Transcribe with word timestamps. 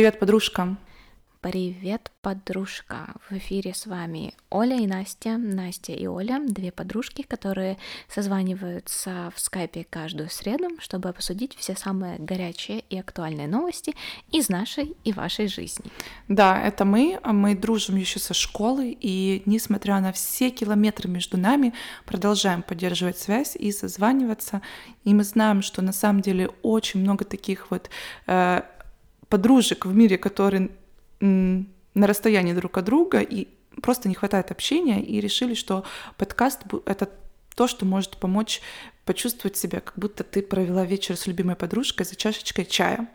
Привет, 0.00 0.18
подружка. 0.18 0.78
Привет, 1.42 2.10
подружка. 2.22 3.14
В 3.28 3.36
эфире 3.36 3.74
с 3.74 3.84
вами 3.84 4.32
Оля 4.48 4.78
и 4.78 4.86
Настя. 4.86 5.36
Настя 5.36 5.92
и 5.92 6.06
Оля— 6.06 6.40
две 6.48 6.72
подружки, 6.72 7.20
которые 7.20 7.76
созваниваются 8.08 9.30
в 9.36 9.38
скайпе 9.38 9.84
каждую 9.84 10.30
среду, 10.30 10.70
чтобы 10.78 11.10
обсудить 11.10 11.54
все 11.54 11.76
самые 11.76 12.18
горячие 12.18 12.82
и 12.88 12.98
актуальные 12.98 13.46
новости 13.46 13.94
из 14.32 14.48
нашей 14.48 14.96
и 15.04 15.12
вашей 15.12 15.48
жизни. 15.48 15.84
Да, 16.28 16.58
это 16.58 16.86
мы. 16.86 17.20
Мы 17.22 17.54
дружим 17.54 17.96
еще 17.96 18.20
со 18.20 18.32
школы, 18.32 18.96
и 18.98 19.42
несмотря 19.44 20.00
на 20.00 20.12
все 20.12 20.48
километры 20.48 21.10
между 21.10 21.36
нами, 21.36 21.74
продолжаем 22.06 22.62
поддерживать 22.62 23.18
связь 23.18 23.54
и 23.54 23.70
созваниваться. 23.70 24.62
И 25.04 25.12
мы 25.12 25.24
знаем, 25.24 25.60
что 25.60 25.82
на 25.82 25.92
самом 25.92 26.22
деле 26.22 26.48
очень 26.62 27.00
много 27.00 27.26
таких 27.26 27.70
вот 27.70 27.90
э, 28.26 28.62
подружек 29.30 29.86
в 29.86 29.94
мире, 29.94 30.18
которые 30.18 30.70
на 31.20 32.06
расстоянии 32.06 32.52
друг 32.52 32.76
от 32.76 32.84
друга, 32.84 33.20
и 33.20 33.48
просто 33.82 34.08
не 34.08 34.14
хватает 34.14 34.50
общения, 34.50 35.02
и 35.02 35.20
решили, 35.20 35.54
что 35.54 35.84
подкаст— 36.16 36.62
это 36.86 37.08
то, 37.54 37.66
что 37.66 37.86
может 37.86 38.18
помочь 38.18 38.60
почувствовать 39.04 39.56
себя, 39.56 39.80
как 39.80 39.94
будто 39.96 40.24
ты 40.24 40.42
провела 40.42 40.84
вечер 40.84 41.16
с 41.16 41.26
любимой 41.26 41.56
подружкой 41.56 42.06
за 42.06 42.16
чашечкой 42.16 42.64
чая. 42.64 43.08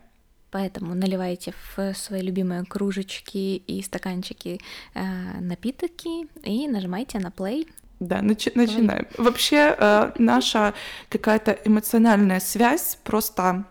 Поэтому 0.51 0.93
наливайте 0.93 1.53
в 1.75 1.93
свои 1.93 2.21
любимые 2.21 2.63
кружечки 2.63 3.57
и 3.57 3.81
стаканчики 3.81 4.61
э, 4.93 5.39
напитки 5.41 6.27
и 6.43 6.67
нажимайте 6.67 7.19
на 7.19 7.27
play. 7.27 7.67
Да, 7.99 8.19
начи- 8.19 8.51
начинаем. 8.55 9.07
Вообще 9.17 9.75
э, 9.77 10.11
наша 10.17 10.73
какая-то 11.09 11.57
эмоциональная 11.65 12.39
связь 12.39 12.97
просто 13.03 13.65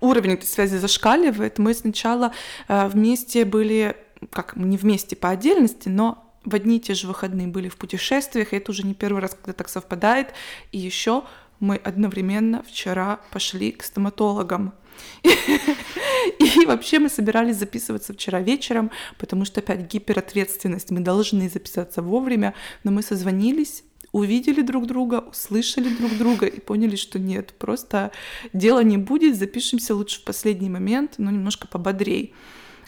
уровень 0.00 0.34
этой 0.34 0.46
связи 0.46 0.76
зашкаливает. 0.76 1.58
Мы 1.58 1.74
сначала 1.74 2.32
э, 2.68 2.88
вместе 2.88 3.44
были, 3.44 3.96
как 4.30 4.56
не 4.56 4.76
вместе 4.76 5.16
по 5.16 5.30
отдельности, 5.30 5.88
но 5.88 6.22
в 6.44 6.54
одни 6.54 6.76
и 6.76 6.80
те 6.80 6.94
же 6.94 7.06
выходные 7.06 7.48
были 7.48 7.68
в 7.68 7.76
путешествиях, 7.76 8.52
и 8.52 8.56
это 8.56 8.70
уже 8.70 8.84
не 8.84 8.94
первый 8.94 9.20
раз, 9.20 9.34
когда 9.34 9.52
так 9.52 9.68
совпадает. 9.68 10.32
И 10.72 10.78
еще 10.78 11.24
мы 11.60 11.76
одновременно 11.76 12.62
вчера 12.62 13.20
пошли 13.30 13.72
к 13.72 13.82
стоматологам. 13.82 14.72
И 16.38 16.66
вообще 16.66 16.98
мы 16.98 17.08
собирались 17.08 17.56
записываться 17.56 18.12
вчера 18.14 18.40
вечером, 18.40 18.90
потому 19.18 19.44
что 19.44 19.60
опять 19.60 19.80
гиперответственность, 19.92 20.90
мы 20.90 21.00
должны 21.00 21.48
записаться 21.48 22.02
вовремя, 22.02 22.54
но 22.82 22.90
мы 22.90 23.02
созвонились, 23.02 23.84
увидели 24.16 24.62
друг 24.62 24.86
друга, 24.86 25.24
услышали 25.30 25.88
друг 25.88 26.16
друга 26.16 26.46
и 26.46 26.60
поняли, 26.60 26.96
что 26.96 27.18
нет, 27.18 27.52
просто 27.58 28.10
дела 28.52 28.82
не 28.82 28.96
будет, 28.96 29.36
запишемся 29.36 29.94
лучше 29.94 30.20
в 30.20 30.24
последний 30.24 30.70
момент, 30.70 31.14
но 31.18 31.30
немножко 31.30 31.68
пободрей. 31.68 32.34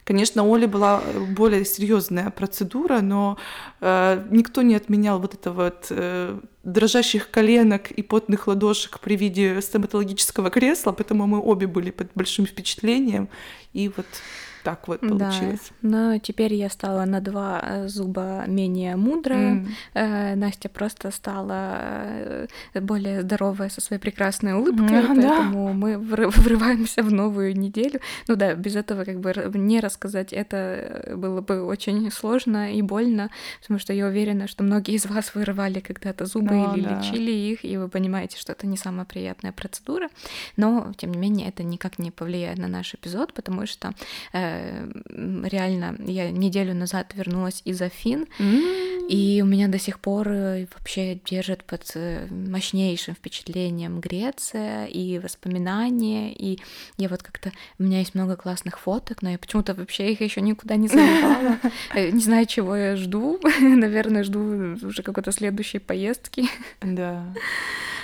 Конечно, 0.05 0.43
у 0.43 0.55
Оли 0.55 0.65
была 0.65 1.03
более 1.37 1.67
серьезная 1.67 2.31
процедура, 2.31 3.03
но 3.03 3.37
э, 3.83 4.27
никто 4.31 4.63
не 4.63 4.75
отменял 4.75 5.21
вот 5.21 5.35
это 5.35 5.53
вот 5.53 5.89
э, 5.91 6.41
дрожащих 6.65 7.31
коленок 7.31 7.91
и 7.91 8.03
потных 8.03 8.47
ладошек 8.47 9.01
при 9.01 9.17
виде 9.17 9.61
стоматологического 9.61 10.49
кресла, 10.49 10.93
поэтому 10.93 11.27
мы 11.27 11.43
обе 11.43 11.67
были 11.67 11.91
под 11.91 12.09
большим 12.15 12.47
впечатлением. 12.47 13.29
И 13.75 13.91
вот 13.95 14.07
так 14.69 14.87
вот 14.89 15.01
получилось. 15.01 15.73
Да, 15.81 15.89
но 15.89 16.19
теперь 16.19 16.53
я 16.53 16.69
стала 16.69 17.07
на 17.07 17.21
два 17.21 17.61
э, 17.63 17.89
зуба 17.89 18.45
менее 18.47 18.97
мудрая. 18.97 19.67
Mm. 19.95 20.35
Настя 20.37 20.69
просто 20.69 21.11
стала 21.11 21.81
э, 22.05 22.47
более 22.75 23.23
здоровая 23.23 23.71
со 23.71 23.81
своей 23.81 24.01
прекрасной 24.01 24.53
улыбкой, 24.53 24.99
mm, 24.99 25.07
поэтому 25.07 25.69
да. 25.69 25.73
мы 25.73 25.99
врываемся 25.99 27.03
в 27.03 27.11
новую 27.11 27.57
неделю. 27.57 28.01
Ну 28.29 28.37
да, 28.37 28.55
без 28.55 28.77
этого 28.77 29.05
как 29.05 29.21
бы 29.21 29.33
не 29.55 29.81
рассказать 29.81 30.35
это 30.35 31.15
было 31.17 31.41
бы 31.41 31.63
очень 31.65 32.11
сложно 32.11 32.75
и 32.75 32.83
больно, 32.83 33.31
потому 33.63 33.81
что 33.81 33.95
я 33.95 34.07
уверена, 34.07 34.49
что 34.49 34.65
многие 34.65 34.97
из 34.97 35.07
вас 35.07 35.35
вырывали 35.35 35.81
когда-то 35.81 36.27
зубы 36.27 36.55
oh, 36.55 36.77
или 36.77 36.85
да. 36.85 36.99
лечили 36.99 37.31
их, 37.31 37.65
и 37.65 37.79
вы 37.79 37.89
понимаете, 37.89 38.37
что 38.39 38.53
это 38.53 38.67
не 38.67 38.77
самая 38.77 39.07
приятная 39.07 39.53
процедура, 39.53 40.11
но 40.57 40.93
тем 40.99 41.13
не 41.13 41.19
менее 41.19 41.49
это 41.49 41.63
никак 41.63 41.99
не 41.99 42.11
повлияет 42.11 42.59
на 42.59 42.69
наш 42.69 42.95
эпизод, 42.95 43.33
потому 43.33 43.67
что 43.67 43.95
реально, 45.11 45.97
я 46.07 46.31
неделю 46.31 46.75
назад 46.75 47.13
вернулась 47.15 47.63
из 47.65 47.81
Афин, 47.83 48.27
mm-hmm. 48.39 49.09
и 49.09 49.41
у 49.43 49.47
меня 49.47 49.69
до 49.69 49.79
сих 49.79 50.01
пор 50.01 50.29
э, 50.29 50.67
вообще 50.77 51.19
держит 51.25 51.65
под 51.65 51.91
э, 51.95 52.27
мощнейшим 52.31 53.15
впечатлением 53.15 54.01
Греция 54.01 54.87
и 54.87 55.19
воспоминания, 55.19 56.33
и 56.33 56.59
я 56.97 57.09
вот 57.09 57.23
как-то, 57.23 57.53
у 57.79 57.83
меня 57.83 57.99
есть 57.99 58.15
много 58.15 58.37
классных 58.37 58.79
фоток, 58.79 59.23
но 59.23 59.31
я 59.31 59.39
почему-то 59.39 59.75
вообще 59.75 60.13
их 60.13 60.21
еще 60.21 60.41
никуда 60.41 60.77
не 60.77 60.89
заливала, 60.89 61.59
э, 61.95 62.11
не 62.11 62.21
знаю, 62.21 62.47
чего 62.47 62.77
я 62.77 62.97
жду, 62.97 63.41
наверное, 63.61 64.25
жду 64.25 64.77
уже 64.87 65.03
какой-то 65.03 65.33
следующей 65.33 65.79
поездки. 65.79 66.47
Да 66.81 67.25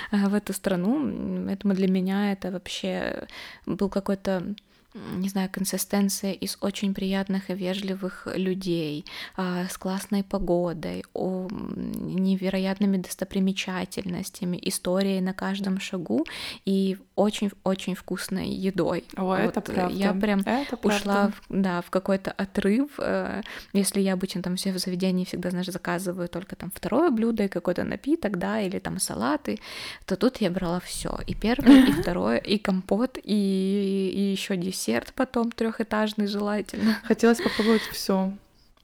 в 0.11 0.33
эту 0.33 0.53
страну. 0.53 1.45
Поэтому 1.47 1.73
для 1.73 1.87
меня 1.87 2.31
это 2.31 2.51
вообще 2.51 3.27
был 3.65 3.89
какой-то 3.89 4.55
не 4.95 5.29
знаю, 5.29 5.49
консистенция 5.51 6.31
из 6.31 6.57
очень 6.61 6.93
приятных 6.93 7.49
и 7.49 7.53
вежливых 7.53 8.27
людей, 8.33 9.05
а, 9.35 9.67
с 9.67 9.77
классной 9.77 10.23
погодой, 10.23 11.03
о, 11.13 11.47
невероятными 11.49 12.97
достопримечательностями, 12.97 14.59
историей 14.63 15.21
на 15.21 15.33
каждом 15.33 15.79
шагу 15.79 16.25
и 16.65 16.97
очень-очень 17.15 17.95
вкусной 17.95 18.49
едой. 18.49 19.03
О, 19.15 19.23
вот 19.23 19.57
это 19.57 19.61
правда. 19.61 19.95
Я 19.95 20.13
прям 20.13 20.39
это 20.41 20.77
ушла 20.83 21.29
в, 21.29 21.41
да, 21.49 21.81
в 21.81 21.89
какой-то 21.89 22.31
отрыв. 22.31 22.91
Э, 22.97 23.41
если 23.73 23.99
я 23.99 24.13
обычно 24.13 24.41
там 24.41 24.55
все 24.55 24.71
в 24.71 24.77
заведении 24.77 25.25
всегда, 25.25 25.49
знаешь, 25.49 25.67
заказываю 25.67 26.29
только 26.29 26.55
там 26.55 26.71
второе 26.73 27.09
блюдо 27.09 27.43
и 27.43 27.47
какой-то 27.47 27.83
напиток, 27.83 28.37
да, 28.37 28.61
или 28.61 28.79
там 28.79 28.99
салаты, 28.99 29.59
то 30.05 30.15
тут 30.15 30.37
я 30.37 30.49
брала 30.49 30.79
все 30.79 31.19
и 31.27 31.35
первое, 31.35 31.85
и 31.85 31.91
второе, 32.01 32.37
и 32.37 32.57
компот, 32.57 33.17
и, 33.21 34.11
и 34.15 34.31
еще 34.31 34.55
десерт 34.55 34.84
десерт 34.85 35.13
потом 35.13 35.51
трехэтажный 35.51 36.27
желательно. 36.27 36.99
Хотелось 37.03 37.41
попробовать 37.41 37.81
все. 37.91 38.33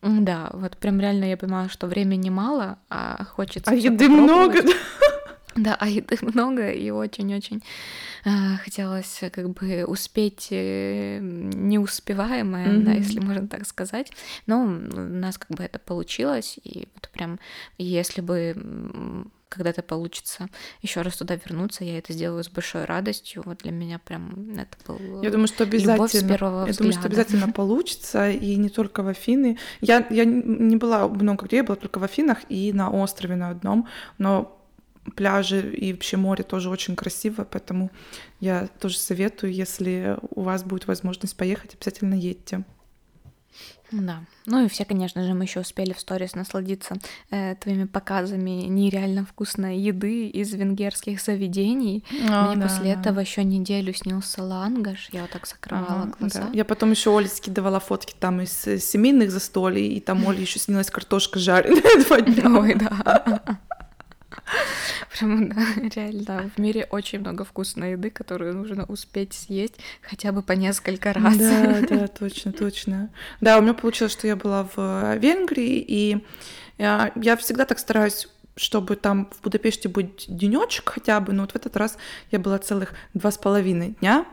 Да, 0.02 0.50
вот 0.54 0.78
прям 0.78 1.00
реально 1.00 1.26
я 1.26 1.38
понимала, 1.38 1.70
что 1.70 1.88
времени 1.88 2.30
мало, 2.30 2.80
а 2.90 3.24
хочется. 3.24 3.70
А 3.70 3.76
еды 3.76 4.10
много, 4.10 4.64
да? 5.56 5.76
А 5.80 5.88
еды 5.88 6.18
много, 6.22 6.72
и 6.72 6.90
очень-очень 6.90 7.62
э, 8.26 8.58
хотелось 8.64 9.22
как 9.32 9.50
бы 9.52 9.86
успеть 9.86 10.48
э, 10.50 11.20
неуспеваемое, 11.22 12.68
mm-hmm. 12.68 12.84
да, 12.84 12.92
если 12.94 13.20
можно 13.20 13.48
так 13.48 13.68
сказать. 13.68 14.12
Но 14.48 14.64
у 14.64 14.66
нас 14.66 15.38
как 15.38 15.56
бы 15.56 15.64
это 15.64 15.78
получилось, 15.78 16.58
и 16.64 16.88
вот 16.96 17.10
прям 17.10 17.40
если 17.78 18.22
бы 18.22 18.56
когда-то 19.52 19.84
получится 19.84 20.48
еще 20.82 21.02
раз 21.02 21.18
туда 21.18 21.36
вернуться, 21.36 21.84
я 21.84 21.98
это 21.98 22.14
сделаю 22.14 22.44
с 22.44 22.50
большой 22.50 22.86
радостью. 22.86 23.44
Вот 23.46 23.60
для 23.60 23.72
меня 23.72 24.00
прям 24.00 24.58
это 24.58 24.78
был 24.88 25.22
Я 25.22 25.30
думаю, 25.30 25.48
что 25.48 25.64
обязательно. 25.64 25.94
Любовь 25.94 26.12
с 26.12 26.24
первого 26.24 26.66
я 26.66 26.72
взгляда. 26.72 26.78
думаю, 26.78 26.94
что 26.94 27.08
обязательно 27.08 27.52
получится, 27.54 28.30
и 28.32 28.56
не 28.56 28.70
только 28.70 29.04
в 29.04 29.08
Афины. 29.08 29.58
Я, 29.82 30.08
я 30.10 30.24
не 30.26 30.78
была 30.78 31.08
много 31.08 31.46
где, 31.46 31.58
я 31.58 31.64
была 31.64 31.76
только 31.76 32.00
в 32.00 32.04
Афинах 32.04 32.40
и 32.50 32.72
на 32.72 32.90
острове 32.90 33.36
на 33.36 33.50
одном, 33.50 33.88
но 34.18 34.58
пляжи 35.16 35.74
и 35.74 35.94
вообще 35.94 36.18
море 36.18 36.44
тоже 36.44 36.70
очень 36.70 36.96
красиво, 36.96 37.46
поэтому 37.50 37.92
я 38.40 38.68
тоже 38.80 38.98
советую, 38.98 39.54
если 39.54 40.18
у 40.30 40.42
вас 40.42 40.64
будет 40.64 40.88
возможность 40.88 41.36
поехать, 41.36 41.76
обязательно 41.76 42.14
едьте. 42.14 42.64
Да. 43.92 44.24
Ну 44.46 44.66
и 44.66 44.70
все, 44.70 44.86
конечно 44.86 45.24
же, 45.24 45.34
мы 45.34 45.44
еще 45.44 45.59
успели 45.59 45.94
в 45.94 46.00
сторис 46.00 46.34
насладиться 46.34 46.96
э, 47.30 47.56
твоими 47.56 47.86
показами 47.86 48.68
нереально 48.68 49.26
вкусной 49.26 49.78
еды 49.78 50.28
из 50.28 50.53
венгерских 50.53 51.22
заведений. 51.22 52.03
О, 52.30 52.48
Мне 52.48 52.56
да, 52.56 52.68
после 52.68 52.94
да. 52.94 53.00
этого 53.00 53.20
еще 53.20 53.44
неделю 53.44 53.94
снился 53.94 54.44
лангаш, 54.44 55.09
я 55.12 55.24
вот 55.24 55.32
так 55.32 55.46
закрывала 55.46 56.03
ага, 56.03 56.14
глаза. 56.20 56.40
Да. 56.40 56.50
Я 56.53 56.64
потом 56.64 56.92
еще 56.92 57.09
Оле 57.09 57.28
скидывала 57.28 57.80
фотки 57.80 58.16
там 58.18 58.42
из 58.42 58.66
э, 58.66 58.80
семейных 58.80 59.30
застолий, 59.32 59.94
и 59.94 60.00
там 60.00 60.26
Оле 60.26 60.42
еще 60.42 60.59
снилась 60.59 60.90
картошка 60.90 61.40
жареная 61.40 62.04
два 62.08 62.22
дня. 62.22 62.59
Ой, 62.59 62.76
да. 62.76 63.42
Прям, 65.18 65.50
да, 65.50 65.66
реально, 65.96 66.52
в 66.56 66.60
мире 66.60 66.88
очень 66.90 67.20
много 67.20 67.44
вкусной 67.44 67.94
еды, 67.94 68.10
которую 68.10 68.56
нужно 68.56 68.86
успеть 68.86 69.34
съесть 69.34 69.76
хотя 70.02 70.32
бы 70.32 70.42
по 70.42 70.54
несколько 70.54 71.14
раз. 71.14 71.38
Да, 71.38 71.82
да, 71.90 72.08
точно, 72.08 72.54
точно. 72.54 73.10
Да, 73.40 73.58
у 73.58 73.62
меня 73.62 73.74
получилось, 73.74 74.14
что 74.14 74.28
я 74.28 74.36
была 74.36 74.68
в 74.76 75.18
Венгрии, 75.18 75.84
и 75.88 76.26
я, 76.78 77.12
я 77.16 77.38
всегда 77.38 77.66
так 77.66 77.80
стараюсь 77.80 78.28
чтобы 78.58 78.98
там 78.98 79.30
в 79.32 79.42
Будапеште 79.44 79.88
быть 79.88 80.26
денечек 80.28 80.90
хотя 80.90 81.22
бы, 81.22 81.32
но 81.32 81.44
вот 81.44 81.54
в 81.54 81.56
этот 81.56 81.78
раз 81.78 81.98
я 82.32 82.40
была 82.40 82.60
целых 82.60 82.94
два 83.14 83.32
с 83.32 83.38
половиной 83.38 83.96
дня, 84.02 84.26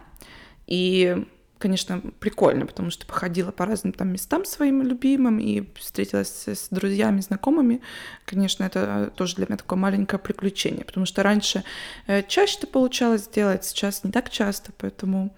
и 0.66 1.24
конечно, 1.58 2.00
прикольно, 2.20 2.66
потому 2.66 2.90
что 2.90 3.06
походила 3.06 3.50
по 3.50 3.66
разным 3.66 3.92
там 3.92 4.12
местам 4.12 4.44
своим 4.44 4.82
любимым 4.82 5.38
и 5.38 5.64
встретилась 5.76 6.46
с 6.46 6.68
друзьями, 6.70 7.20
знакомыми. 7.20 7.80
Конечно, 8.24 8.64
это 8.64 9.12
тоже 9.16 9.36
для 9.36 9.46
меня 9.46 9.56
такое 9.56 9.78
маленькое 9.78 10.18
приключение, 10.18 10.84
потому 10.84 11.06
что 11.06 11.22
раньше 11.22 11.64
э, 12.06 12.22
чаще 12.22 12.58
это 12.58 12.66
получалось 12.66 13.24
сделать, 13.24 13.64
сейчас 13.64 14.04
не 14.04 14.12
так 14.12 14.30
часто, 14.30 14.72
поэтому 14.78 15.34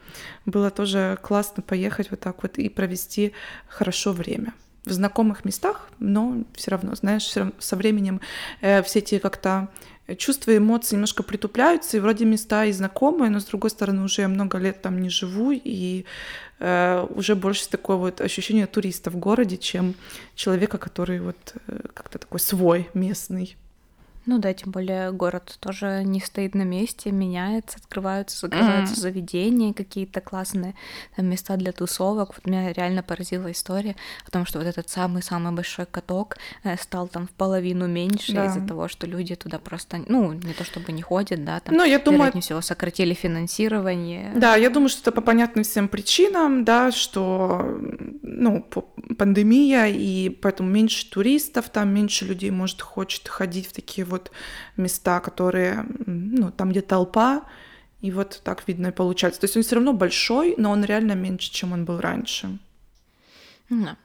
было 0.47 0.71
тоже 0.71 1.19
классно 1.23 1.63
поехать 1.63 2.11
вот 2.11 2.21
так 2.21 2.43
вот 2.43 2.59
и 2.59 2.69
провести 2.69 3.33
хорошо 3.69 4.13
время 4.13 4.53
в 4.85 4.93
знакомых 4.93 5.45
местах, 5.45 5.89
но 5.99 6.45
все 6.55 6.71
равно, 6.71 6.95
знаешь, 6.95 7.33
со 7.59 7.77
временем 7.77 8.21
э, 8.61 8.83
все 8.83 9.01
эти 9.01 9.19
как-то 9.19 9.69
чувства 10.17 10.53
и 10.53 10.59
эмоции 10.59 10.95
немножко 10.95 11.23
притупляются, 11.23 11.97
и 11.97 12.01
вроде 12.01 12.25
места 12.25 12.65
и 12.65 12.73
знакомые, 12.73 13.31
но 13.31 13.41
с 13.41 13.45
другой 13.45 13.71
стороны 13.71 14.03
уже 14.03 14.23
я 14.23 14.29
много 14.29 14.59
лет 14.59 14.83
там 14.83 15.01
не 15.01 15.11
живу, 15.11 15.53
и 15.53 16.05
э, 16.59 17.07
уже 17.11 17.35
больше 17.35 17.69
такое 17.69 17.97
вот 17.97 18.21
ощущение 18.21 18.67
туриста 18.67 19.11
в 19.11 19.17
городе, 19.17 19.57
чем 19.57 19.95
человека, 20.35 20.79
который 20.79 21.21
вот 21.21 21.55
э, 21.67 21.81
как-то 21.95 22.19
такой 22.19 22.41
свой, 22.41 22.89
местный. 22.95 23.57
Ну 24.27 24.39
да, 24.39 24.53
тем 24.53 24.71
более 24.71 25.13
город 25.13 25.57
тоже 25.61 26.03
не 26.05 26.21
стоит 26.21 26.55
на 26.55 26.63
месте, 26.63 27.11
меняется, 27.11 27.79
открываются, 27.79 28.39
закрываются 28.39 28.95
mm-hmm. 28.95 29.01
заведения, 29.01 29.73
какие-то 29.73 30.21
классные 30.21 30.75
там, 31.17 31.27
места 31.27 31.57
для 31.57 31.73
тусовок. 31.73 32.35
Вот 32.35 32.47
меня 32.47 32.73
реально 32.73 33.03
поразила 33.03 33.51
история 33.51 33.97
о 34.27 34.31
том, 34.31 34.45
что 34.45 34.59
вот 34.59 34.67
этот 34.67 34.89
самый-самый 34.89 35.53
большой 35.53 35.87
каток 35.87 36.37
э, 36.65 36.77
стал 36.77 37.09
там 37.09 37.27
в 37.27 37.31
половину 37.31 37.87
меньше 37.87 38.33
да. 38.33 38.47
из-за 38.47 38.61
того, 38.61 38.89
что 38.89 39.07
люди 39.07 39.35
туда 39.35 39.59
просто, 39.59 40.05
ну, 40.07 40.33
не 40.33 40.53
то 40.53 40.65
чтобы 40.65 40.93
не 40.93 41.03
ходят, 41.03 41.45
да, 41.45 41.61
там, 41.61 41.75
Но 41.75 41.85
я 41.85 41.99
думаю... 41.99 42.19
вероятнее 42.19 42.43
всего, 42.43 42.61
сократили 42.61 43.15
финансирование. 43.15 44.33
Да, 44.37 44.57
я 44.57 44.69
думаю, 44.71 44.91
что 44.91 45.01
это 45.01 45.13
по 45.13 45.23
понятным 45.23 45.65
всем 45.65 45.89
причинам, 45.89 46.65
да, 46.65 46.93
что, 46.93 47.79
ну, 48.23 48.67
пандемия, 49.19 49.87
и 49.87 50.29
поэтому 50.29 50.69
меньше 50.69 51.09
туристов, 51.11 51.71
там 51.71 51.89
меньше 51.89 52.27
людей, 52.27 52.51
может, 52.51 52.83
хочет 52.83 53.29
ходить 53.29 53.67
в 53.67 53.73
такие 53.73 54.05
вот 54.11 54.31
места, 54.77 55.21
которые, 55.21 55.87
ну, 56.07 56.51
там, 56.51 56.71
где 56.71 56.83
толпа, 56.83 57.45
и 58.03 58.11
вот 58.11 58.41
так 58.45 58.69
видно 58.69 58.89
и 58.89 58.93
получается. 58.93 59.41
То 59.41 59.45
есть 59.47 59.57
он 59.57 59.63
все 59.63 59.77
равно 59.77 59.93
большой, 59.93 60.55
но 60.59 60.71
он 60.71 60.85
реально 60.85 61.13
меньше, 61.13 61.51
чем 61.51 61.73
он 61.73 61.85
был 61.85 62.01
раньше. 62.01 62.59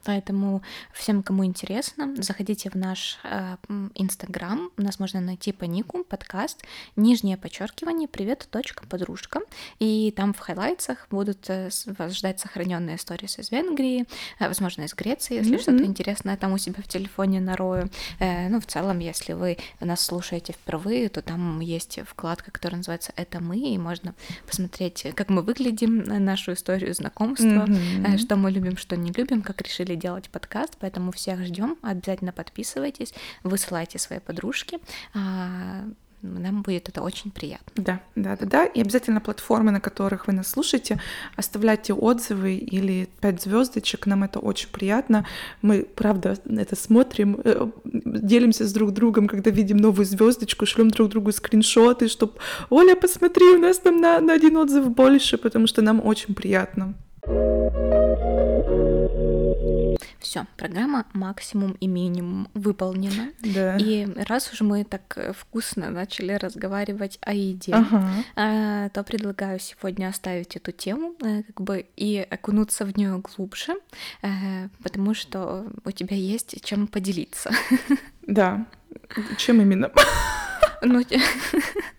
Поэтому 0.04 0.62
всем, 0.94 1.24
кому 1.24 1.44
интересно, 1.46 2.14
заходите 2.18 2.70
в 2.70 2.76
наш 2.76 3.18
э, 3.24 3.58
инстаграм. 3.96 4.70
Э, 4.78 4.82
Нас 4.82 5.00
можно 5.00 5.22
найти 5.22 5.52
по 5.52 5.64
нику 5.64 6.04
подкаст 6.04 6.64
нижнее 6.96 7.36
подчеркивание 7.38 8.08
привет 8.08 8.48
точка 8.52 8.86
подружка. 8.88 9.42
И 9.80 10.14
там 10.16 10.34
в 10.34 10.40
хайлайтсах 10.40 11.08
будут 11.10 11.50
э, 11.50 11.70
вас 11.98 12.16
ждать 12.16 12.40
сохраненные 12.40 12.98
истории 12.98 13.26
из 13.26 13.52
Венгрии, 13.52 14.06
э, 14.40 14.48
возможно, 14.48 14.84
из 14.84 14.94
Греции, 14.94 15.36
если 15.36 15.56
mm-hmm. 15.56 15.62
что-то 15.62 15.84
интересное 15.84 16.38
там 16.38 16.54
у 16.54 16.58
себя 16.60 16.84
в 16.84 16.88
телефоне 16.88 17.42
нарою. 17.42 17.90
Э, 18.20 18.50
ну, 18.50 18.60
в 18.60 18.68
целом, 18.68 19.00
если 19.00 19.34
вы 19.34 19.58
нас 19.80 20.02
слушаете 20.02 20.54
впервые, 20.54 21.10
то 21.10 21.22
там 21.22 21.60
есть 21.60 22.00
вкладка, 22.06 22.52
которая 22.52 22.78
называется 22.78 23.14
«Это 23.16 23.40
мы», 23.40 23.58
и 23.58 23.78
можно 23.78 24.14
посмотреть, 24.46 25.08
как 25.16 25.30
мы 25.30 25.42
выглядим, 25.42 26.04
нашу 26.24 26.54
историю 26.54 26.94
знакомства, 26.94 27.66
mm-hmm. 27.66 28.16
э, 28.16 28.18
что 28.18 28.36
мы 28.36 28.52
любим, 28.52 28.78
что 28.78 28.96
не 28.96 29.12
любим, 29.12 29.42
как 29.42 29.55
как 29.56 29.68
решили 29.68 29.96
делать 29.96 30.30
подкаст, 30.30 30.78
поэтому 30.80 31.12
всех 31.12 31.40
ждем. 31.46 31.78
Обязательно 31.82 32.32
подписывайтесь, 32.32 33.14
высылайте 33.44 34.00
свои 34.00 34.20
подружки. 34.20 34.80
А, 35.14 35.86
нам 36.26 36.62
будет 36.62 36.90
это 36.90 37.02
очень 37.02 37.32
приятно. 37.32 37.72
Да, 37.76 38.00
да, 38.16 38.36
да, 38.36 38.46
да. 38.46 38.66
И 38.66 38.82
обязательно 38.82 39.22
платформы, 39.22 39.72
на 39.72 39.80
которых 39.80 40.28
вы 40.28 40.34
нас 40.34 40.48
слушаете, 40.48 41.00
оставляйте 41.36 41.94
отзывы 41.94 42.56
или 42.56 43.08
пять 43.22 43.42
звездочек. 43.42 44.06
Нам 44.06 44.24
это 44.24 44.40
очень 44.40 44.70
приятно. 44.70 45.26
Мы, 45.62 45.84
правда, 45.84 46.38
это 46.46 46.76
смотрим, 46.76 47.40
э, 47.44 47.68
делимся 47.84 48.68
с 48.68 48.74
друг 48.74 48.92
другом, 48.92 49.28
когда 49.28 49.52
видим 49.52 49.78
новую 49.78 50.06
звездочку, 50.06 50.66
шлем 50.66 50.90
друг 50.90 51.10
другу 51.10 51.32
скриншоты, 51.32 52.08
чтобы 52.08 52.34
Оля, 52.70 52.96
посмотри, 52.96 53.46
у 53.46 53.60
нас 53.60 53.80
там 53.80 54.02
на, 54.02 54.20
на 54.20 54.34
один 54.34 54.58
отзыв 54.58 54.90
больше, 54.90 55.38
потому 55.38 55.68
что 55.68 55.82
нам 55.82 56.06
очень 56.06 56.34
приятно. 56.34 56.96
Все, 60.36 60.46
программа 60.58 61.06
максимум 61.14 61.78
и 61.80 61.88
минимум 61.88 62.50
выполнена. 62.54 63.32
Да. 63.40 63.78
И 63.78 64.06
раз 64.28 64.52
уж 64.52 64.60
мы 64.60 64.84
так 64.84 65.18
вкусно 65.34 65.90
начали 65.90 66.34
разговаривать 66.34 67.18
о 67.22 67.34
еде, 67.34 67.72
ага. 67.72 68.10
А, 68.36 68.90
то 68.90 69.06
предлагаю 69.06 69.62
сегодня 69.62 70.10
оставить 70.10 70.58
эту 70.58 70.74
тему, 70.74 71.16
э, 71.24 71.44
как 71.44 71.62
бы 71.62 71.86
и 71.96 72.18
окунуться 72.30 72.84
в 72.84 72.98
нее 72.98 73.18
глубже, 73.20 73.76
э, 74.24 74.68
потому 74.84 75.14
что 75.14 75.68
у 75.86 75.92
тебя 75.92 76.18
есть 76.18 76.62
чем 76.66 76.88
поделиться. 76.88 77.52
Да. 78.28 78.66
Чем 79.38 79.62
именно? 79.62 79.90
Ну, 80.82 81.02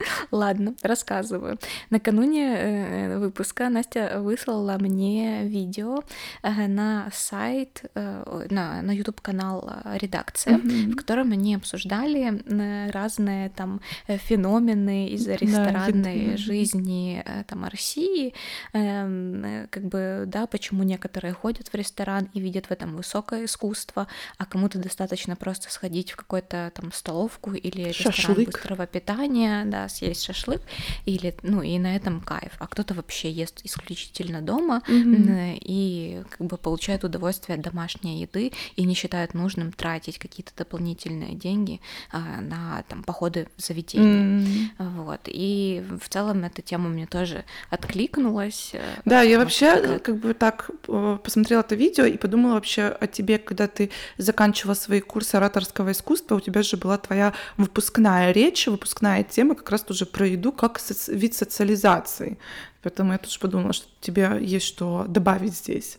Ладно, 0.30 0.74
рассказываю. 0.82 1.58
Накануне 1.90 2.56
э, 2.56 3.18
выпуска 3.18 3.68
Настя 3.68 4.20
выслала 4.20 4.76
мне 4.78 5.44
видео 5.44 6.02
э, 6.42 6.66
на 6.66 7.10
сайт, 7.12 7.84
э, 7.94 8.46
на, 8.50 8.82
на 8.82 8.90
YouTube 8.92 9.20
канал 9.20 9.70
редакция, 9.94 10.58
mm-hmm. 10.58 10.92
в 10.92 10.96
котором 10.96 11.32
они 11.32 11.54
обсуждали 11.54 12.42
разные 12.90 13.50
там 13.50 13.80
феномены 14.06 15.08
из 15.08 15.26
ресторанной 15.26 16.30
да, 16.32 16.36
жизни 16.36 17.24
там 17.46 17.64
России, 17.64 18.34
эм, 18.72 19.66
как 19.70 19.84
бы 19.84 20.24
да, 20.26 20.46
почему 20.46 20.82
некоторые 20.82 21.32
ходят 21.34 21.68
в 21.68 21.74
ресторан 21.74 22.28
и 22.32 22.40
видят 22.40 22.66
в 22.66 22.70
этом 22.70 22.96
высокое 22.96 23.44
искусство, 23.44 24.06
а 24.38 24.46
кому-то 24.46 24.78
достаточно 24.78 25.36
просто 25.36 25.70
сходить 25.70 26.12
в 26.12 26.16
какую-то 26.16 26.72
там 26.74 26.92
столовку 26.92 27.52
или 27.52 27.88
ресторан 27.88 28.12
Шашлык. 28.12 28.46
быстрого 28.46 28.86
питания, 28.86 29.64
да, 29.64 29.88
съесть 29.90 30.24
шашлык, 30.24 30.62
или, 31.04 31.34
ну, 31.42 31.62
и 31.62 31.78
на 31.78 31.96
этом 31.96 32.20
кайф. 32.20 32.52
А 32.58 32.66
кто-то 32.66 32.94
вообще 32.94 33.30
ест 33.30 33.60
исключительно 33.64 34.40
дома 34.42 34.82
mm-hmm. 34.88 35.58
и 35.60 36.22
как 36.30 36.46
бы 36.46 36.56
получает 36.56 37.04
удовольствие 37.04 37.56
от 37.56 37.62
домашней 37.62 38.20
еды 38.20 38.52
и 38.76 38.84
не 38.84 38.94
считает 38.94 39.34
нужным 39.34 39.72
тратить 39.72 40.18
какие-то 40.18 40.52
дополнительные 40.56 41.34
деньги 41.34 41.80
а, 42.12 42.40
на 42.40 42.82
там 42.88 43.02
походы 43.02 43.48
в 43.56 43.62
заведение. 43.62 44.40
Mm-hmm. 44.40 45.04
Вот. 45.04 45.20
И 45.26 45.84
в 46.00 46.08
целом 46.08 46.44
эта 46.44 46.62
тема 46.62 46.88
мне 46.88 47.06
тоже 47.06 47.44
откликнулась. 47.70 48.70
Э, 48.72 48.80
да, 49.04 49.22
я 49.22 49.38
вообще 49.38 49.76
такая... 49.76 49.98
как 49.98 50.16
бы 50.16 50.34
так 50.34 50.70
э, 50.88 51.18
посмотрела 51.22 51.60
это 51.60 51.74
видео 51.74 52.04
и 52.04 52.16
подумала 52.16 52.54
вообще 52.54 52.84
о 52.84 53.06
тебе, 53.06 53.38
когда 53.38 53.66
ты 53.66 53.90
заканчивала 54.18 54.74
свои 54.74 55.00
курсы 55.00 55.34
ораторского 55.36 55.92
искусства, 55.92 56.36
у 56.36 56.40
тебя 56.40 56.62
же 56.62 56.76
была 56.76 56.98
твоя 56.98 57.32
выпускная 57.56 58.32
речь, 58.32 58.66
выпускная 58.66 59.24
тема 59.24 59.54
как 59.54 59.70
раз 59.70 59.79
тоже 59.82 60.06
про 60.06 60.26
еду 60.26 60.52
как 60.52 60.80
вид 61.08 61.34
социализации. 61.34 62.38
Поэтому 62.82 63.12
я 63.12 63.18
тоже 63.18 63.38
подумала, 63.38 63.72
что 63.72 63.86
тебе 64.00 64.38
есть 64.40 64.66
что 64.66 65.04
добавить 65.08 65.54
здесь. 65.54 65.98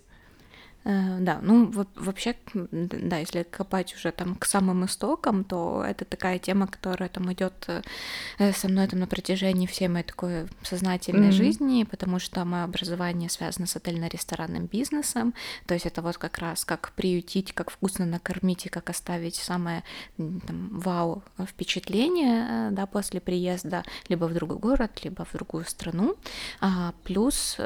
Э, 0.84 1.18
да, 1.20 1.40
ну 1.42 1.72
вообще, 1.96 2.36
да, 2.54 3.18
если 3.18 3.44
копать 3.44 3.94
уже 3.94 4.12
там 4.12 4.36
к 4.36 4.46
самым 4.46 4.86
истокам, 4.86 5.44
то 5.44 5.84
это 5.88 6.06
такая 6.06 6.40
тема, 6.40 6.68
которая 6.68 7.08
там 7.10 7.32
идет 7.32 7.54
э, 7.68 8.52
со 8.54 8.68
мной 8.68 8.88
там 8.88 9.00
на 9.00 9.08
протяжении 9.08 9.68
всей 9.68 9.88
моей 9.88 10.06
такой 10.06 10.48
сознательной 10.64 11.30
mm-hmm. 11.30 11.32
жизни, 11.34 11.84
потому 11.84 12.18
что 12.18 12.44
мое 12.46 12.64
образование 12.64 13.30
связано 13.30 13.68
с 13.68 13.76
отельно-ресторанным 13.76 14.66
бизнесом, 14.66 15.36
то 15.68 15.76
есть 15.76 15.86
это 15.86 16.02
вот 16.02 16.18
как 16.18 16.40
раз 16.40 16.66
как 16.66 16.94
приютить, 16.94 17.54
как 17.54 17.70
вкусно 17.70 18.06
накормить 18.06 18.66
и 18.66 18.70
как 18.70 18.90
оставить 18.90 19.36
самое 19.36 19.84
там, 20.18 20.80
вау 20.80 21.24
впечатление, 21.48 22.48
э, 22.50 22.72
да, 22.72 22.88
после 22.88 23.22
приезда 23.22 23.84
либо 24.10 24.26
в 24.26 24.34
другой 24.34 24.58
город, 24.58 25.04
либо 25.04 25.26
в 25.26 25.34
другую 25.34 25.66
страну. 25.66 26.16
А, 26.60 26.94
плюс 27.04 27.58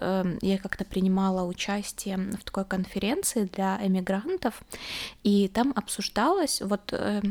я 0.42 0.58
как-то 0.58 0.84
принимала 0.84 1.44
участие 1.44 2.18
в 2.18 2.44
такой 2.44 2.66
конференции 2.66 3.05
конференции 3.06 3.50
для 3.54 3.80
эмигрантов, 3.86 4.62
и 5.24 5.48
там 5.48 5.74
обсуждалось 5.76 6.62
вот 6.62 6.94
э, 6.94 7.22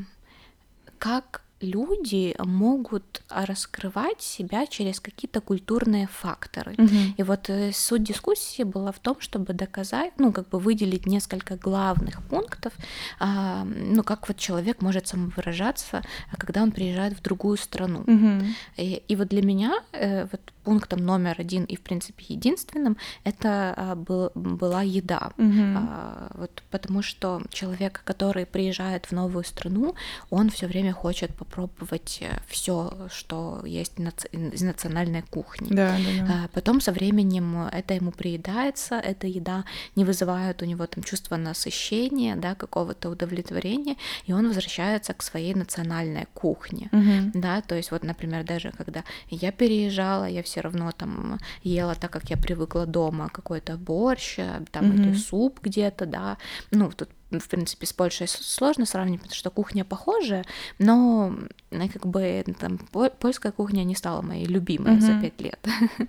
как 0.98 1.42
люди 1.60 2.34
могут 2.38 3.22
раскрывать 3.28 4.20
себя 4.20 4.66
через 4.66 5.00
какие-то 5.00 5.40
культурные 5.40 6.08
факторы. 6.08 6.74
Угу. 6.78 6.96
И 7.16 7.22
вот 7.22 7.48
э, 7.50 7.72
суть 7.72 8.04
дискуссии 8.04 8.62
была 8.62 8.92
в 8.92 8.98
том, 8.98 9.16
чтобы 9.20 9.52
доказать, 9.52 10.12
ну, 10.18 10.32
как 10.32 10.48
бы 10.48 10.58
выделить 10.58 11.06
несколько 11.06 11.56
главных 11.56 12.22
пунктов, 12.22 12.72
а, 13.18 13.64
ну, 13.64 14.02
как 14.02 14.28
вот 14.28 14.36
человек 14.36 14.82
может 14.82 15.06
самовыражаться, 15.08 16.02
когда 16.36 16.62
он 16.62 16.72
приезжает 16.72 17.14
в 17.14 17.22
другую 17.22 17.56
страну. 17.56 18.00
Угу. 18.00 18.44
И, 18.76 19.02
и 19.08 19.16
вот 19.16 19.28
для 19.28 19.42
меня 19.42 19.74
э, 19.92 20.26
вот 20.30 20.40
пунктом 20.64 21.04
номер 21.04 21.36
один 21.38 21.64
и, 21.64 21.76
в 21.76 21.82
принципе, 21.82 22.24
единственным 22.28 22.96
это 23.22 23.74
а, 23.76 23.94
был, 23.94 24.32
была 24.34 24.82
еда. 24.82 25.32
Угу. 25.38 25.62
А, 25.76 26.30
вот 26.34 26.62
потому 26.70 27.02
что 27.02 27.42
человек, 27.50 28.02
который 28.04 28.46
приезжает 28.46 29.06
в 29.06 29.12
новую 29.12 29.44
страну, 29.44 29.94
он 30.30 30.50
все 30.50 30.66
время 30.66 30.92
хочет 30.92 31.34
попробовать 31.44 32.22
все, 32.46 33.08
что 33.10 33.62
есть 33.64 33.94
из 34.32 34.62
национальной 34.62 35.22
кухни. 35.22 35.68
Да, 35.70 35.96
да, 35.98 36.26
да. 36.26 36.48
Потом 36.52 36.80
со 36.80 36.92
временем 36.92 37.68
это 37.72 37.94
ему 37.94 38.10
приедается, 38.10 38.96
эта 38.96 39.26
еда 39.26 39.64
не 39.96 40.04
вызывает 40.04 40.62
у 40.62 40.64
него 40.64 40.86
там 40.86 41.04
чувство 41.04 41.36
насыщения, 41.36 42.36
да, 42.36 42.54
какого-то 42.54 43.10
удовлетворения, 43.10 43.96
и 44.26 44.32
он 44.32 44.48
возвращается 44.48 45.14
к 45.14 45.22
своей 45.22 45.54
национальной 45.54 46.26
кухне, 46.34 46.88
угу. 46.92 47.30
да, 47.34 47.60
то 47.60 47.74
есть 47.74 47.90
вот, 47.90 48.04
например, 48.04 48.44
даже 48.44 48.72
когда 48.72 49.04
я 49.28 49.52
переезжала, 49.52 50.24
я 50.24 50.42
все 50.42 50.60
равно 50.60 50.92
там 50.92 51.38
ела 51.62 51.94
так, 51.94 52.10
как 52.10 52.30
я 52.30 52.36
привыкла 52.36 52.86
дома, 52.86 53.28
какой-то 53.28 53.76
борщ, 53.76 54.38
там 54.70 54.90
угу. 54.90 55.02
или 55.02 55.14
суп 55.14 55.60
где-то, 55.62 56.06
да, 56.06 56.38
ну 56.70 56.90
тут 56.90 57.08
в 57.40 57.48
принципе, 57.48 57.86
с 57.86 57.92
Польшей 57.92 58.28
сложно 58.28 58.86
сравнить, 58.86 59.20
потому 59.20 59.34
что 59.34 59.50
кухня 59.50 59.84
похожая, 59.84 60.44
но 60.78 61.34
как 61.70 62.06
бы 62.06 62.44
там 62.58 62.78
польская 62.78 63.52
кухня 63.52 63.84
не 63.84 63.94
стала 63.94 64.22
моей 64.22 64.46
любимой 64.46 64.96
mm-hmm. 64.96 65.00
за 65.00 65.20
пять 65.20 65.40
лет. 65.40 65.66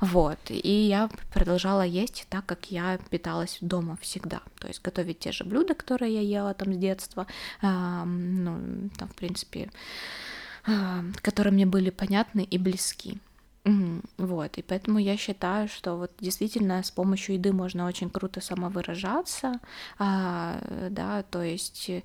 вот. 0.00 0.38
И 0.48 0.70
я 0.70 1.08
продолжала 1.32 1.82
есть 1.82 2.26
так, 2.28 2.46
как 2.46 2.70
я 2.70 2.98
питалась 3.10 3.58
дома 3.60 3.98
всегда. 4.00 4.40
То 4.60 4.68
есть 4.68 4.82
готовить 4.82 5.18
те 5.18 5.32
же 5.32 5.44
блюда, 5.44 5.74
которые 5.74 6.14
я 6.14 6.20
ела 6.20 6.54
там 6.54 6.72
с 6.72 6.76
детства, 6.76 7.26
э, 7.62 8.04
ну, 8.04 8.90
там, 8.98 9.08
в 9.08 9.14
принципе, 9.14 9.70
э, 10.66 11.02
которые 11.22 11.52
мне 11.52 11.66
были 11.66 11.90
понятны 11.90 12.42
и 12.42 12.58
близки. 12.58 13.18
Вот, 14.18 14.58
и 14.58 14.62
поэтому 14.62 14.98
я 14.98 15.16
считаю, 15.16 15.68
что 15.68 15.96
вот 15.96 16.12
действительно 16.20 16.82
с 16.82 16.90
помощью 16.90 17.34
еды 17.34 17.52
можно 17.52 17.86
очень 17.86 18.10
круто 18.10 18.40
самовыражаться, 18.40 19.60
а, 19.98 20.58
да, 20.90 21.22
то 21.22 21.42
есть 21.42 21.90
э, 21.90 22.02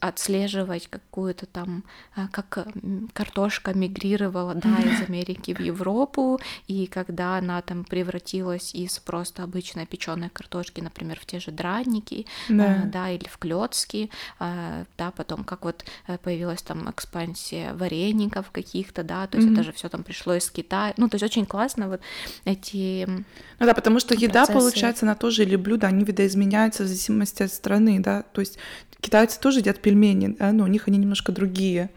отслеживать 0.00 0.88
какую-то 0.88 1.46
там, 1.46 1.84
а, 2.14 2.28
как 2.28 2.66
картошка 3.12 3.74
мигрировала, 3.74 4.54
да, 4.54 4.76
из 4.78 5.02
Америки 5.08 5.54
в 5.54 5.60
Европу, 5.60 6.40
и 6.66 6.86
когда 6.86 7.38
она 7.38 7.62
там 7.62 7.84
превратилась 7.84 8.74
из 8.74 8.98
просто 8.98 9.42
обычной 9.42 9.86
печеной 9.86 10.30
картошки, 10.30 10.80
например, 10.80 11.18
в 11.20 11.26
те 11.26 11.40
же 11.40 11.50
драники, 11.50 12.26
а, 12.48 12.52
да, 12.52 12.82
да 12.84 13.10
или 13.10 13.28
в 13.28 13.38
клетки, 13.38 14.10
да, 14.38 15.10
потом 15.16 15.44
как 15.44 15.64
вот 15.64 15.84
э, 16.06 16.18
появилась 16.18 16.62
там 16.62 16.90
экспансия 16.90 17.74
вареников 17.74 18.50
каких-то, 18.50 19.02
да, 19.02 19.26
то 19.26 19.38
есть 19.38 19.48
mm-hmm. 19.48 19.54
это 19.54 19.62
же 19.62 19.72
все 19.72 19.88
там 19.88 20.02
пришло 20.02 20.34
из 20.34 20.50
Китая, 20.50 20.87
ну, 20.96 21.08
то 21.08 21.16
есть 21.16 21.24
очень 21.24 21.46
классно 21.46 21.88
вот 21.88 22.00
эти 22.44 23.06
Ну 23.06 23.24
да, 23.66 23.74
потому 23.74 24.00
что 24.00 24.14
еда, 24.14 24.46
процессы. 24.46 24.52
получается, 24.52 25.06
она 25.06 25.14
тоже, 25.14 25.42
или 25.42 25.56
блюда, 25.56 25.88
они 25.88 26.04
видоизменяются 26.04 26.84
в 26.84 26.86
зависимости 26.86 27.42
от 27.42 27.52
страны, 27.52 28.00
да, 28.00 28.22
то 28.22 28.40
есть 28.40 28.58
китайцы 29.00 29.40
тоже 29.40 29.60
едят 29.60 29.80
пельмени, 29.80 30.36
да, 30.38 30.52
но 30.52 30.64
у 30.64 30.68
них 30.68 30.88
они 30.88 30.98
немножко 30.98 31.32
другие. 31.32 31.90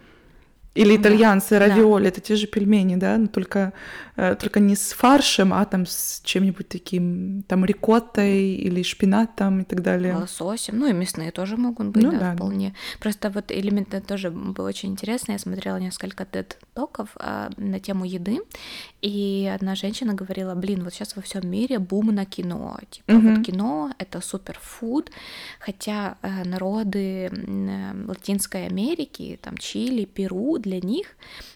Или 0.73 0.95
итальянцы, 0.95 1.59
да, 1.59 1.59
равиоли, 1.59 2.03
да. 2.03 2.09
это 2.09 2.21
те 2.21 2.37
же 2.37 2.47
пельмени, 2.47 2.95
да, 2.95 3.17
но 3.17 3.27
только, 3.27 3.73
э, 4.15 4.35
только 4.35 4.61
не 4.61 4.77
с 4.77 4.93
фаршем, 4.93 5.53
а 5.53 5.65
там 5.65 5.85
с 5.85 6.21
чем-нибудь 6.23 6.69
таким, 6.69 7.43
там 7.47 7.65
рикоттой 7.65 8.53
или 8.53 8.81
шпинатом 8.81 9.59
и 9.59 9.63
так 9.65 9.81
далее. 9.81 10.15
Лососем, 10.15 10.79
ну 10.79 10.87
и 10.87 10.93
мясные 10.93 11.31
тоже 11.31 11.57
могут 11.57 11.87
быть, 11.87 12.03
ну, 12.03 12.11
да, 12.11 12.19
да, 12.19 12.35
вполне. 12.35 12.73
Просто 13.01 13.29
вот 13.29 13.51
элемент 13.51 13.93
тоже 14.07 14.31
было 14.31 14.69
очень 14.69 14.91
интересно, 14.91 15.33
я 15.33 15.39
смотрела 15.39 15.75
несколько 15.75 16.23
тед-токов 16.23 17.09
а, 17.15 17.49
на 17.57 17.81
тему 17.81 18.05
еды, 18.05 18.39
и 19.01 19.51
одна 19.53 19.75
женщина 19.75 20.13
говорила, 20.13 20.55
блин, 20.55 20.85
вот 20.85 20.93
сейчас 20.93 21.17
во 21.17 21.21
всем 21.21 21.49
мире 21.49 21.79
бум 21.79 22.15
на 22.15 22.25
кино, 22.25 22.79
типа 22.89 23.11
угу. 23.11 23.29
вот 23.29 23.45
кино— 23.45 23.91
это 23.97 24.21
суперфуд, 24.21 25.11
хотя 25.59 26.17
э, 26.21 26.45
народы 26.45 27.29
э, 27.29 28.05
Латинской 28.07 28.67
Америки, 28.67 29.37
там 29.41 29.57
Чили, 29.57 30.05
Перу, 30.05 30.60
для 30.61 30.79
них, 30.79 31.07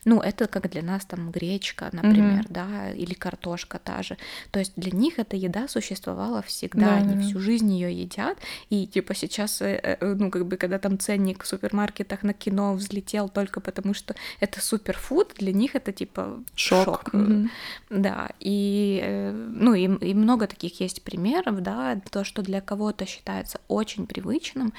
ну, 0.04 0.22
это 0.22 0.48
как 0.48 0.70
для 0.70 0.82
нас 0.82 1.06
там 1.06 1.32
гречка, 1.32 1.90
например, 1.92 2.44
mm-hmm. 2.44 2.52
да, 2.52 2.92
или 2.92 3.14
картошка 3.14 3.80
та 3.80 4.04
же. 4.04 4.18
То 4.52 4.60
есть 4.60 4.74
для 4.76 4.92
них 4.92 5.20
эта 5.20 5.36
еда 5.36 5.68
существовала 5.68 6.42
всегда, 6.42 6.86
да, 6.86 6.96
они 6.96 7.16
да. 7.16 7.22
всю 7.22 7.40
жизнь 7.40 7.72
ее 7.72 7.94
едят, 7.94 8.38
и 8.70 8.88
типа 8.88 9.16
сейчас, 9.16 9.62
э, 9.62 9.98
э, 10.00 10.14
ну, 10.16 10.32
как 10.32 10.46
бы, 10.46 10.58
когда 10.58 10.80
там 10.80 11.00
ценник 11.00 11.44
в 11.44 11.48
супермаркетах 11.48 12.24
на 12.24 12.34
кино 12.34 12.74
взлетел 12.74 13.30
только 13.30 13.62
потому, 13.62 13.94
что 13.94 14.16
это 14.40 14.62
суперфуд, 14.62 15.34
для 15.38 15.54
них 15.54 15.76
это 15.76 15.92
типа 15.92 16.44
шок. 16.56 16.86
шок. 16.86 17.14
Mm-hmm. 17.14 17.50
Да, 17.90 18.30
и, 18.40 19.00
э, 19.04 19.32
ну, 19.32 19.74
и, 19.74 19.84
и 19.84 20.14
много 20.14 20.48
таких 20.48 20.80
есть 20.80 21.04
примеров, 21.04 21.62
да, 21.62 22.00
то, 22.10 22.24
что 22.24 22.42
для 22.42 22.62
кого-то 22.62 23.06
считается 23.06 23.60
очень 23.68 24.08
привычным, 24.08 24.74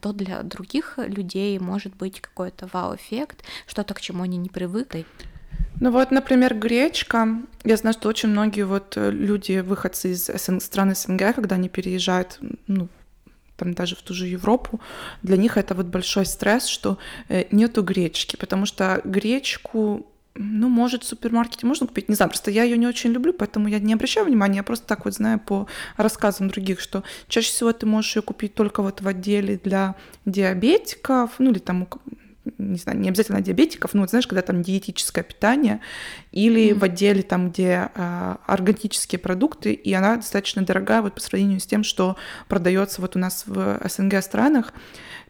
то 0.00 0.12
для 0.12 0.42
других 0.42 0.98
людей 0.98 1.58
может 1.58 1.94
быть 1.96 2.20
какой-то 2.20 2.68
вау-эффект, 2.72 3.44
что-то, 3.66 3.94
к 3.94 4.00
чему 4.00 4.22
они 4.22 4.36
не 4.36 4.48
привыкли. 4.48 5.06
Ну 5.80 5.90
вот, 5.90 6.10
например, 6.10 6.54
гречка. 6.54 7.40
Я 7.64 7.76
знаю, 7.76 7.94
что 7.94 8.08
очень 8.08 8.30
многие 8.30 8.62
вот 8.62 8.96
э, 8.96 9.10
люди, 9.10 9.60
выходцы 9.60 10.12
из 10.12 10.30
стран 10.62 10.94
СНГ, 10.94 11.34
когда 11.34 11.54
они 11.54 11.68
переезжают, 11.68 12.38
ну, 12.66 12.88
там 13.56 13.74
даже 13.74 13.96
в 13.96 14.02
ту 14.02 14.14
же 14.14 14.26
Европу, 14.26 14.80
для 15.22 15.36
них 15.36 15.56
это 15.56 15.74
вот 15.74 15.86
большой 15.86 16.26
стресс, 16.26 16.66
что 16.66 16.98
э, 17.28 17.44
нету 17.50 17.82
гречки, 17.82 18.36
потому 18.36 18.66
что 18.66 19.00
гречку 19.04 20.06
ну, 20.40 20.68
может, 20.68 21.02
в 21.02 21.06
супермаркете 21.06 21.66
можно 21.66 21.86
купить, 21.86 22.08
не 22.08 22.14
знаю, 22.14 22.30
просто 22.30 22.52
я 22.52 22.62
ее 22.62 22.78
не 22.78 22.86
очень 22.86 23.10
люблю, 23.10 23.32
поэтому 23.32 23.66
я 23.66 23.80
не 23.80 23.92
обращаю 23.92 24.26
внимания, 24.26 24.58
я 24.58 24.62
просто 24.62 24.86
так 24.86 25.04
вот 25.04 25.14
знаю 25.14 25.40
по 25.40 25.66
рассказам 25.96 26.48
других, 26.48 26.78
что 26.78 27.02
чаще 27.26 27.50
всего 27.50 27.72
ты 27.72 27.86
можешь 27.86 28.14
ее 28.14 28.22
купить 28.22 28.54
только 28.54 28.82
вот 28.82 29.00
в 29.00 29.08
отделе 29.08 29.60
для 29.62 29.96
диабетиков, 30.26 31.32
ну 31.38 31.50
или 31.50 31.58
там 31.58 31.88
не 32.58 32.78
знаю, 32.78 32.98
не 32.98 33.08
обязательно 33.08 33.40
диабетиков, 33.40 33.94
но 33.94 34.02
вот 34.02 34.10
знаешь, 34.10 34.26
когда 34.26 34.42
там 34.42 34.62
диетическое 34.62 35.24
питание, 35.24 35.80
или 36.32 36.68
mm-hmm. 36.68 36.78
в 36.78 36.84
отделе 36.84 37.22
там, 37.22 37.50
где 37.50 37.90
э, 37.94 38.36
органические 38.46 39.18
продукты, 39.18 39.72
и 39.72 39.92
она 39.92 40.16
достаточно 40.16 40.62
дорогая 40.62 41.02
вот 41.02 41.14
по 41.14 41.20
сравнению 41.20 41.60
с 41.60 41.66
тем, 41.66 41.84
что 41.84 42.16
продается 42.48 43.00
вот 43.00 43.16
у 43.16 43.18
нас 43.18 43.44
в 43.46 43.80
СНГ 43.88 44.22
странах, 44.22 44.72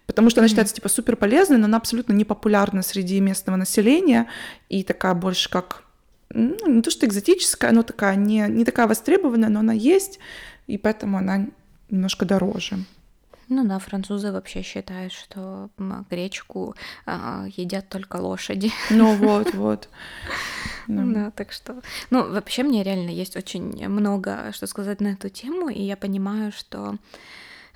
потому 0.07 0.31
что 0.31 0.41
она 0.41 0.49
считается 0.49 0.75
типа 0.75 0.89
супер 0.89 1.17
полезной, 1.17 1.59
но 1.59 1.67
она 1.67 1.77
абсолютно 1.77 2.13
не 2.13 2.25
популярна 2.25 2.83
среди 2.83 3.21
местного 3.21 3.57
населения 3.57 4.29
и 4.69 4.83
такая 4.83 5.15
больше 5.15 5.51
как 5.51 5.85
ну, 6.31 6.57
не 6.67 6.83
то 6.83 6.91
что 6.91 7.07
экзотическая, 7.07 7.73
но 7.73 7.83
такая 7.83 8.17
не, 8.17 8.47
не 8.49 8.65
такая 8.65 8.87
востребованная, 8.87 9.49
но 9.49 9.61
она 9.61 9.73
есть, 9.73 10.19
и 10.67 10.77
поэтому 10.77 11.19
она 11.19 11.47
немножко 11.91 12.25
дороже. 12.25 12.79
Ну 13.49 13.67
да, 13.67 13.79
французы 13.79 14.31
вообще 14.31 14.63
считают, 14.63 15.13
что 15.13 15.71
гречку 16.11 16.75
а, 17.07 17.47
едят 17.57 17.89
только 17.89 18.17
лошади. 18.17 18.71
Ну 18.91 19.15
вот, 19.17 19.55
вот. 19.55 19.89
Ну. 20.91 21.13
Да, 21.13 21.31
так 21.31 21.53
что... 21.53 21.83
Ну, 22.09 22.33
вообще 22.33 22.63
мне 22.63 22.83
реально 22.83 23.11
есть 23.11 23.37
очень 23.37 23.87
много 23.89 24.53
что 24.53 24.67
сказать 24.67 25.03
на 25.03 25.09
эту 25.09 25.29
тему, 25.29 25.69
и 25.69 25.83
я 25.83 25.99
понимаю, 25.99 26.51
что 26.51 26.97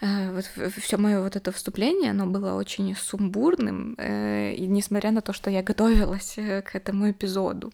э, 0.00 0.32
вот 0.32 0.46
все 0.78 0.96
мое 0.96 1.20
вот 1.20 1.36
это 1.36 1.52
вступление, 1.52 2.12
оно 2.12 2.26
было 2.26 2.54
очень 2.54 2.96
сумбурным, 2.96 3.96
э, 3.98 4.54
и 4.54 4.66
несмотря 4.66 5.10
на 5.10 5.20
то, 5.20 5.34
что 5.34 5.50
я 5.50 5.62
готовилась 5.62 6.38
э, 6.38 6.62
к 6.62 6.74
этому 6.74 7.10
эпизоду, 7.10 7.70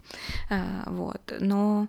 вот, 0.86 1.32
но 1.38 1.86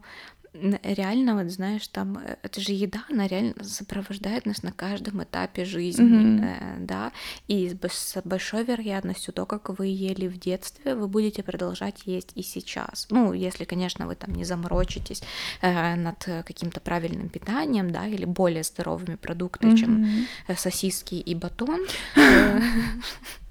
реально, 0.83 1.35
вот 1.35 1.51
знаешь, 1.51 1.87
там, 1.87 2.17
э, 2.17 2.37
это 2.43 2.61
же 2.61 2.71
еда, 2.71 3.03
она 3.09 3.27
реально 3.27 3.63
сопровождает 3.63 4.45
нас 4.45 4.63
на 4.63 4.71
каждом 4.71 5.23
этапе 5.23 5.65
жизни, 5.65 6.05
mm-hmm. 6.05 6.85
да, 6.85 7.11
и 7.47 7.69
с 7.69 8.17
большой 8.23 8.63
вероятностью 8.63 9.33
то, 9.33 9.45
как 9.45 9.69
вы 9.69 9.87
ели 9.87 10.27
в 10.27 10.39
детстве, 10.39 10.95
вы 10.95 11.07
будете 11.07 11.43
продолжать 11.43 12.01
есть 12.05 12.31
и 12.35 12.43
сейчас. 12.43 13.07
Ну, 13.09 13.33
если, 13.33 13.65
конечно, 13.65 14.07
вы 14.07 14.15
там 14.15 14.33
не 14.33 14.43
заморочитесь 14.43 15.21
э, 15.61 15.95
над 15.95 16.23
каким-то 16.45 16.79
правильным 16.79 17.29
питанием, 17.29 17.91
да, 17.91 18.07
или 18.07 18.25
более 18.25 18.63
здоровыми 18.63 19.15
продуктами, 19.15 19.73
mm-hmm. 19.73 19.77
чем 19.77 20.27
сосиски 20.55 21.15
и 21.15 21.35
батон. 21.35 21.85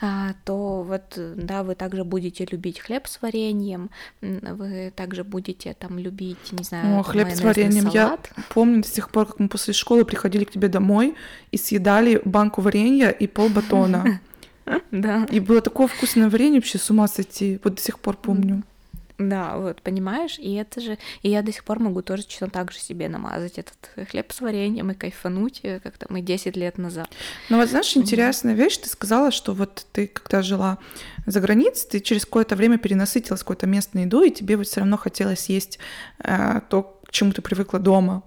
А, 0.00 0.34
то 0.44 0.82
вот, 0.82 1.14
да, 1.16 1.62
вы 1.62 1.74
также 1.74 2.04
будете 2.04 2.46
любить 2.50 2.80
хлеб 2.80 3.06
с 3.06 3.20
вареньем, 3.20 3.90
вы 4.20 4.92
также 4.94 5.24
будете 5.24 5.74
там 5.74 5.98
любить, 5.98 6.52
не 6.52 6.64
знаю, 6.64 7.00
О, 7.00 7.02
хлеб 7.02 7.28
с 7.30 7.40
вареньем. 7.40 7.90
Салат. 7.90 8.30
Я 8.36 8.42
помню 8.48 8.82
до 8.82 8.88
сих 8.88 9.10
пор, 9.10 9.26
как 9.26 9.38
мы 9.38 9.48
после 9.48 9.74
школы 9.74 10.04
приходили 10.04 10.44
к 10.44 10.50
тебе 10.50 10.68
домой 10.68 11.14
и 11.50 11.56
съедали 11.56 12.20
банку 12.24 12.60
варенья 12.60 13.10
и 13.10 13.26
пол 13.26 13.48
батона. 13.48 14.20
Да. 14.92 15.26
И 15.30 15.40
было 15.40 15.60
такое 15.60 15.88
вкусное 15.88 16.28
варенье, 16.30 16.60
вообще 16.60 16.78
с 16.78 16.90
ума 16.90 17.08
сойти. 17.08 17.58
Вот 17.64 17.74
до 17.74 17.80
сих 17.80 17.98
пор 17.98 18.16
помню. 18.16 18.62
Да, 19.20 19.58
вот, 19.58 19.82
понимаешь, 19.82 20.38
и 20.38 20.54
это 20.54 20.80
же, 20.80 20.96
и 21.20 21.28
я 21.28 21.42
до 21.42 21.52
сих 21.52 21.64
пор 21.64 21.78
могу 21.78 22.00
тоже 22.00 22.24
точно 22.24 22.48
так 22.48 22.72
же 22.72 22.78
себе 22.78 23.06
намазать 23.06 23.58
этот 23.58 24.08
хлеб 24.08 24.32
с 24.32 24.40
вареньем 24.40 24.90
и 24.90 24.94
кайфануть, 24.94 25.60
э, 25.62 25.78
как 25.80 25.98
там 25.98 26.16
и 26.16 26.22
10 26.22 26.56
лет 26.56 26.78
назад. 26.78 27.10
Ну 27.50 27.58
вот 27.58 27.68
знаешь, 27.68 27.94
интересная 27.98 28.54
вещь, 28.54 28.78
ты 28.78 28.88
сказала, 28.88 29.30
что 29.30 29.52
вот 29.52 29.86
ты, 29.92 30.06
когда 30.06 30.40
жила 30.40 30.78
за 31.26 31.40
границей, 31.40 31.90
ты 31.90 32.00
через 32.00 32.24
какое-то 32.24 32.56
время 32.56 32.78
перенасытилась 32.78 33.40
какой-то 33.40 33.66
местной 33.66 34.04
едой, 34.04 34.28
и 34.28 34.32
тебе 34.32 34.56
вот 34.56 34.66
все 34.66 34.80
равно 34.80 34.96
хотелось 34.96 35.50
есть 35.50 35.78
э, 36.24 36.62
то, 36.70 36.98
к 37.06 37.10
чему 37.10 37.32
ты 37.32 37.42
привыкла 37.42 37.78
дома. 37.78 38.22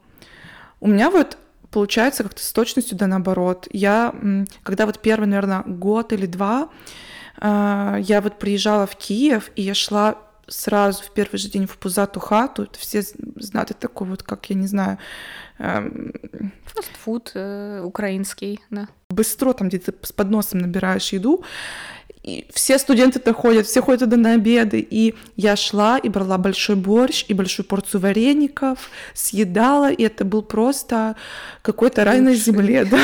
У 0.80 0.88
меня 0.88 1.10
вот 1.10 1.40
получается 1.72 2.22
как-то 2.22 2.44
с 2.44 2.52
точностью 2.52 3.00
да 3.00 3.08
наоборот. 3.08 3.68
Я, 3.72 4.14
когда 4.62 4.86
вот 4.86 5.00
первый, 5.00 5.26
наверное, 5.26 5.64
год 5.66 6.14
или 6.14 6.28
два 6.28 6.70
А, 7.38 7.98
я 8.00 8.22
вот 8.22 8.38
приезжала 8.38 8.86
в 8.86 8.96
Киев, 8.96 9.50
и 9.56 9.64
я 9.64 9.74
шла 9.74 10.20
сразу 10.48 11.04
в 11.04 11.12
первый 11.12 11.38
же 11.38 11.50
день 11.50 11.68
в 11.68 11.78
пузату 11.78 12.20
хату. 12.20 12.64
Это 12.64 12.80
все 12.80 13.02
знают, 13.36 13.72
это 13.72 13.80
такой 13.80 14.08
вот, 14.08 14.24
как, 14.24 14.50
я 14.50 14.56
не 14.56 14.68
знаю... 14.68 14.98
Эм... 15.60 16.14
Фастфуд 16.66 17.32
э, 17.36 17.82
украинский, 17.84 18.60
да. 18.70 18.88
Быстро 19.10 19.54
там 19.54 19.70
где-то 19.70 19.94
с 20.02 20.12
подносом 20.12 20.60
набираешь 20.60 21.14
еду, 21.14 21.44
и 22.24 22.48
все 22.54 22.80
студенты-то 22.80 23.34
ходят, 23.34 23.68
все 23.68 23.82
ходят 23.82 24.02
туда 24.02 24.16
на 24.16 24.34
обеды. 24.34 24.80
И 24.80 25.14
я 25.36 25.58
шла 25.58 25.98
и 25.98 26.08
брала 26.08 26.38
большой 26.38 26.78
борщ 26.78 27.26
и 27.28 27.34
большую 27.34 27.66
порцию 27.66 28.00
вареников, 28.00 28.90
съедала, 29.14 29.92
и 29.92 30.04
это 30.04 30.24
был 30.24 30.42
просто 30.42 31.18
какой-то 31.62 32.06
рай 32.06 32.22
на 32.22 32.34
земле, 32.34 32.86
да. 32.86 33.00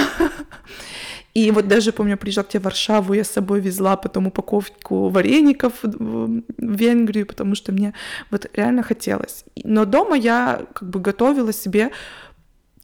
И 1.33 1.51
вот 1.51 1.67
даже, 1.67 1.91
помню, 1.91 2.17
приезжала 2.17 2.45
к 2.45 2.49
тебе 2.49 2.61
в 2.61 2.63
Варшаву, 2.63 3.13
я 3.13 3.23
с 3.23 3.29
собой 3.29 3.59
везла 3.59 3.95
потом 3.95 4.27
упаковку 4.27 5.09
вареников 5.09 5.73
в 5.83 6.41
Венгрию, 6.57 7.25
потому 7.25 7.55
что 7.55 7.71
мне 7.71 7.93
вот 8.31 8.47
реально 8.53 8.83
хотелось. 8.83 9.45
Но 9.63 9.85
дома 9.85 10.17
я 10.17 10.65
как 10.73 10.89
бы 10.89 10.99
готовила 10.99 11.53
себе 11.53 11.91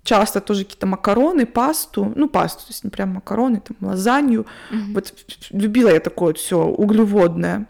часто 0.04 0.40
тоже 0.40 0.64
какие-то 0.64 0.86
макароны, 0.86 1.46
пасту, 1.46 2.14
ну 2.16 2.30
пасту, 2.30 2.60
то 2.60 2.70
есть 2.70 2.84
не 2.84 2.92
прям 2.92 3.10
макароны, 3.10 3.62
там 3.62 3.76
лазанью. 3.82 4.46
Mm-hmm. 4.72 4.94
Вот 4.94 5.14
любила 5.50 5.90
я 5.90 6.00
такое 6.00 6.28
вот 6.28 6.38
все 6.38 6.64
углеводное. 6.64 7.66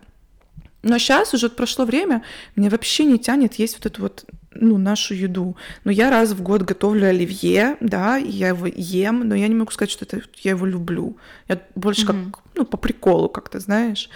Но 0.83 0.99
сейчас 0.99 1.33
уже 1.33 1.49
прошло 1.49 1.85
время, 1.85 2.21
мне 2.55 2.69
вообще 2.69 3.05
не 3.05 3.17
тянет 3.17 3.55
есть 3.55 3.77
вот 3.77 3.85
эту 3.85 4.01
вот 4.03 4.25
ну, 4.55 4.77
нашу 4.77 5.13
еду. 5.13 5.55
Но 5.83 5.91
я 5.91 6.09
раз 6.09 6.31
в 6.31 6.41
год 6.41 6.63
готовлю 6.63 7.07
оливье, 7.07 7.77
да, 7.79 8.17
я 8.17 8.49
его 8.49 8.67
ем, 8.67 9.27
но 9.27 9.35
я 9.35 9.47
не 9.47 9.55
могу 9.55 9.71
сказать, 9.71 9.91
что 9.91 10.05
это 10.05 10.21
я 10.41 10.51
его 10.51 10.65
люблю. 10.65 11.17
Я 11.47 11.61
больше 11.75 12.05
mm-hmm. 12.05 12.31
как, 12.31 12.41
ну, 12.55 12.65
по 12.65 12.77
приколу 12.77 13.29
как-то, 13.29 13.59
знаешь. 13.59 14.09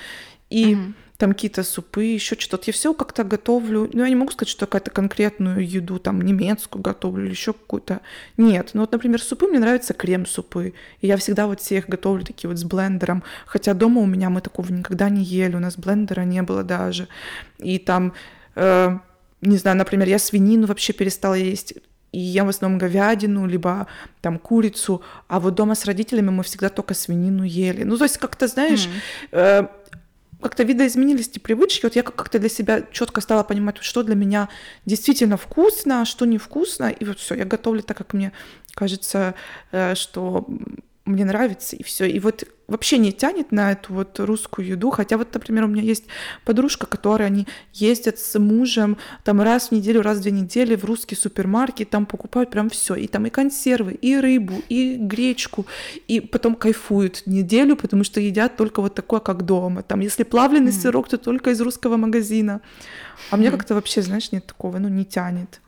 И 0.49 0.73
mm-hmm 0.73 0.93
там 1.19 1.33
какие-то 1.33 1.63
супы, 1.63 2.05
еще 2.05 2.37
что-то. 2.39 2.63
Я 2.67 2.73
все 2.73 2.93
как-то 2.93 3.25
готовлю. 3.25 3.89
Ну, 3.91 4.03
я 4.03 4.09
не 4.09 4.15
могу 4.15 4.31
сказать, 4.31 4.47
что 4.47 4.65
какая-то 4.65 4.89
конкретную 4.89 5.67
еду, 5.67 5.99
там, 5.99 6.21
немецкую 6.21 6.81
готовлю 6.81 7.25
или 7.25 7.31
еще 7.31 7.51
какую-то. 7.51 7.99
Нет. 8.37 8.69
Ну, 8.73 8.81
вот, 8.81 8.93
например, 8.93 9.21
супы, 9.21 9.47
мне 9.47 9.59
нравятся 9.59 9.93
крем-супы. 9.93 10.73
И 11.01 11.07
я 11.07 11.17
всегда 11.17 11.47
вот 11.47 11.59
все 11.59 11.79
их 11.79 11.89
готовлю 11.89 12.23
такие 12.23 12.49
вот 12.49 12.57
с 12.57 12.63
блендером. 12.63 13.21
Хотя 13.45 13.73
дома 13.73 13.99
у 14.01 14.05
меня 14.05 14.29
мы 14.29 14.39
такого 14.39 14.71
никогда 14.71 15.09
не 15.09 15.21
ели. 15.21 15.57
У 15.57 15.59
нас 15.59 15.77
блендера 15.77 16.21
не 16.21 16.41
было 16.41 16.63
даже. 16.63 17.09
И 17.57 17.79
там, 17.79 18.13
э, 18.55 18.97
не 19.41 19.57
знаю, 19.57 19.77
например, 19.77 20.07
я 20.07 20.19
свинину 20.19 20.67
вообще 20.67 20.93
перестала 20.93 21.35
есть 21.35 21.73
и 22.11 22.19
ем 22.19 22.47
в 22.47 22.49
основном 22.49 22.79
говядину, 22.79 23.45
либо 23.45 23.87
там 24.21 24.39
курицу, 24.39 25.03
а 25.27 25.39
вот 25.39 25.55
дома 25.55 25.75
с 25.75 25.85
родителями 25.85 26.29
мы 26.29 26.43
всегда 26.43 26.69
только 26.69 26.93
свинину 26.93 27.43
ели. 27.43 27.83
Ну, 27.83 27.97
то 27.97 28.05
есть 28.05 28.17
как-то, 28.17 28.47
знаешь, 28.47 28.87
mm. 29.31 29.37
э, 29.39 29.67
как-то 30.41 30.63
видоизменились 30.63 31.27
эти 31.27 31.39
привычки. 31.39 31.85
Вот 31.85 31.95
я 31.95 32.03
как-то 32.03 32.39
для 32.39 32.49
себя 32.49 32.83
четко 32.91 33.21
стала 33.21 33.43
понимать, 33.43 33.77
что 33.81 34.03
для 34.03 34.15
меня 34.15 34.49
действительно 34.85 35.37
вкусно, 35.37 36.01
а 36.01 36.05
что 36.05 36.25
невкусно. 36.25 36.89
И 36.89 37.05
вот 37.05 37.19
все, 37.19 37.35
я 37.35 37.45
готовлю 37.45 37.83
так, 37.83 37.97
как 37.97 38.13
мне 38.13 38.31
кажется, 38.73 39.35
э, 39.71 39.95
что 39.95 40.47
мне 41.09 41.25
нравится, 41.25 41.75
и 41.75 41.83
все. 41.83 42.05
И 42.05 42.19
вот 42.19 42.45
вообще 42.67 42.97
не 42.97 43.11
тянет 43.11 43.51
на 43.51 43.71
эту 43.71 43.93
вот 43.93 44.19
русскую 44.19 44.67
еду. 44.67 44.91
Хотя 44.91 45.17
вот, 45.17 45.33
например, 45.33 45.65
у 45.65 45.67
меня 45.67 45.81
есть 45.81 46.05
подружка, 46.45 46.85
которая 46.85 47.27
они 47.27 47.47
ездят 47.73 48.19
с 48.19 48.37
мужем 48.39 48.97
там 49.23 49.41
раз 49.41 49.69
в 49.69 49.71
неделю, 49.71 50.01
раз 50.01 50.19
в 50.19 50.21
две 50.21 50.31
недели 50.31 50.75
в 50.75 50.85
русский 50.85 51.15
супермаркет, 51.15 51.89
там 51.89 52.05
покупают 52.05 52.51
прям 52.51 52.69
все. 52.69 52.95
И 52.95 53.07
там 53.07 53.25
и 53.25 53.29
консервы, 53.29 53.93
и 53.93 54.15
рыбу, 54.17 54.61
и 54.69 54.95
гречку. 54.95 55.65
И 56.07 56.19
потом 56.21 56.55
кайфуют 56.55 57.23
неделю, 57.25 57.75
потому 57.75 58.03
что 58.03 58.19
едят 58.19 58.55
только 58.55 58.81
вот 58.81 58.95
такое, 58.95 59.19
как 59.19 59.45
дома. 59.45 59.83
Там, 59.83 59.99
если 59.99 60.23
плавленый 60.23 60.71
mm. 60.71 60.81
сырок, 60.81 61.09
то 61.09 61.17
только 61.17 61.51
из 61.51 61.61
русского 61.61 61.97
магазина. 61.97 62.61
А 63.31 63.35
mm. 63.35 63.39
мне 63.39 63.51
как-то 63.51 63.75
вообще, 63.75 64.01
знаешь, 64.01 64.31
нет 64.31 64.45
такого, 64.45 64.77
ну, 64.77 64.87
не 64.89 65.05
тянет. 65.05 65.59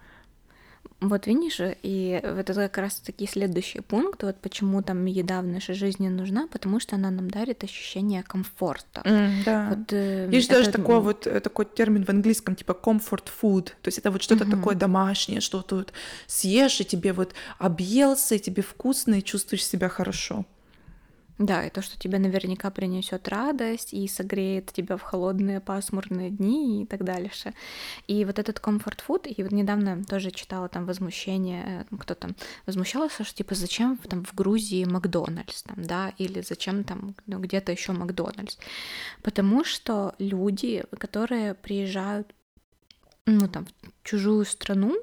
Вот 1.01 1.25
видишь, 1.25 1.60
и 1.60 2.22
это 2.24 2.53
как 2.53 2.77
раз-таки 2.77 3.25
следующий 3.25 3.81
пункт, 3.81 4.21
вот 4.21 4.38
почему 4.39 4.84
там 4.84 5.06
еда 5.06 5.41
в 5.41 5.47
нашей 5.47 5.73
жизни 5.73 6.10
нужна, 6.10 6.47
потому 6.47 6.80
что 6.80 6.95
она 6.95 7.10
нам 7.10 7.28
дарит 7.28 7.63
ощущение 7.63 8.21
комфорта. 8.21 9.02
Mm, 9.04 9.43
да. 9.43 9.69
Вот, 9.69 9.93
э, 9.93 10.30
Есть 10.32 10.49
это... 10.49 10.60
даже 10.60 10.71
такой 10.71 10.99
вот 10.99 11.26
э, 11.26 11.39
такой 11.39 11.65
термин 11.65 12.06
в 12.06 12.10
английском, 12.10 12.56
типа 12.56 12.78
comfort 12.84 13.26
food, 13.41 13.65
то 13.82 13.88
есть 13.88 13.97
это 13.97 14.12
вот 14.12 14.21
что-то 14.21 14.43
mm-hmm. 14.43 14.52
такое 14.52 14.76
домашнее, 14.76 15.41
что 15.41 15.63
ты 15.63 15.76
вот 15.76 15.93
съешь, 16.28 16.80
и 16.82 16.86
тебе 16.86 17.13
вот 17.13 17.34
объелся, 17.58 18.36
и 18.36 18.39
тебе 18.39 18.62
вкусно, 18.62 19.15
и 19.15 19.23
чувствуешь 19.23 19.65
себя 19.65 19.89
хорошо. 19.89 20.45
Да, 21.38 21.65
и 21.65 21.70
то, 21.70 21.82
что 21.82 21.98
тебе 21.98 22.20
наверняка 22.20 22.70
принесет 22.70 23.28
радость 23.28 23.94
и 23.94 24.08
согреет 24.08 24.72
тебя 24.74 24.98
в 24.98 25.02
холодные 25.02 25.60
пасмурные 25.60 26.30
дни 26.30 26.84
и 26.84 26.86
так 26.86 27.04
дальше. 27.04 27.54
И 28.08 28.26
вот 28.26 28.39
этот 28.39 28.60
комфорт-фуд, 28.60 29.26
и 29.26 29.44
вот 29.44 29.52
недавно 29.52 30.04
тоже 30.04 30.32
читала 30.32 30.70
там 30.70 30.86
возмущение, 30.86 31.86
э, 31.91 31.96
кто 31.98 32.13
там 32.13 32.36
возмущался, 32.65 33.24
что 33.24 33.36
типа 33.36 33.56
зачем 33.56 33.98
там 33.98 34.24
в 34.24 34.34
Грузии 34.34 34.86
Макдональдс, 34.86 35.63
там, 35.63 35.84
да, 35.84 36.13
или 36.17 36.41
зачем 36.41 36.84
там 36.84 37.15
ну, 37.26 37.39
где-то 37.39 37.72
еще 37.72 37.91
Макдональдс. 37.91 38.58
Потому 39.24 39.63
что 39.63 40.13
люди, 40.20 40.84
которые 40.98 41.56
приезжают 41.56 42.34
ну, 43.27 43.47
там, 43.47 43.65
в 43.65 44.03
чужую 44.03 44.45
страну, 44.45 44.97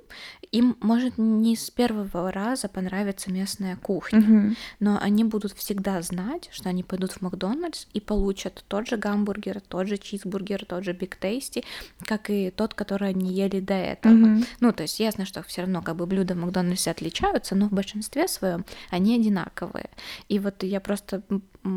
им 0.50 0.76
может 0.80 1.18
не 1.18 1.54
с 1.56 1.70
первого 1.70 2.32
раза 2.32 2.68
понравится 2.68 3.30
местная 3.30 3.76
кухня, 3.76 4.18
mm-hmm. 4.18 4.56
но 4.80 4.98
они 5.00 5.22
будут 5.22 5.52
всегда 5.52 6.02
знать, 6.02 6.48
что 6.50 6.68
они 6.68 6.82
пойдут 6.82 7.12
в 7.12 7.22
Макдональдс 7.22 7.86
и 7.92 8.00
получат 8.00 8.64
тот 8.66 8.88
же 8.88 8.96
гамбургер, 8.96 9.60
тот 9.60 9.86
же 9.86 9.98
чизбургер, 9.98 10.64
тот 10.64 10.84
же 10.84 10.92
биг 10.94 11.16
тейсти, 11.16 11.64
как 12.00 12.30
и 12.30 12.50
тот, 12.50 12.74
который 12.74 13.10
они 13.10 13.32
ели 13.32 13.60
до 13.60 13.74
этого. 13.74 14.12
Mm-hmm. 14.12 14.46
Ну, 14.60 14.72
то 14.72 14.82
есть 14.82 14.98
ясно, 14.98 15.24
что 15.24 15.42
все 15.44 15.62
равно 15.62 15.82
как 15.82 15.96
бы 15.96 16.06
блюда 16.06 16.34
в 16.34 16.38
Макдональдсе 16.38 16.90
отличаются, 16.90 17.54
но 17.54 17.68
в 17.68 17.72
большинстве 17.72 18.26
своем 18.26 18.64
они 18.90 19.14
одинаковые. 19.14 19.90
И 20.28 20.40
вот 20.40 20.64
я 20.64 20.80
просто 20.80 21.22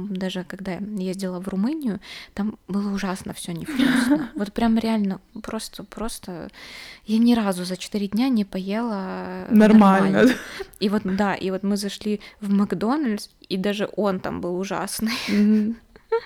даже 0.10 0.44
когда 0.44 0.74
я 0.74 0.80
ездила 0.98 1.40
в 1.40 1.48
Румынию, 1.48 2.00
там 2.34 2.58
было 2.68 2.94
ужасно 2.94 3.34
все 3.34 3.54
невкусно. 3.54 4.30
Вот 4.36 4.54
прям 4.54 4.78
реально 4.78 5.20
просто, 5.44 5.84
просто 5.84 6.50
я 7.06 7.18
ни 7.18 7.34
разу 7.34 7.66
за 7.66 7.78
четыре 7.78 8.08
дня 8.08 8.30
не 8.30 8.46
поела 8.46 9.46
нормально. 9.50 10.12
нормально. 10.12 10.36
И 10.80 10.90
вот 10.90 11.02
да, 11.04 11.36
и 11.36 11.52
вот 11.52 11.64
мы 11.64 11.78
зашли 11.78 12.22
в 12.40 12.52
Макдональдс, 12.52 13.30
и 13.50 13.58
даже 13.58 13.90
он 13.96 14.20
там 14.20 14.42
был 14.42 14.58
ужасный. 14.60 15.14
Mm-hmm. 15.28 15.76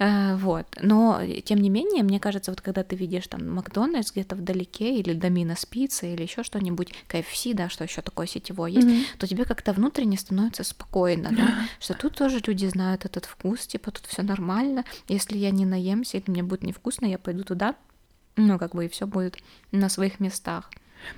Э, 0.00 0.34
вот. 0.34 0.66
Но, 0.82 1.20
тем 1.44 1.60
не 1.60 1.70
менее, 1.70 2.02
мне 2.02 2.18
кажется, 2.18 2.50
вот 2.50 2.60
когда 2.60 2.82
ты 2.82 2.96
видишь 2.96 3.28
там 3.28 3.48
Макдональдс 3.48 4.10
где-то 4.10 4.34
вдалеке, 4.34 4.96
или 4.96 5.12
Доминос 5.12 5.66
Пицца, 5.66 6.06
или 6.06 6.22
еще 6.22 6.42
что-нибудь, 6.42 6.92
KFC, 7.08 7.54
да, 7.54 7.68
что 7.68 7.84
еще 7.84 8.02
такое 8.02 8.26
сетевое 8.26 8.72
есть, 8.72 8.88
mm-hmm. 8.88 9.18
то 9.18 9.28
тебе 9.28 9.44
как-то 9.44 9.72
внутренне 9.72 10.18
становится 10.18 10.64
спокойно, 10.64 11.30
да, 11.30 11.68
что 11.78 11.94
тут 11.94 12.16
тоже 12.16 12.42
люди 12.44 12.66
знают 12.66 13.04
этот 13.04 13.26
вкус, 13.26 13.68
типа 13.68 13.92
тут 13.92 14.06
все 14.06 14.22
нормально. 14.22 14.84
Если 15.06 15.38
я 15.38 15.52
не 15.52 15.64
наемся, 15.64 16.16
или 16.16 16.28
мне 16.28 16.42
будет 16.42 16.64
невкусно, 16.64 17.06
я 17.06 17.18
пойду 17.18 17.44
туда, 17.44 17.76
ну, 18.34 18.58
как 18.58 18.74
бы 18.74 18.86
и 18.86 18.88
все 18.88 19.06
будет 19.06 19.38
на 19.70 19.88
своих 19.88 20.18
местах. 20.18 20.70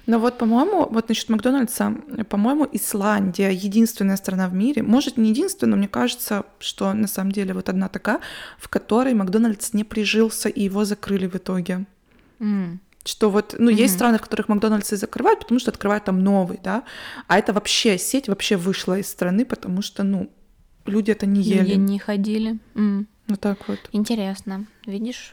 Но 0.07 0.19
вот, 0.19 0.39
по-моему, 0.39 0.89
вот 0.91 1.09
насчет 1.09 1.29
Макдональдса, 1.29 1.95
по-моему, 2.29 2.69
Исландия 2.73 3.51
единственная 3.51 4.17
страна 4.17 4.49
в 4.49 4.55
мире, 4.55 4.83
может, 4.83 5.17
не 5.17 5.31
единственная, 5.31 5.73
но 5.73 5.77
мне 5.77 5.89
кажется, 5.89 6.45
что 6.59 6.93
на 6.93 7.07
самом 7.07 7.33
деле 7.33 7.55
вот 7.55 7.69
одна 7.69 7.89
такая, 7.89 8.21
в 8.59 8.69
которой 8.69 9.15
Макдональдс 9.15 9.73
не 9.73 9.85
прижился, 9.85 10.49
и 10.49 10.63
его 10.63 10.85
закрыли 10.85 11.27
в 11.27 11.37
итоге. 11.37 11.87
Mm. 12.39 12.79
Что 13.05 13.31
вот, 13.31 13.55
ну, 13.59 13.71
mm-hmm. 13.71 13.75
есть 13.75 13.95
страны, 13.95 14.19
в 14.19 14.23
которых 14.23 14.49
Макдональдсы 14.49 14.97
закрывают, 14.97 15.41
потому 15.41 15.61
что 15.61 15.71
открывают 15.71 16.05
там 16.05 16.23
новый, 16.23 16.59
да, 16.63 16.83
а 17.29 17.39
это 17.39 17.53
вообще, 17.53 17.99
сеть 17.99 18.29
вообще 18.29 18.57
вышла 18.57 18.99
из 18.99 19.09
страны, 19.09 19.45
потому 19.45 19.81
что, 19.83 20.03
ну, 20.03 20.29
люди 20.87 21.13
это 21.13 21.27
не 21.27 21.41
ели. 21.41 21.61
Люди 21.61 21.75
не 21.75 21.99
ходили. 21.99 22.59
Mm. 22.75 23.07
Вот 23.29 23.41
так 23.41 23.69
вот. 23.69 23.79
Интересно. 23.93 24.67
Видишь, 24.87 25.33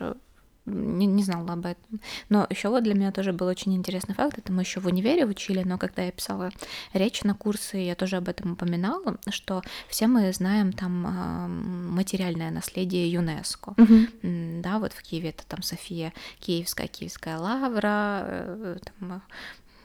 не, 0.65 1.05
не 1.05 1.23
знала 1.23 1.53
об 1.53 1.65
этом. 1.65 1.99
Но 2.29 2.47
еще 2.49 2.69
вот 2.69 2.83
для 2.83 2.93
меня 2.93 3.11
тоже 3.11 3.33
был 3.33 3.47
очень 3.47 3.73
интересный 3.75 4.15
факт, 4.15 4.37
это 4.37 4.51
мы 4.51 4.61
еще 4.61 4.79
в 4.79 4.87
универе 4.87 5.25
учили, 5.25 5.63
но 5.63 5.77
когда 5.77 6.03
я 6.03 6.11
писала 6.11 6.51
речь 6.93 7.23
на 7.23 7.35
курсы, 7.35 7.77
я 7.77 7.95
тоже 7.95 8.17
об 8.17 8.29
этом 8.29 8.53
упоминала, 8.53 9.17
что 9.29 9.61
все 9.89 10.07
мы 10.07 10.31
знаем 10.33 10.73
там 10.73 11.05
а, 11.07 11.47
материальное 11.47 12.51
наследие 12.51 13.11
ЮНЕСКО. 13.11 13.73
Угу. 13.77 14.61
Да, 14.61 14.79
вот 14.79 14.93
в 14.93 15.01
Киеве 15.01 15.29
это 15.29 15.45
там 15.47 15.61
София 15.61 16.13
Киевская, 16.39 16.87
Киевская 16.87 17.37
лавра, 17.37 18.23
э, 18.25 18.77
там, 18.99 19.21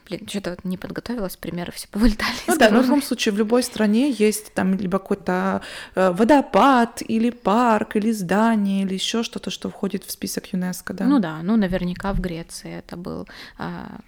Блин, 0.08 0.26
что-то 0.26 0.50
вот 0.50 0.64
не 0.64 0.78
подготовилась, 0.78 1.36
примеры 1.36 1.70
все 1.72 1.86
повылетали. 1.88 2.34
Ну 2.46 2.56
да, 2.56 2.70
но 2.70 2.80
в 2.80 2.84
любом 2.84 3.02
случае 3.02 3.34
в 3.34 3.38
любой 3.38 3.62
стране 3.62 4.10
есть 4.10 4.54
там 4.54 4.74
либо 4.74 4.98
какой-то 4.98 5.60
э, 5.94 6.10
водопад, 6.12 7.02
или 7.06 7.30
парк, 7.30 7.96
или 7.96 8.10
здание, 8.12 8.84
или 8.84 8.94
еще 8.94 9.22
что-то, 9.22 9.50
что 9.50 9.68
входит 9.68 10.04
в 10.04 10.10
список 10.10 10.46
ЮНЕСКО, 10.52 10.94
да? 10.94 11.04
Ну 11.04 11.18
да, 11.18 11.42
ну 11.42 11.56
наверняка 11.56 12.12
в 12.14 12.20
Греции 12.20 12.78
это 12.78 12.96
был 12.96 13.28
а, 13.58 14.00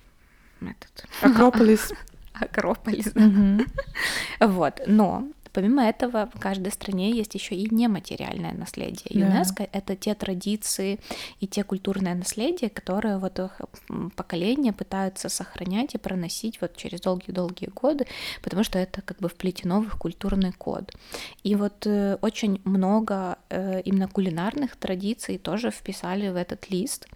этот... 0.62 1.06
Акрополис. 1.20 1.92
Акрополис, 2.32 3.12
да. 3.14 3.66
Вот, 4.46 4.80
но 4.86 5.28
Помимо 5.52 5.82
этого, 5.82 6.30
в 6.34 6.38
каждой 6.38 6.72
стране 6.72 7.10
есть 7.10 7.34
еще 7.34 7.54
и 7.54 7.74
нематериальное 7.74 8.52
наследие. 8.52 9.10
Да. 9.10 9.20
ЮНЕСКО— 9.20 9.68
это 9.72 9.96
те 9.96 10.14
традиции 10.14 11.00
и 11.40 11.46
те 11.46 11.64
культурное 11.64 12.14
наследие, 12.14 12.70
которые 12.70 13.18
вот 13.18 13.40
поколения 14.16 14.72
пытаются 14.72 15.28
сохранять 15.28 15.94
и 15.94 15.98
проносить 15.98 16.60
вот 16.60 16.76
через 16.76 17.00
долгие-долгие 17.00 17.70
годы, 17.74 18.06
потому 18.42 18.64
что 18.64 18.78
это 18.78 19.02
как 19.02 19.18
бы 19.18 19.28
вплетено 19.28 19.80
в 19.80 19.86
их 19.86 19.98
культурный 19.98 20.52
код. 20.52 20.92
И 21.42 21.54
вот 21.54 21.86
э, 21.86 22.16
очень 22.20 22.60
много 22.64 23.38
э, 23.48 23.80
именно 23.82 24.08
кулинарных 24.08 24.76
традиций 24.76 25.38
тоже 25.38 25.70
вписали 25.70 26.28
в 26.28 26.36
этот 26.36 26.70
лист. 26.70 27.06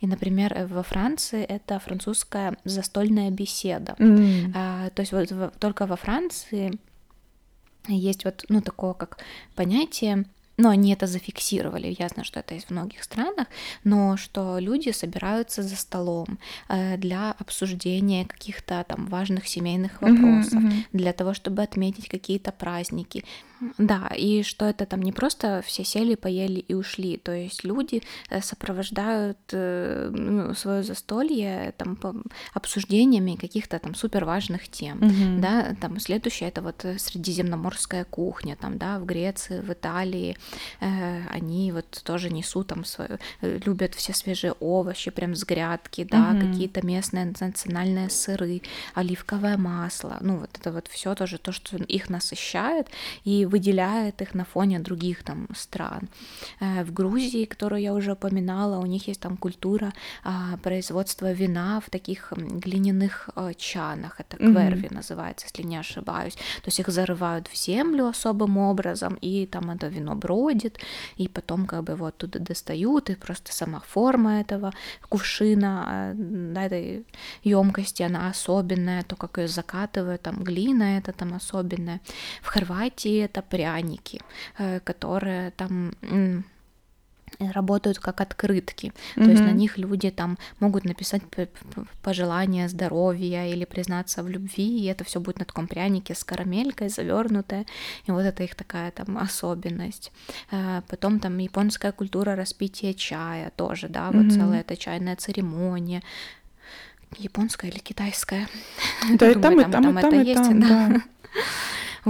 И, 0.00 0.06
например, 0.06 0.52
э, 0.54 0.66
во 0.66 0.82
Франции 0.82 1.42
это 1.42 1.78
французская 1.78 2.56
застольная 2.64 3.30
беседа. 3.30 3.94
Mm. 3.98 4.52
А, 4.54 4.90
то 4.90 5.00
есть 5.02 5.12
вот 5.12 5.30
в, 5.30 5.52
только 5.58 5.86
во 5.86 5.96
Франции 5.96 6.78
есть 7.96 8.24
вот, 8.24 8.44
ну, 8.48 8.60
такое 8.60 8.94
как 8.94 9.18
понятие 9.54 10.24
но 10.60 10.68
они 10.68 10.92
это 10.92 11.06
зафиксировали. 11.06 11.96
Я 11.98 12.08
знаю, 12.08 12.24
что 12.24 12.40
это 12.40 12.54
есть 12.54 12.66
в 12.66 12.70
многих 12.70 13.02
странах, 13.02 13.48
но 13.84 14.16
что 14.16 14.58
люди 14.58 14.90
собираются 14.90 15.62
за 15.62 15.76
столом 15.76 16.38
э, 16.68 16.96
для 16.98 17.32
обсуждения 17.32 18.26
каких-то 18.26 18.84
там 18.86 19.06
важных 19.06 19.48
семейных 19.48 20.02
вопросов, 20.02 20.62
mm-hmm, 20.62 20.70
mm-hmm. 20.70 20.84
для 20.92 21.12
того, 21.12 21.34
чтобы 21.34 21.62
отметить 21.62 22.08
какие-то 22.08 22.52
праздники. 22.52 23.24
Да, 23.78 24.10
и 24.16 24.42
что 24.42 24.64
это 24.64 24.86
там 24.86 25.02
не 25.02 25.12
просто 25.12 25.62
все 25.66 25.84
сели, 25.84 26.14
поели 26.14 26.60
и 26.60 26.74
ушли, 26.74 27.16
то 27.16 27.32
есть 27.32 27.64
люди 27.64 28.02
э, 28.30 28.40
сопровождают 28.40 29.38
э, 29.52 30.10
ну, 30.12 30.54
свое 30.54 30.82
застолье 30.82 31.74
там 31.76 31.98
обсуждениями 32.54 33.36
каких-то 33.36 33.78
там 33.78 33.94
супер 33.94 34.24
важных 34.24 34.68
тем, 34.68 34.98
mm-hmm. 34.98 35.40
да, 35.40 35.76
там 35.80 36.00
следующее 36.00 36.48
это 36.48 36.62
вот 36.62 36.86
средиземноморская 36.98 38.04
кухня, 38.04 38.56
там, 38.56 38.78
да, 38.78 38.98
в 38.98 39.04
Греции, 39.04 39.60
в 39.60 39.70
Италии, 39.70 40.36
э, 40.80 41.22
они 41.28 41.72
вот 41.72 42.02
тоже 42.04 42.30
несут 42.30 42.68
там 42.68 42.84
свою, 42.84 43.18
э, 43.42 43.58
любят 43.64 43.94
все 43.94 44.14
свежие 44.14 44.52
овощи 44.60 45.10
прям 45.10 45.34
с 45.34 45.44
грядки, 45.44 46.04
да, 46.04 46.32
mm-hmm. 46.32 46.50
какие-то 46.50 46.86
местные 46.86 47.34
национальные 47.38 48.08
сыры, 48.08 48.62
оливковое 48.94 49.58
масло, 49.58 50.16
ну 50.20 50.38
вот 50.38 50.50
это 50.58 50.72
вот 50.72 50.88
все 50.88 51.14
тоже 51.14 51.38
то, 51.38 51.52
что 51.52 51.76
их 51.76 52.08
насыщает, 52.08 52.88
и 53.24 53.46
выделяет 53.50 54.22
их 54.22 54.34
на 54.34 54.44
фоне 54.44 54.78
других 54.78 55.22
там 55.22 55.48
стран. 55.54 56.08
Э, 56.60 56.84
в 56.84 56.92
Грузии, 56.92 57.44
которую 57.44 57.82
я 57.82 57.94
уже 57.94 58.12
упоминала, 58.12 58.78
у 58.78 58.86
них 58.86 59.08
есть 59.08 59.20
там 59.20 59.36
культура 59.36 59.92
а, 60.24 60.56
производства 60.62 61.32
вина 61.32 61.80
в 61.80 61.90
таких 61.90 62.32
глиняных 62.36 63.30
э, 63.36 63.52
чанах, 63.56 64.20
это 64.20 64.36
кверви 64.36 64.88
mm-hmm. 64.88 64.94
называется, 64.94 65.46
если 65.46 65.68
не 65.68 65.76
ошибаюсь. 65.76 66.34
То 66.34 66.68
есть 66.68 66.80
их 66.80 66.88
зарывают 66.88 67.48
в 67.48 67.56
землю 67.56 68.06
особым 68.06 68.58
образом, 68.58 69.18
и 69.20 69.46
там 69.46 69.70
это 69.70 69.88
вино 69.88 70.14
бродит, 70.14 70.78
и 71.16 71.28
потом 71.28 71.66
как 71.66 71.84
бы 71.84 71.96
вот 71.96 72.16
туда 72.16 72.38
достают, 72.38 73.10
и 73.10 73.14
просто 73.14 73.52
сама 73.52 73.80
форма 73.80 74.40
этого 74.40 74.72
кувшина, 75.08 76.14
да, 76.14 76.66
этой 76.66 77.04
емкости, 77.44 78.02
она 78.02 78.28
особенная, 78.30 79.02
то, 79.02 79.16
как 79.16 79.38
ее 79.38 79.48
закатывают, 79.48 80.22
там 80.22 80.44
глина 80.44 80.98
это 80.98 81.12
там 81.12 81.34
особенная. 81.34 82.00
В 82.42 82.46
Хорватии 82.46 83.24
это 83.24 83.39
пряники, 83.42 84.20
э, 84.58 84.80
которые 84.80 85.50
там 85.52 85.92
работают 87.38 87.98
как 87.98 88.20
открытки. 88.20 88.92
Mm-hmm. 89.16 89.24
То 89.24 89.30
есть 89.30 89.42
на 89.42 89.52
них 89.52 89.78
люди 89.78 90.10
там 90.10 90.38
могут 90.58 90.84
написать 90.84 91.22
пожелания 92.02 92.68
здоровья 92.68 93.46
или 93.46 93.64
признаться 93.64 94.22
в 94.22 94.28
любви, 94.28 94.80
и 94.80 94.86
это 94.86 95.04
все 95.04 95.20
будет 95.20 95.38
на 95.38 95.44
таком 95.44 95.66
прянике 95.66 96.14
с 96.14 96.24
карамелькой 96.24 96.88
завернутое. 96.88 97.66
И 98.06 98.10
вот 98.10 98.22
это 98.22 98.42
их 98.42 98.54
такая 98.54 98.90
там 98.90 99.18
особенность. 99.18 100.12
Э, 100.50 100.82
потом 100.88 101.20
там 101.20 101.38
японская 101.38 101.92
культура 101.92 102.36
распития 102.36 102.92
чая 102.92 103.50
тоже, 103.56 103.88
да, 103.88 104.10
вот 104.10 104.26
mm-hmm. 104.26 104.30
целая 104.30 104.60
эта 104.60 104.76
чайная 104.76 105.16
церемония. 105.16 106.02
Японская 107.18 107.70
или 107.70 107.78
китайская? 107.78 108.48
Да, 109.18 109.30
и 109.30 109.34
там, 109.34 109.60
и 109.60 109.64
там, 109.64 109.98
и 109.98 110.00
там, 110.00 110.22
и 110.22 110.34
там, 110.34 110.60
да. 110.60 111.02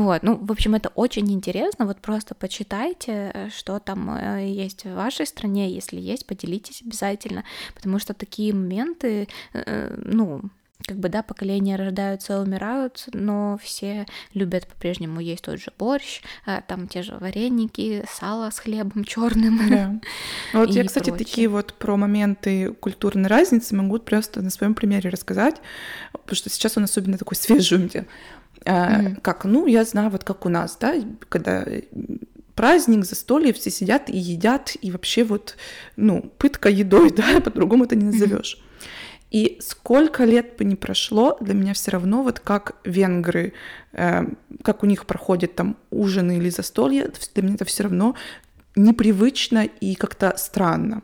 Вот, 0.01 0.23
ну, 0.23 0.37
в 0.37 0.51
общем, 0.51 0.75
это 0.75 0.89
очень 0.95 1.31
интересно. 1.31 1.85
Вот 1.85 1.99
просто 1.99 2.35
почитайте, 2.35 3.31
э, 3.35 3.49
что 3.51 3.79
там 3.79 4.11
э, 4.11 4.47
есть 4.47 4.85
в 4.85 4.95
вашей 4.95 5.27
стране. 5.27 5.71
Если 5.71 6.01
есть, 6.01 6.27
поделитесь 6.27 6.83
обязательно, 6.83 7.45
потому 7.75 7.99
что 7.99 8.15
такие 8.15 8.55
моменты, 8.55 9.29
э, 9.53 9.95
ну, 10.03 10.43
как 10.87 10.97
бы, 10.97 11.11
да, 11.11 11.23
поколения 11.23 11.77
рождаются 11.77 12.33
и 12.33 12.37
умирают, 12.37 13.09
но 13.13 13.59
все 13.63 14.07
любят 14.33 14.67
по-прежнему 14.67 15.21
есть 15.21 15.45
тот 15.45 15.61
же 15.61 15.71
борщ, 15.79 16.23
там 16.67 16.89
те 16.89 17.03
же 17.03 17.19
вареники, 17.21 18.03
сало 18.11 18.49
с 18.51 18.59
хлебом 18.59 19.05
черным. 19.05 19.61
Да. 19.71 20.01
Вот 20.55 20.71
я, 20.71 20.85
кстати, 20.85 21.11
прочее. 21.11 21.27
такие 21.27 21.49
вот 21.49 21.75
про 21.75 21.99
моменты 21.99 22.73
культурной 22.73 23.29
разницы 23.29 23.75
могу 23.77 23.99
просто 23.99 24.41
на 24.41 24.49
своем 24.49 24.75
примере 24.75 25.11
рассказать, 25.11 25.61
потому 26.13 26.35
что 26.35 26.49
сейчас 26.49 26.79
он 26.79 26.85
особенно 26.85 27.19
такой 27.19 27.37
свежий 27.37 27.77
у 27.77 27.83
меня. 27.83 28.07
Mm-hmm. 28.65 29.21
Как, 29.23 29.45
ну, 29.45 29.67
я 29.67 29.85
знаю, 29.85 30.11
вот 30.11 30.25
как 30.25 30.47
у 30.47 30.49
нас, 30.49 30.77
да, 30.81 30.95
когда 31.29 31.67
праздник, 32.55 33.05
застолье, 33.05 33.53
все 33.53 33.71
сидят 33.71 34.11
и 34.11 34.19
едят, 34.19 34.77
и 34.81 34.91
вообще 34.91 35.25
вот, 35.25 35.57
ну, 35.97 36.31
пытка 36.39 36.69
едой, 36.69 37.11
да, 37.17 37.41
по-другому 37.41 37.85
это 37.85 37.97
не 37.97 38.05
назовешь. 38.05 38.59
Mm-hmm. 38.59 38.71
И 39.31 39.59
сколько 39.61 40.25
лет 40.25 40.57
бы 40.59 40.65
ни 40.65 40.75
прошло, 40.75 41.39
для 41.41 41.55
меня 41.55 41.73
все 41.73 41.93
равно 41.93 42.23
вот 42.23 42.41
как 42.41 42.77
венгры, 42.85 43.53
э, 43.93 44.25
как 44.63 44.83
у 44.83 44.87
них 44.87 45.07
проходят 45.07 45.55
там 45.55 45.77
ужины 45.91 46.39
или 46.39 46.51
застолья, 46.51 47.11
для 47.35 47.43
меня 47.43 47.55
это 47.55 47.65
все 47.65 47.85
равно 47.85 48.17
непривычно 48.75 49.65
и 49.65 49.95
как-то 49.95 50.35
странно. 50.37 51.03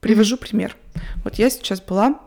Привожу 0.00 0.36
mm-hmm. 0.36 0.40
пример. 0.40 0.76
Вот 1.22 1.36
я 1.36 1.50
сейчас 1.50 1.80
была 1.80 2.20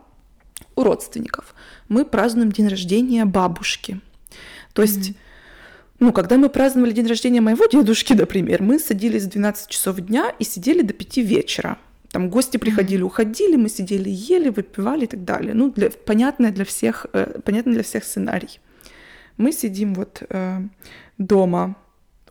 у 0.74 0.82
родственников. 0.82 1.54
Мы 1.88 2.06
празднуем 2.06 2.50
день 2.50 2.68
рождения 2.68 3.26
бабушки. 3.26 4.00
То 4.76 4.82
есть, 4.82 5.08
mm-hmm. 5.08 5.14
ну, 6.00 6.12
когда 6.12 6.36
мы 6.36 6.50
праздновали 6.50 6.92
день 6.92 7.06
рождения 7.06 7.40
моего 7.40 7.64
дедушки, 7.64 8.12
например, 8.12 8.62
мы 8.62 8.78
садились 8.78 9.24
в 9.24 9.30
12 9.30 9.70
часов 9.70 9.96
дня 10.00 10.34
и 10.38 10.44
сидели 10.44 10.82
до 10.82 10.92
5 10.92 11.16
вечера. 11.16 11.78
Там 12.10 12.28
гости 12.28 12.58
приходили, 12.58 13.00
уходили, 13.00 13.56
мы 13.56 13.70
сидели, 13.70 14.10
ели, 14.10 14.50
выпивали 14.50 15.04
и 15.04 15.06
так 15.06 15.24
далее. 15.24 15.54
Ну, 15.54 15.70
для, 15.70 15.88
понятное 15.88 16.52
для 16.52 16.66
всех, 16.66 17.06
э, 17.14 17.40
понятно 17.42 17.72
для 17.72 17.82
всех 17.82 18.04
сценарий. 18.04 18.60
Мы 19.38 19.50
сидим 19.52 19.94
вот 19.94 20.22
э, 20.28 20.60
дома, 21.16 21.76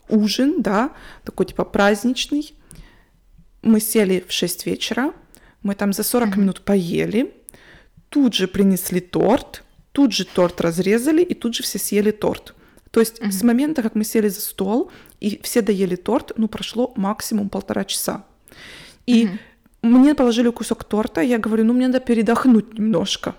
ужин, 0.07 0.61
да, 0.61 0.91
такой 1.23 1.47
типа 1.47 1.65
праздничный. 1.65 2.53
Мы 3.63 3.79
сели 3.79 4.23
в 4.27 4.31
6 4.31 4.67
вечера, 4.67 5.13
мы 5.63 5.73
там 5.73 5.93
за 5.93 6.03
40 6.03 6.29
mm-hmm. 6.29 6.39
минут 6.39 6.61
поели, 6.61 7.33
тут 8.09 8.35
же 8.35 8.47
принесли 8.47 8.99
торт, 8.99 9.63
Тут 9.95 10.11
же 10.11 10.25
торт 10.25 10.59
разрезали, 10.59 11.23
и 11.23 11.33
тут 11.33 11.55
же 11.55 11.63
все 11.63 11.79
съели 11.79 12.11
торт. 12.11 12.53
То 12.91 12.99
есть 12.99 13.21
mm-hmm. 13.21 13.31
с 13.31 13.43
момента, 13.43 13.81
как 13.81 13.95
мы 13.95 14.03
сели 14.03 14.27
за 14.27 14.41
стол, 14.41 14.91
и 15.21 15.39
все 15.41 15.61
доели 15.61 15.95
торт, 15.95 16.33
ну, 16.35 16.49
прошло 16.49 16.91
максимум 16.97 17.47
полтора 17.47 17.85
часа. 17.85 18.25
И 19.05 19.25
mm-hmm. 19.25 19.37
мне 19.83 20.15
положили 20.15 20.49
кусок 20.49 20.83
торта, 20.83 21.21
я 21.21 21.37
говорю, 21.37 21.63
ну, 21.63 21.73
мне 21.73 21.87
надо 21.87 22.01
передохнуть 22.01 22.77
немножко. 22.77 23.35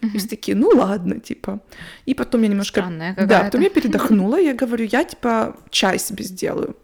Mm-hmm. 0.00 0.10
И 0.14 0.18
все 0.18 0.28
такие, 0.28 0.54
ну 0.54 0.68
ладно, 0.68 1.18
типа. 1.18 1.60
И 2.04 2.12
потом 2.12 2.42
я 2.42 2.48
немножко... 2.48 2.80
Странная 2.80 3.14
да, 3.14 3.44
потом 3.44 3.62
я 3.62 3.70
передохнула, 3.70 4.38
я 4.40 4.52
говорю, 4.52 4.84
я 4.84 5.04
типа 5.04 5.56
чай 5.70 5.98
себе 5.98 6.24
сделаю. 6.24 6.76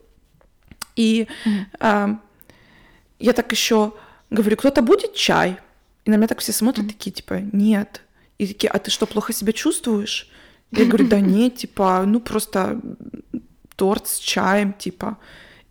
И 0.97 1.29
mm-hmm. 1.45 1.65
а, 1.81 2.19
я 3.19 3.33
так 3.35 3.53
еще 3.53 3.93
говорю, 4.31 4.57
кто-то 4.57 4.81
будет 4.81 5.13
чай? 5.13 5.59
И 6.07 6.11
на 6.11 6.17
меня 6.17 6.29
так 6.29 6.39
все 6.39 6.53
смотрят, 6.53 6.87
mm-hmm. 6.87 6.89
такие, 6.89 7.11
типа, 7.11 7.43
нет. 7.53 8.01
И 8.39 8.47
такие, 8.47 8.69
а 8.69 8.79
ты 8.79 8.91
что, 8.91 9.07
плохо 9.07 9.33
себя 9.33 9.53
чувствуешь? 9.53 10.29
Я 10.73 10.85
говорю, 10.85 11.09
да 11.09 11.21
нет, 11.35 11.57
типа, 11.57 12.05
ну 12.07 12.21
просто 12.21 12.81
торт 13.77 14.09
с 14.09 14.19
чаем, 14.19 14.73
типа. 14.73 15.19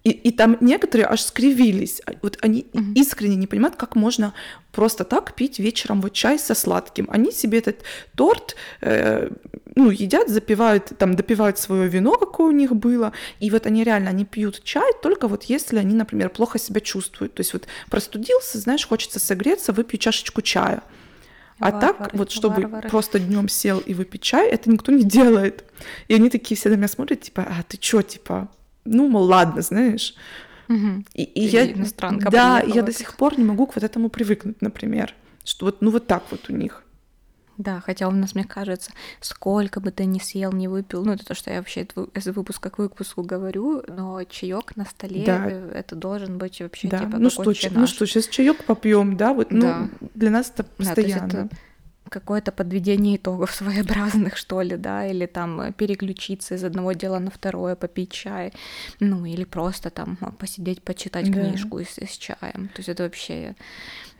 И, 0.05 0.11
и 0.11 0.31
там 0.31 0.57
некоторые 0.61 1.07
аж 1.07 1.21
скривились. 1.21 1.99
А 2.05 2.11
вот 2.21 2.37
они 2.41 2.67
mm-hmm. 2.71 2.93
искренне 2.93 3.35
не 3.35 3.47
понимают, 3.47 3.75
как 3.75 3.95
можно 3.95 4.35
просто 4.71 5.03
так 5.03 5.33
пить 5.33 5.57
вечером 5.57 5.99
вот 6.01 6.13
чай 6.13 6.37
со 6.37 6.53
сладким. 6.53 7.07
Они 7.09 7.31
себе 7.31 7.57
этот 7.57 7.83
торт, 8.15 8.55
э, 8.81 9.29
ну, 9.75 9.89
едят, 9.89 10.29
запивают, 10.29 10.91
там, 10.99 11.15
допивают 11.15 11.57
свое 11.57 11.89
вино, 11.89 12.17
какое 12.19 12.49
у 12.49 12.51
них 12.51 12.75
было. 12.75 13.13
И 13.39 13.49
вот 13.49 13.65
они 13.65 13.83
реально, 13.83 14.11
они 14.11 14.25
пьют 14.25 14.63
чай 14.63 14.91
только 15.01 15.27
вот 15.27 15.45
если 15.45 15.79
они, 15.79 15.95
например, 15.95 16.29
плохо 16.29 16.59
себя 16.59 16.81
чувствуют. 16.81 17.33
То 17.33 17.41
есть 17.41 17.53
вот 17.53 17.67
простудился, 17.89 18.59
знаешь, 18.59 18.87
хочется 18.87 19.19
согреться, 19.19 19.73
выпью 19.73 19.97
чашечку 19.97 20.43
чая. 20.43 20.83
А 21.59 21.71
варвары, 21.71 21.97
так, 21.97 22.13
вот 22.13 22.31
чтобы 22.31 22.61
варвары. 22.63 22.89
просто 22.89 23.19
днем 23.19 23.47
сел 23.47 23.79
и 23.79 23.93
выпить 23.93 24.21
чай, 24.21 24.49
это 24.49 24.69
никто 24.69 24.91
не 24.91 25.03
делает. 25.03 25.63
И 26.07 26.13
они 26.13 26.29
такие 26.29 26.57
все 26.57 26.69
на 26.69 26.75
меня 26.75 26.87
смотрят, 26.87 27.21
типа, 27.21 27.43
а 27.43 27.63
ты 27.63 27.77
чё, 27.77 28.01
типа, 28.01 28.49
ну, 28.83 29.07
мол, 29.07 29.23
ладно, 29.23 29.61
знаешь. 29.61 30.15
Угу. 30.67 31.05
И, 31.13 31.23
и 31.23 31.41
я, 31.45 31.73
да, 32.29 32.61
я 32.61 32.81
до 32.81 32.91
сих 32.91 33.15
пор 33.15 33.37
не 33.37 33.45
могу 33.45 33.67
к 33.67 33.75
вот 33.75 33.83
этому 33.83 34.09
привыкнуть, 34.09 34.61
например, 34.61 35.13
что 35.43 35.67
вот, 35.67 35.81
ну, 35.81 35.91
вот 35.91 36.07
так 36.07 36.23
вот 36.31 36.49
у 36.49 36.53
них. 36.53 36.83
Да, 37.57 37.79
хотя 37.79 38.07
у 38.07 38.11
нас, 38.11 38.35
мне 38.35 38.43
кажется, 38.43 38.91
сколько 39.21 39.79
бы 39.79 39.91
ты 39.91 40.05
ни 40.05 40.19
съел, 40.19 40.51
не 40.51 40.67
выпил, 40.67 41.05
ну 41.05 41.13
это 41.13 41.25
то, 41.25 41.35
что 41.35 41.51
я 41.51 41.57
вообще 41.57 41.87
из 42.13 42.25
выпуска 42.27 42.69
к 42.69 42.77
выпуску 42.77 43.23
говорю, 43.23 43.83
но 43.87 44.23
чаек 44.23 44.75
на 44.75 44.85
столе 44.85 45.23
да. 45.25 45.47
Э, 45.49 45.71
это 45.73 45.95
должен 45.95 46.37
быть 46.37 46.59
вообще 46.59 46.87
да. 46.87 46.99
типа 46.99 47.17
ну 47.17 47.29
что, 47.29 47.53
ну 47.71 47.87
что, 47.87 48.05
сейчас 48.05 48.27
чаек 48.27 48.65
попьем, 48.65 49.15
да, 49.15 49.33
вот, 49.33 49.51
ну 49.51 49.61
да. 49.61 49.89
для 50.13 50.29
нас 50.31 50.51
это 50.53 50.63
постоянно. 50.63 51.27
Да, 51.27 51.39
это 51.45 51.49
какое-то 52.09 52.51
подведение 52.51 53.17
итогов 53.17 53.51
своеобразных, 53.55 54.37
что 54.37 54.61
ли, 54.61 54.77
да, 54.77 55.05
или 55.07 55.25
там 55.25 55.73
переключиться 55.73 56.55
из 56.55 56.63
одного 56.63 56.93
дела 56.93 57.19
на 57.19 57.31
второе, 57.31 57.75
попить 57.75 58.11
чай, 58.11 58.53
ну, 58.99 59.25
или 59.25 59.43
просто 59.43 59.89
там 59.89 60.17
посидеть, 60.39 60.81
почитать 60.81 61.31
да. 61.31 61.41
книжку 61.41 61.79
с, 61.79 61.97
с 61.97 62.17
чаем. 62.17 62.69
То 62.69 62.79
есть 62.79 62.89
это 62.89 63.03
вообще 63.03 63.55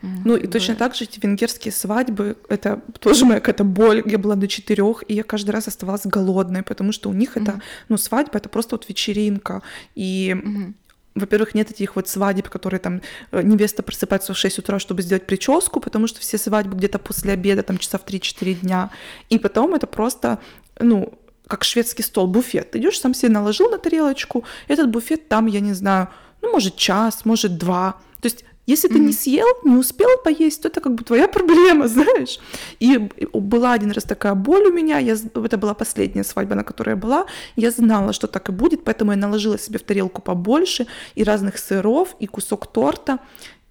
ну 0.02 0.36
и 0.36 0.48
точно 0.48 0.76
так 0.76 0.94
же 0.96 1.06
эти 1.06 1.20
венгерские 1.20 1.72
свадьбы, 1.72 2.38
это 2.50 2.82
тоже 3.00 3.26
моя 3.26 3.40
какая-то 3.40 3.64
боль. 3.64 4.04
Я 4.06 4.18
была 4.18 4.36
до 4.36 4.48
четырех, 4.48 5.04
и 5.08 5.16
я 5.16 5.24
каждый 5.24 5.52
раз 5.52 5.68
оставалась 5.68 6.06
голодной, 6.06 6.64
потому 6.64 6.92
что 6.92 7.10
у 7.10 7.14
них 7.14 7.36
mm-hmm. 7.36 7.44
это, 7.44 7.62
ну, 7.90 7.98
свадьба 7.98 8.38
это 8.38 8.50
просто 8.50 8.76
вот 8.76 8.88
вечеринка. 8.88 9.64
И 9.96 10.36
mm-hmm. 10.36 10.74
Во-первых, 11.16 11.56
нет 11.56 11.72
этих 11.72 11.96
вот 11.96 12.10
свадеб, 12.10 12.50
которые 12.50 12.80
там 12.80 13.02
э, 13.32 13.42
невеста 13.42 13.84
просыпается 13.84 14.34
в 14.34 14.38
6 14.38 14.60
утра, 14.60 14.80
чтобы 14.80 15.02
сделать 15.02 15.26
прическу, 15.26 15.80
потому 15.80 16.08
что 16.08 16.20
все 16.20 16.38
свадьбы 16.38 16.76
где-то 16.76 17.00
после 17.00 17.34
обеда, 17.34 17.64
там 17.64 17.78
часа 17.78 17.98
в 17.98 18.06
3-4 18.06 18.54
дня. 18.56 18.92
И 19.30 19.40
потом 19.40 19.74
это 19.74 19.88
просто, 19.88 20.40
ну, 20.80 21.14
как 21.48 21.64
шведский 21.64 22.04
стол, 22.04 22.28
буфет. 22.28 22.72
Ты 22.72 22.80
идешь, 22.80 23.00
сам 23.00 23.14
себе 23.14 23.32
наложил 23.32 23.70
на 23.70 23.78
тарелочку, 23.78 24.44
этот 24.68 24.90
буфет 24.90 25.30
там, 25.30 25.46
я 25.46 25.62
не 25.62 25.74
знаю, 25.74 26.10
ну, 26.42 26.52
может, 26.52 26.76
час, 26.76 27.24
может, 27.24 27.58
два. 27.58 28.00
То 28.20 28.28
есть 28.28 28.44
если 28.66 28.88
ты 28.88 28.96
mm-hmm. 28.96 29.08
не 29.08 29.14
съел, 29.14 29.48
не 29.64 29.76
успел 29.76 30.10
поесть, 30.24 30.62
то 30.62 30.68
это 30.68 30.82
как 30.82 30.94
бы 30.96 31.04
твоя 31.04 31.28
проблема, 31.36 31.88
знаешь. 31.88 32.40
И 32.80 33.10
была 33.34 33.74
один 33.74 33.92
раз 33.92 34.04
такая 34.04 34.36
боль 34.36 34.66
у 34.66 34.74
меня, 34.74 35.00
я, 35.00 35.14
это 35.14 35.58
была 35.58 35.74
последняя 35.74 36.24
свадьба, 36.24 36.56
на 36.56 36.64
которой 36.64 36.92
я 36.92 36.96
была, 36.96 37.26
я 37.56 37.72
знала, 37.72 38.14
что 38.14 38.28
так 38.28 38.50
и 38.50 38.52
будет, 38.52 38.84
поэтому 38.84 39.12
я 39.12 39.18
наложила 39.18 39.58
себе 39.58 39.80
в 39.80 39.84
тарелку 39.84 40.22
побольше 40.22 40.88
и 41.16 41.24
разных 41.24 41.58
сыров, 41.58 42.16
и 42.20 42.28
кусок 42.28 42.68
торта, 42.68 43.20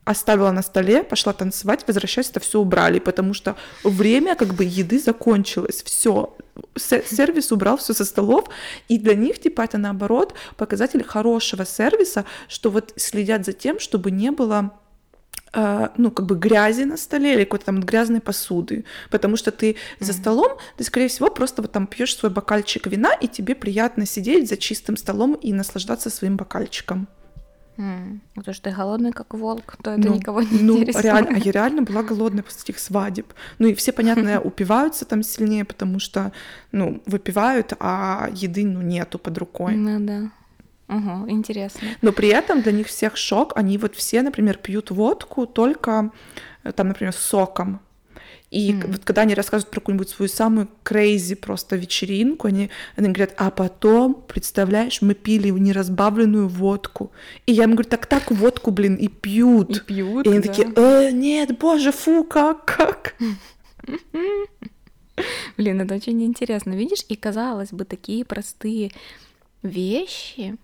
оставила 0.04 0.50
на 0.50 0.62
столе, 0.62 1.02
пошла 1.02 1.33
танцевать, 1.33 1.85
возвращаясь, 1.87 2.30
это 2.30 2.40
все 2.40 2.61
убрали, 2.61 2.98
потому 2.98 3.35
что 3.35 3.57
время 3.83 4.35
как 4.35 4.54
бы 4.54 4.64
еды 4.64 4.98
закончилось, 4.98 5.83
все, 5.83 6.37
сервис 6.76 7.52
убрал 7.52 7.76
все 7.78 7.94
со 7.94 8.04
столов, 8.04 8.48
и 8.88 8.98
для 8.98 9.14
них, 9.14 9.38
типа, 9.38 9.62
это 9.62 9.78
наоборот 9.78 10.35
показатель 10.57 11.02
хорошего 11.02 11.64
сервиса, 11.64 12.24
что 12.48 12.70
вот 12.70 12.92
следят 12.96 13.44
за 13.46 13.52
тем, 13.52 13.80
чтобы 13.80 14.11
не 14.11 14.30
было 14.30 14.72
ну, 15.53 16.11
как 16.11 16.27
бы 16.27 16.37
грязи 16.37 16.83
на 16.83 16.97
столе 16.97 17.35
или 17.35 17.44
какой-то 17.44 17.66
там 17.66 17.81
грязной 17.81 18.20
посуды, 18.20 18.85
потому 19.11 19.37
что 19.37 19.53
ты 19.53 19.70
mm-hmm. 19.70 19.77
за 20.05 20.12
столом, 20.12 20.59
ты, 20.77 20.85
скорее 20.85 21.07
всего, 21.07 21.31
просто 21.31 21.62
вот 21.62 21.70
там 21.70 21.87
пьешь 21.87 22.16
свой 22.16 22.33
бокальчик 22.33 22.87
вина, 22.88 23.12
и 23.12 23.29
тебе 23.29 23.55
приятно 23.55 24.05
сидеть 24.05 24.49
за 24.49 24.57
чистым 24.57 24.97
столом 24.97 25.35
и 25.35 25.53
наслаждаться 25.53 26.11
своим 26.11 26.37
бокальчиком. 26.37 27.07
Mm. 27.77 28.20
То, 28.44 28.53
что 28.53 28.70
ты 28.70 28.77
голодный, 28.77 29.12
как 29.12 29.35
волк, 29.35 29.77
то 29.83 29.92
это 29.92 30.09
ну, 30.09 30.14
никого 30.14 30.42
не 30.42 30.61
ну, 30.61 30.79
интересует. 30.79 31.05
Реально, 31.05 31.37
я 31.37 31.53
реально 31.53 31.83
была 31.83 32.03
голодная 32.03 32.42
после 32.42 32.62
этих 32.62 32.79
свадеб. 32.79 33.33
Ну 33.59 33.68
и 33.68 33.75
все, 33.75 33.92
понятно, 33.92 34.40
упиваются 34.44 35.05
там 35.05 35.23
сильнее, 35.23 35.64
потому 35.64 35.99
что, 35.99 36.33
ну, 36.73 37.03
выпивают, 37.07 37.73
а 37.81 38.29
еды, 38.33 38.64
ну, 38.64 38.81
нету 38.83 39.18
под 39.18 39.38
рукой. 39.38 39.75
Ну 39.75 39.99
да. 40.01 40.31
Угу, 40.88 41.31
интересно. 41.31 41.88
Но 42.03 42.12
при 42.12 42.29
этом 42.29 42.62
для 42.62 42.73
них 42.73 42.88
всех 42.88 43.16
шок. 43.16 43.53
Они 43.57 43.79
вот 43.79 43.94
все, 43.94 44.23
например, 44.23 44.59
пьют 44.59 44.90
водку 44.90 45.47
только 45.47 46.11
э, 46.62 46.73
там, 46.73 46.88
например, 46.88 47.12
с 47.12 47.18
соком. 47.18 47.81
И 48.51 48.73
mm. 48.73 48.92
вот 48.92 49.05
когда 49.05 49.23
они 49.23 49.35
рассказывают 49.35 49.70
про 49.70 49.81
какую-нибудь 49.81 50.09
свою 50.09 50.29
самую 50.29 50.68
крейзи 50.85 51.35
просто 51.35 51.75
вечеринку, 51.75 52.47
они, 52.47 52.70
они 52.94 53.09
говорят, 53.09 53.35
а 53.37 53.51
потом, 53.51 54.14
представляешь, 54.14 55.03
мы 55.03 55.14
пили 55.14 55.49
неразбавленную 55.49 56.47
водку. 56.47 57.11
И 57.47 57.53
я 57.53 57.64
им 57.64 57.73
говорю, 57.73 57.88
так 57.88 58.07
так 58.07 58.31
водку, 58.31 58.70
блин, 58.70 58.94
и 58.94 59.09
пьют. 59.09 59.77
И 59.77 59.81
пьют, 59.81 60.27
И 60.27 60.31
они 60.31 60.40
да. 60.40 60.49
такие, 60.49 60.73
э, 60.77 61.11
нет, 61.11 61.59
боже, 61.59 61.90
фу, 61.90 62.23
как, 62.23 62.64
как? 62.64 63.16
Блин, 65.57 65.81
это 65.81 65.94
очень 65.94 66.23
интересно, 66.23 66.75
видишь? 66.75 67.05
И 67.09 67.16
казалось 67.16 67.73
бы, 67.73 67.85
такие 67.85 68.25
простые 68.25 68.92
вещи, 69.62 70.57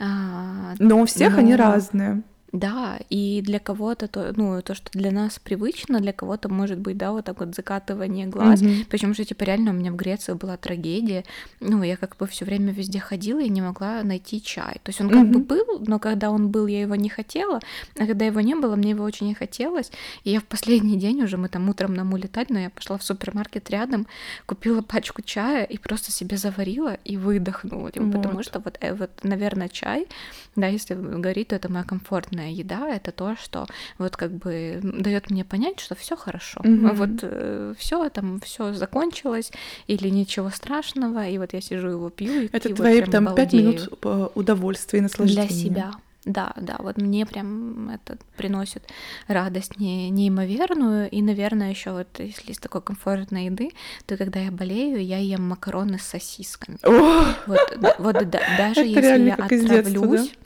а, 0.00 0.74
но 0.78 1.00
у 1.00 1.04
всех 1.04 1.34
но... 1.34 1.38
они 1.40 1.54
разные. 1.54 2.22
Да, 2.52 2.98
и 3.10 3.42
для 3.42 3.60
кого-то 3.60 4.08
то, 4.08 4.32
ну, 4.34 4.60
то, 4.62 4.74
что 4.74 4.90
для 4.92 5.12
нас 5.12 5.38
привычно, 5.38 6.00
для 6.00 6.12
кого-то 6.12 6.48
может 6.48 6.78
быть, 6.78 6.96
да, 6.96 7.12
вот 7.12 7.24
так 7.24 7.38
вот 7.38 7.54
закатывание 7.54 8.26
глаз. 8.26 8.60
Mm-hmm. 8.60 8.86
Причем 8.88 9.14
что, 9.14 9.24
типа, 9.24 9.44
реально 9.44 9.70
у 9.70 9.74
меня 9.74 9.92
в 9.92 9.96
Греции 9.96 10.32
была 10.32 10.56
трагедия. 10.56 11.24
Ну, 11.60 11.82
я 11.84 11.96
как 11.96 12.16
бы 12.16 12.26
все 12.26 12.44
время 12.44 12.72
везде 12.72 12.98
ходила 12.98 13.40
и 13.40 13.48
не 13.48 13.62
могла 13.62 14.02
найти 14.02 14.42
чай. 14.42 14.80
То 14.82 14.88
есть 14.88 15.00
он 15.00 15.08
как 15.08 15.26
mm-hmm. 15.26 15.32
бы 15.32 15.38
был, 15.38 15.84
но 15.86 16.00
когда 16.00 16.30
он 16.30 16.48
был, 16.48 16.66
я 16.66 16.80
его 16.80 16.96
не 16.96 17.08
хотела, 17.08 17.60
а 17.96 18.06
когда 18.06 18.24
его 18.24 18.40
не 18.40 18.56
было, 18.56 18.74
мне 18.74 18.90
его 18.90 19.04
очень 19.04 19.28
не 19.28 19.34
хотелось. 19.34 19.92
И 20.24 20.30
я 20.30 20.40
в 20.40 20.44
последний 20.44 20.98
день 20.98 21.22
уже, 21.22 21.36
мы 21.36 21.48
там 21.48 21.68
утром 21.68 21.94
нам 21.94 22.12
улетать, 22.12 22.50
но 22.50 22.58
я 22.58 22.70
пошла 22.70 22.98
в 22.98 23.04
супермаркет 23.04 23.70
рядом, 23.70 24.08
купила 24.46 24.82
пачку 24.82 25.22
чая 25.22 25.64
и 25.64 25.78
просто 25.78 26.10
себе 26.10 26.36
заварила 26.36 26.94
и 27.04 27.16
выдохнула. 27.16 27.92
Типа, 27.92 28.06
вот. 28.06 28.16
Потому 28.16 28.42
что 28.42 28.58
вот, 28.58 28.76
э, 28.80 28.92
вот, 28.92 29.10
наверное, 29.22 29.68
чай, 29.68 30.08
да, 30.56 30.66
если 30.66 30.94
говорить, 30.94 31.48
то 31.48 31.56
это 31.56 31.70
моя 31.70 31.84
комфортная 31.84 32.39
вкусная 32.40 32.50
еда 32.50 32.88
это 32.88 33.12
то, 33.12 33.36
что 33.36 33.66
вот 33.98 34.16
как 34.16 34.32
бы 34.32 34.80
дает 34.82 35.30
мне 35.30 35.44
понять, 35.44 35.80
что 35.80 35.94
все 35.94 36.16
хорошо. 36.16 36.60
Mm-hmm. 36.60 36.94
Вот 36.94 37.10
э, 37.22 37.74
все 37.78 38.08
там 38.08 38.40
все 38.40 38.72
закончилось 38.72 39.52
или 39.86 40.08
ничего 40.08 40.50
страшного, 40.50 41.28
и 41.28 41.38
вот 41.38 41.52
я 41.52 41.60
сижу 41.60 41.88
его 41.88 42.10
пью. 42.10 42.42
И 42.42 42.48
это 42.52 42.74
твои 42.74 43.00
вот 43.00 43.10
там 43.10 43.34
пять 43.34 43.52
минут 43.52 43.88
э, 44.02 44.28
удовольствия 44.34 45.00
и 45.00 45.02
наслаждения. 45.02 45.46
Для 45.46 45.56
себя. 45.56 45.92
Да, 46.26 46.52
да, 46.56 46.76
вот 46.80 46.98
мне 46.98 47.24
прям 47.24 47.88
это 47.88 48.18
приносит 48.36 48.84
радость 49.26 49.78
не, 49.78 50.10
неимоверную. 50.10 51.08
И, 51.08 51.22
наверное, 51.22 51.70
еще 51.70 51.92
вот 51.92 52.08
если 52.18 52.52
из 52.52 52.58
такой 52.58 52.82
комфортной 52.82 53.46
еды, 53.46 53.70
то 54.06 54.18
когда 54.18 54.40
я 54.40 54.50
болею, 54.50 55.02
я 55.02 55.16
ем 55.18 55.48
макароны 55.48 55.98
с 55.98 56.02
сосисками. 56.02 56.76
О! 56.82 57.24
Вот, 57.46 57.78
вот 57.98 58.28
да, 58.28 58.40
даже 58.58 58.80
это 58.90 59.00
если 59.00 59.24
я 59.24 59.34
отравлюсь, 59.34 60.22
детства, 60.22 60.40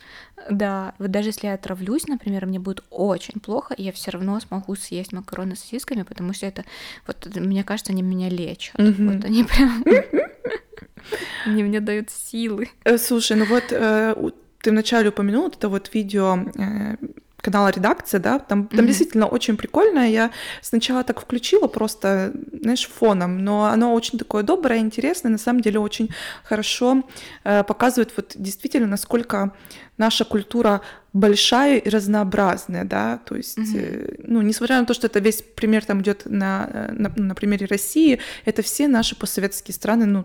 да, 0.50 0.94
вот 0.98 1.10
даже 1.10 1.30
если 1.30 1.46
я 1.48 1.54
отравлюсь, 1.54 2.06
например, 2.06 2.46
мне 2.46 2.60
будет 2.60 2.84
очень 2.90 3.40
плохо, 3.40 3.74
я 3.76 3.90
все 3.90 4.12
равно 4.12 4.38
смогу 4.40 4.76
съесть 4.76 5.12
макароны 5.12 5.56
с 5.56 5.60
сосисками, 5.60 6.02
потому 6.02 6.32
что 6.34 6.46
это, 6.46 6.64
вот 7.06 7.26
мне 7.34 7.64
кажется, 7.64 7.92
они 7.92 8.02
меня 8.02 8.28
лечат. 8.28 8.76
Mm-hmm. 8.76 9.12
Вот 9.12 9.24
они 9.24 9.44
прям, 9.44 9.84
они 11.46 11.64
мне 11.64 11.80
дают 11.80 12.10
силы. 12.10 12.68
Э, 12.84 12.96
слушай, 12.98 13.36
ну 13.36 13.44
вот 13.46 13.64
э, 13.70 14.14
ты 14.64 14.70
вначале 14.70 15.10
упомянул 15.10 15.48
это 15.48 15.68
вот 15.68 15.90
видео 15.92 16.38
э, 16.56 16.96
канала 17.36 17.68
«Редакция», 17.68 18.18
да, 18.18 18.38
там, 18.38 18.66
там 18.66 18.80
mm-hmm. 18.80 18.86
действительно 18.86 19.26
очень 19.26 19.58
прикольное. 19.58 20.08
Я 20.08 20.30
сначала 20.62 21.04
так 21.04 21.20
включила 21.20 21.66
просто, 21.66 22.32
знаешь, 22.62 22.88
фоном, 22.88 23.44
но 23.44 23.66
оно 23.66 23.92
очень 23.92 24.18
такое 24.18 24.42
доброе, 24.42 24.78
интересное, 24.78 25.30
на 25.30 25.38
самом 25.38 25.60
деле 25.60 25.78
очень 25.78 26.08
хорошо 26.44 27.02
э, 27.44 27.62
показывает 27.64 28.12
вот 28.16 28.32
действительно, 28.36 28.86
насколько 28.86 29.52
наша 29.98 30.24
культура 30.24 30.80
большая 31.12 31.76
и 31.76 31.90
разнообразная, 31.90 32.84
да, 32.84 33.18
то 33.18 33.36
есть, 33.36 33.58
mm-hmm. 33.58 33.76
э, 33.76 34.14
ну, 34.26 34.40
несмотря 34.40 34.80
на 34.80 34.86
то, 34.86 34.94
что 34.94 35.08
это 35.08 35.20
весь 35.20 35.42
пример 35.42 35.84
там 35.84 36.00
идет 36.00 36.22
на, 36.24 36.70
э, 36.72 36.92
на, 36.92 37.12
на 37.14 37.34
примере 37.34 37.66
России, 37.66 38.18
это 38.46 38.62
все 38.62 38.88
наши 38.88 39.14
постсоветские 39.14 39.74
страны, 39.74 40.06
ну, 40.06 40.24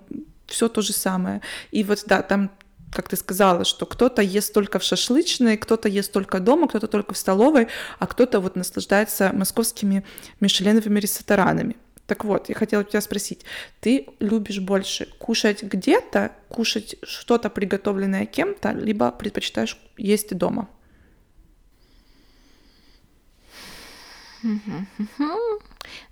все 0.49 0.67
то 0.67 0.81
же 0.81 0.93
самое. 0.93 1.41
И 1.71 1.83
вот, 1.83 2.03
да, 2.07 2.21
там 2.21 2.49
как 2.91 3.07
ты 3.07 3.15
сказала, 3.15 3.65
что 3.65 3.85
кто-то 3.85 4.21
ест 4.21 4.53
только 4.53 4.79
в 4.79 4.83
шашлычной, 4.83 5.57
кто-то 5.57 5.89
ест 5.89 6.11
только 6.11 6.39
дома, 6.39 6.67
кто-то 6.67 6.87
только 6.87 7.13
в 7.13 7.17
столовой, 7.17 7.67
а 7.99 8.07
кто-то 8.07 8.39
вот 8.39 8.55
наслаждается 8.55 9.31
московскими 9.33 10.03
мишеленовыми 10.39 10.99
ресторанами. 10.99 11.75
Так 12.07 12.25
вот, 12.25 12.49
я 12.49 12.55
хотела 12.55 12.83
тебя 12.83 13.01
спросить, 13.01 13.45
ты 13.81 14.07
любишь 14.19 14.59
больше 14.59 15.05
кушать 15.19 15.61
где-то, 15.61 16.31
кушать 16.49 16.95
что-то 17.03 17.51
приготовленное 17.51 18.25
кем-то, 18.25 18.71
либо 18.71 19.11
предпочитаешь 19.11 19.77
есть 19.95 20.35
дома? 20.35 20.67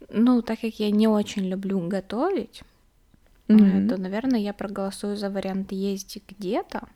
Ну, 0.10 0.42
так 0.42 0.62
как 0.62 0.80
я 0.80 0.92
не 0.92 1.08
очень 1.08 1.48
люблю 1.48 1.80
готовить, 1.88 2.62
mm-hmm. 3.54 3.90
то, 3.90 3.98
наверное, 3.98 4.40
я 4.40 4.54
проголосую 4.54 5.18
за 5.18 5.30
вариант 5.30 5.72
есть 5.72 6.18
где-то. 6.28 6.88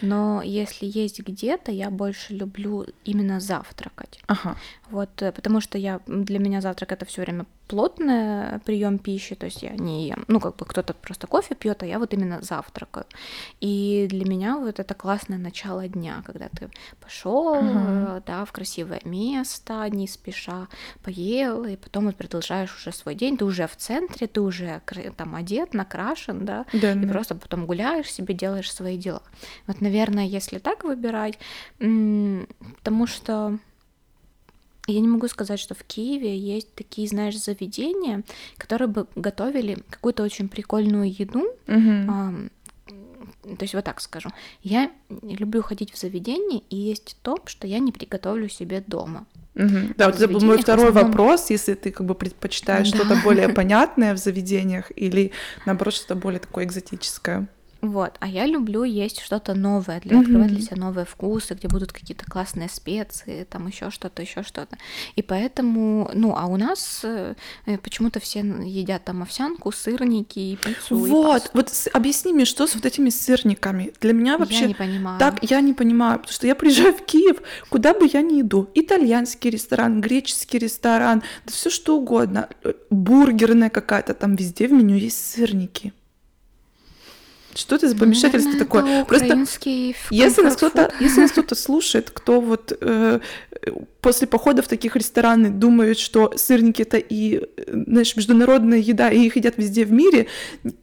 Но 0.00 0.42
если 0.42 0.86
есть 0.86 1.20
где-то, 1.20 1.72
я 1.72 1.90
больше 1.90 2.34
люблю 2.34 2.86
именно 3.04 3.40
завтракать. 3.40 4.20
Ага. 4.26 4.56
Вот, 4.90 5.22
э, 5.22 5.32
потому 5.32 5.60
что 5.60 5.78
я 5.78 6.00
для 6.06 6.38
меня 6.38 6.60
завтрак 6.60 6.92
это 6.92 7.04
все 7.04 7.22
время 7.22 7.46
плотный 7.68 8.58
прием 8.60 8.98
пищи, 8.98 9.34
то 9.34 9.46
есть 9.46 9.62
я 9.62 9.70
не 9.70 10.08
ем, 10.08 10.24
ну 10.28 10.38
как 10.38 10.56
бы 10.56 10.66
кто-то 10.66 10.92
просто 10.92 11.26
кофе 11.26 11.54
пьет, 11.54 11.82
а 11.82 11.86
я 11.86 11.98
вот 11.98 12.12
именно 12.12 12.42
завтракаю. 12.42 13.06
И 13.60 14.06
для 14.10 14.24
меня 14.26 14.58
вот 14.58 14.78
это 14.78 14.94
классное 14.94 15.38
начало 15.38 15.88
дня, 15.88 16.22
когда 16.26 16.48
ты 16.48 16.68
пошел, 17.00 17.54
uh-huh. 17.54 18.22
да, 18.26 18.44
в 18.44 18.52
красивое 18.52 19.00
место, 19.04 19.88
не 19.88 20.06
спеша 20.06 20.68
поел, 21.02 21.64
и 21.64 21.76
потом 21.76 22.06
вот 22.06 22.16
продолжаешь 22.16 22.74
уже 22.76 22.92
свой 22.92 23.14
день, 23.14 23.38
ты 23.38 23.44
уже 23.44 23.66
в 23.66 23.76
центре, 23.76 24.26
ты 24.26 24.40
уже 24.40 24.82
там 25.16 25.34
одет, 25.34 25.72
накрашен, 25.72 26.44
да, 26.44 26.66
да 26.72 26.92
и 26.92 27.06
просто 27.06 27.34
потом 27.34 27.66
гуляешь 27.66 28.12
себе, 28.12 28.34
делаешь 28.34 28.72
свои 28.72 28.98
дела. 28.98 29.22
Вот, 29.66 29.80
наверное, 29.84 30.26
если 30.26 30.58
так 30.58 30.84
выбирать, 30.84 31.38
потому 31.78 33.06
что 33.06 33.58
я 34.86 35.00
не 35.00 35.08
могу 35.08 35.28
сказать, 35.28 35.60
что 35.60 35.74
в 35.74 35.82
Киеве 35.84 36.36
есть 36.36 36.74
такие, 36.74 37.08
знаешь, 37.08 37.38
заведения, 37.38 38.22
которые 38.58 38.88
бы 38.88 39.06
готовили 39.14 39.78
какую-то 39.88 40.22
очень 40.22 40.48
прикольную 40.48 41.10
еду. 41.10 41.46
Mm-hmm. 41.66 42.50
То 43.42 43.62
есть 43.62 43.74
вот 43.74 43.84
так 43.84 44.00
скажу. 44.00 44.30
Я 44.62 44.90
люблю 45.08 45.62
ходить 45.62 45.92
в 45.92 45.98
заведение, 45.98 46.62
и 46.70 46.76
есть 46.76 47.16
то, 47.22 47.38
что 47.46 47.66
я 47.66 47.78
не 47.78 47.92
приготовлю 47.92 48.48
себе 48.48 48.82
дома. 48.86 49.26
Угу. 49.54 49.94
Да, 49.96 50.06
вот 50.06 50.16
это 50.16 50.28
был 50.28 50.40
мой 50.40 50.58
второй 50.58 50.88
основном... 50.88 51.12
вопрос, 51.12 51.50
если 51.50 51.74
ты 51.74 51.92
как 51.92 52.06
бы 52.06 52.14
предпочитаешь 52.14 52.90
да. 52.90 52.98
что-то 52.98 53.20
более 53.22 53.48
понятное 53.54 54.14
в 54.14 54.18
заведениях 54.18 54.90
или 54.96 55.32
наоборот 55.64 55.94
что-то 55.94 56.16
более 56.16 56.40
такое 56.40 56.64
экзотическое. 56.64 57.46
Вот, 57.84 58.16
а 58.20 58.28
я 58.28 58.46
люблю 58.46 58.82
есть 58.84 59.20
что-то 59.20 59.54
новое, 59.54 60.00
для 60.00 60.16
mm-hmm. 60.16 60.20
открывать 60.20 60.48
для 60.48 60.60
себя 60.62 60.76
новые 60.76 61.04
вкусы, 61.04 61.54
где 61.54 61.68
будут 61.68 61.92
какие-то 61.92 62.24
классные 62.24 62.68
специи, 62.68 63.44
там 63.44 63.66
еще 63.66 63.90
что-то, 63.90 64.22
еще 64.22 64.42
что-то. 64.42 64.78
И 65.16 65.22
поэтому, 65.22 66.10
ну, 66.14 66.34
а 66.36 66.46
у 66.46 66.56
нас 66.56 67.00
э, 67.04 67.34
почему-то 67.82 68.20
все 68.20 68.40
едят 68.40 69.04
там 69.04 69.22
овсянку, 69.22 69.70
сырники 69.70 70.38
и 70.38 70.56
пиццу. 70.56 70.96
Вот, 70.96 71.46
и 71.46 71.48
вот 71.52 71.70
объясни 71.92 72.32
мне, 72.32 72.46
что 72.46 72.66
с 72.66 72.74
вот 72.74 72.86
этими 72.86 73.10
сырниками? 73.10 73.92
Для 74.00 74.12
меня 74.12 74.38
вообще 74.38 74.62
я 74.62 74.66
не 74.68 74.74
понимаю. 74.74 75.18
так 75.18 75.38
я 75.42 75.60
не 75.60 75.74
понимаю, 75.74 76.18
потому 76.18 76.32
что 76.32 76.46
я 76.46 76.54
приезжаю 76.54 76.94
в 76.94 77.04
Киев, 77.04 77.42
куда 77.68 77.92
бы 77.92 78.08
я 78.10 78.22
ни 78.22 78.40
иду, 78.40 78.70
итальянский 78.74 79.50
ресторан, 79.50 80.00
греческий 80.00 80.58
ресторан, 80.58 81.22
да 81.44 81.52
все 81.52 81.68
что 81.68 81.98
угодно, 81.98 82.48
э, 82.62 82.72
бургерная 82.90 83.70
какая-то, 83.70 84.14
там 84.14 84.36
везде 84.36 84.68
в 84.68 84.72
меню 84.72 84.96
есть 84.96 85.34
сырники. 85.34 85.92
Что 87.54 87.76
это 87.76 87.88
за 87.88 87.96
помешательство 87.96 88.50
Наверное, 88.50 88.66
такое? 88.66 88.82
Это 88.84 89.06
Просто 89.06 89.26
если 90.10 90.42
нас 90.42 90.56
кто-то, 90.56 90.92
если 91.00 91.20
нас 91.20 91.30
кто-то 91.32 91.54
слушает, 91.54 92.10
кто 92.10 92.40
вот 92.40 92.76
э, 92.80 93.20
после 94.00 94.26
похода 94.26 94.62
в 94.62 94.68
таких 94.68 94.96
рестораны 94.96 95.50
думает, 95.50 95.98
что 95.98 96.32
сырники 96.36 96.82
это 96.82 96.98
и, 96.98 97.42
знаешь, 97.66 98.16
международная 98.16 98.78
еда, 98.78 99.10
и 99.10 99.20
их 99.20 99.36
едят 99.36 99.54
везде 99.56 99.84
в 99.84 99.92
мире, 99.92 100.26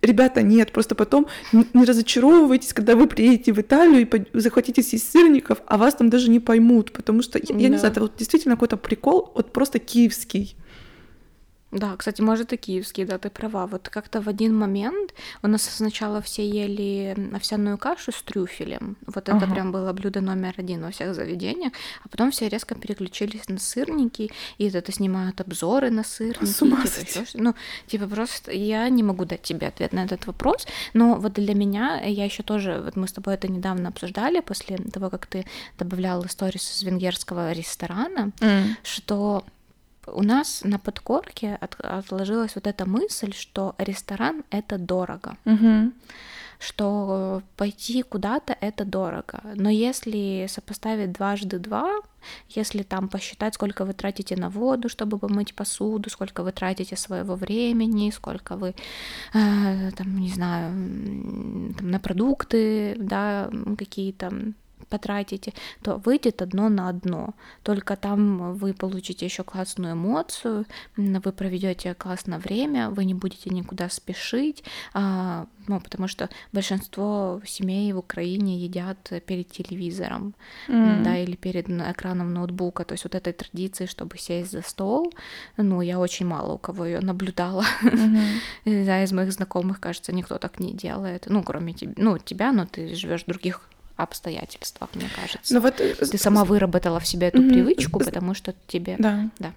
ребята, 0.01 0.41
нет, 0.41 0.71
просто 0.71 0.95
потом 0.95 1.27
не 1.51 1.86
разочаровывайтесь, 1.86 2.73
когда 2.73 2.95
вы 2.95 3.07
приедете 3.07 3.53
в 3.53 3.60
Италию 3.60 4.07
и 4.07 4.39
захватите 4.39 4.81
съесть 4.81 5.12
сырников, 5.12 5.62
а 5.67 5.77
вас 5.77 5.95
там 5.95 6.10
даже 6.10 6.29
не 6.29 6.39
поймут, 6.39 6.91
потому 6.91 7.21
что, 7.21 7.38
я, 7.38 7.55
я 7.55 7.69
не 7.69 7.77
знаю, 7.77 7.91
это 7.91 8.01
вот 8.01 8.13
действительно 8.17 8.55
какой-то 8.55 8.77
прикол, 8.77 9.31
вот 9.36 9.53
просто 9.53 9.79
киевский. 9.79 10.55
Да, 11.71 11.95
кстати, 11.95 12.21
может 12.21 12.51
и 12.51 12.57
киевский, 12.57 13.05
да, 13.05 13.17
ты 13.17 13.29
права. 13.29 13.65
Вот 13.65 13.88
как-то 13.88 14.21
в 14.21 14.27
один 14.27 14.55
момент 14.55 15.13
у 15.41 15.47
нас 15.47 15.63
сначала 15.63 16.21
все 16.21 16.47
ели 16.47 17.15
овсяную 17.34 17.77
кашу 17.77 18.12
с 18.12 18.21
трюфелем. 18.21 18.97
Вот 19.07 19.29
это 19.29 19.38
ага. 19.38 19.53
прям 19.53 19.71
было 19.71 19.93
блюдо 19.93 20.19
номер 20.19 20.53
один 20.57 20.81
во 20.81 20.91
всех 20.91 21.15
заведениях. 21.15 21.71
А 22.03 22.10
потом 22.10 22.31
все 22.31 22.49
резко 22.49 22.75
переключились 22.75 23.47
на 23.47 23.57
сырники, 23.57 24.31
и 24.57 24.69
это 24.69 24.91
снимают 24.91 25.39
обзоры 25.39 25.91
на 25.91 26.03
сырники. 26.03 26.45
С 26.45 26.62
ума 26.62 26.84
типа, 26.86 27.25
ну, 27.36 27.55
типа 27.88 28.07
просто 28.07 28.51
я 28.51 28.89
не 28.89 29.03
могу 29.03 29.23
дать 29.23 29.41
тебе 29.41 29.67
ответ 29.67 29.93
на 29.93 30.03
этот 30.03 30.27
вопрос, 30.27 30.67
но 30.93 31.15
вот 31.15 31.34
для 31.34 31.55
меня, 31.55 32.01
я 32.01 32.25
еще 32.25 32.43
тоже, 32.43 32.81
вот 32.84 32.97
мы 32.97 33.07
с 33.07 33.13
тобой 33.13 33.36
это 33.36 33.47
недавно 33.47 33.89
обсуждали 33.89 34.41
после 34.41 34.77
того, 34.77 35.10
как 35.10 35.25
ты 35.25 35.45
добавлял 35.79 36.25
историю 36.25 36.62
из 36.62 36.84
венгерского 36.84 37.53
ресторана, 37.53 38.31
mm. 38.39 38.75
что 38.84 39.45
у 40.07 40.23
нас 40.23 40.63
на 40.63 40.79
подкорке 40.79 41.57
от, 41.61 41.75
отложилась 41.79 42.55
вот 42.55 42.67
эта 42.67 42.85
мысль, 42.85 43.33
что 43.33 43.75
ресторан 43.77 44.43
это 44.49 44.77
дорого. 44.77 45.37
Угу. 45.45 45.91
Что 46.59 47.41
пойти 47.57 48.03
куда-то 48.03 48.55
это 48.61 48.85
дорого. 48.85 49.41
Но 49.55 49.69
если 49.69 50.45
сопоставить 50.47 51.11
дважды 51.11 51.57
два, 51.57 52.01
если 52.49 52.83
там 52.83 53.09
посчитать, 53.09 53.55
сколько 53.55 53.83
вы 53.83 53.93
тратите 53.93 54.35
на 54.35 54.49
воду, 54.49 54.87
чтобы 54.87 55.17
помыть 55.17 55.55
посуду, 55.55 56.09
сколько 56.09 56.43
вы 56.43 56.51
тратите 56.51 56.95
своего 56.95 57.35
времени, 57.35 58.11
сколько 58.11 58.55
вы, 58.55 58.75
э, 59.33 59.91
там, 59.91 60.19
не 60.19 60.29
знаю, 60.29 60.71
там, 61.77 61.89
на 61.89 61.99
продукты, 61.99 62.95
да, 62.99 63.49
какие-то 63.77 64.53
потратите, 64.91 65.54
то 65.82 65.95
выйдет 65.95 66.41
одно 66.41 66.69
на 66.69 66.89
одно. 66.89 67.34
Только 67.63 67.95
там 67.95 68.54
вы 68.54 68.73
получите 68.73 69.25
еще 69.25 69.43
классную 69.43 69.93
эмоцию, 69.93 70.65
вы 70.97 71.32
проведете 71.32 71.93
классное 71.93 72.39
время, 72.39 72.89
вы 72.89 73.06
не 73.06 73.13
будете 73.13 73.49
никуда 73.49 73.89
спешить, 73.89 74.63
а, 74.93 75.47
ну, 75.67 75.80
потому 75.80 76.08
что 76.08 76.30
большинство 76.51 77.41
семей 77.45 77.93
в 77.93 77.97
Украине 77.97 78.58
едят 78.58 79.12
перед 79.25 79.49
телевизором, 79.49 80.34
mm. 80.67 81.04
да, 81.04 81.17
или 81.17 81.36
перед 81.36 81.69
экраном 81.69 82.34
ноутбука. 82.34 82.84
То 82.84 82.93
есть 82.93 83.04
вот 83.04 83.15
этой 83.15 83.34
традиции, 83.34 83.86
чтобы 83.86 84.17
сесть 84.17 84.51
за 84.51 84.62
стол, 84.62 85.13
ну, 85.58 85.82
я 85.82 85.99
очень 85.99 86.25
мало 86.25 86.54
у 86.54 86.58
кого 86.58 86.86
ее 86.86 86.99
наблюдала. 86.99 87.65
Mm-hmm. 87.84 88.86
да, 88.86 89.04
из 89.04 89.12
моих 89.13 89.32
знакомых, 89.32 89.80
кажется, 89.80 90.13
никто 90.13 90.38
так 90.38 90.60
не 90.60 90.73
делает. 90.73 91.27
Ну, 91.27 91.43
кроме 91.43 91.73
тебя, 91.73 91.93
ну, 91.97 92.17
тебя, 92.17 92.51
но 92.51 92.65
ты 92.65 92.95
живешь 92.95 93.23
в 93.23 93.27
других 93.27 93.62
обстоятельствах, 94.03 94.89
мне 94.93 95.09
кажется. 95.15 95.53
Но 95.53 95.59
ну 95.59 95.65
вот... 95.65 95.79
Э, 95.81 95.93
Ты 95.95 96.17
сама 96.17 96.43
выработала 96.43 96.99
в 96.99 97.07
себе 97.07 97.27
эту 97.27 97.41
mm-hmm. 97.41 97.49
привычку, 97.49 97.99
потому 97.99 98.33
что 98.33 98.53
тебе... 98.67 98.95
Да. 98.99 99.29
Да. 99.39 99.53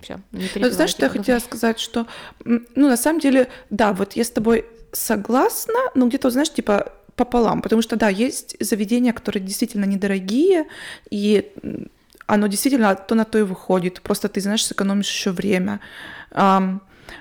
Все, 0.00 0.20
не 0.32 0.48
ну, 0.56 0.70
Знаешь, 0.70 0.90
что 0.90 1.06
я 1.06 1.10
хотела 1.10 1.38
сказать, 1.38 1.78
что, 1.80 2.06
ну, 2.44 2.88
на 2.88 2.96
самом 2.96 3.20
деле, 3.20 3.48
да, 3.70 3.92
вот 3.92 4.12
я 4.12 4.24
с 4.24 4.30
тобой 4.30 4.66
согласна, 4.92 5.78
но 5.94 6.06
где-то, 6.06 6.30
знаешь, 6.30 6.52
типа 6.52 6.92
пополам, 7.16 7.62
потому 7.62 7.82
что, 7.82 7.96
да, 7.96 8.08
есть 8.08 8.56
заведения, 8.60 9.12
которые 9.12 9.42
действительно 9.42 9.86
недорогие, 9.86 10.66
и 11.10 11.50
оно 12.26 12.46
действительно 12.46 12.94
то 12.94 13.14
на 13.14 13.24
то 13.24 13.38
и 13.38 13.42
выходит, 13.42 14.02
просто 14.02 14.28
ты, 14.28 14.40
знаешь, 14.40 14.64
сэкономишь 14.64 15.08
еще 15.08 15.30
время. 15.30 15.80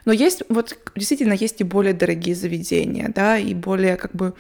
Но 0.05 0.11
есть, 0.11 0.43
вот 0.49 0.77
действительно 0.95 1.33
есть 1.33 1.61
и 1.61 1.63
более 1.63 1.93
дорогие 1.93 2.35
заведения, 2.35 3.11
да, 3.13 3.37
и 3.37 3.53
более 3.53 3.95
как 3.97 4.13
бы 4.13 4.33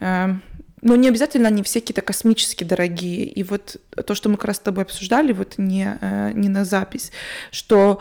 эм, 0.00 0.42
но 0.82 0.96
не 0.96 1.08
обязательно 1.08 1.48
они 1.48 1.62
все 1.62 1.80
какие-то 1.80 2.02
космически 2.02 2.64
дорогие. 2.64 3.24
И 3.24 3.42
вот 3.42 3.76
то, 4.06 4.14
что 4.14 4.28
мы 4.28 4.36
как 4.36 4.46
раз 4.46 4.56
с 4.56 4.60
тобой 4.60 4.84
обсуждали, 4.84 5.32
вот 5.32 5.54
не, 5.58 5.98
э, 6.00 6.32
не 6.34 6.48
на 6.48 6.64
запись, 6.64 7.12
что 7.50 8.00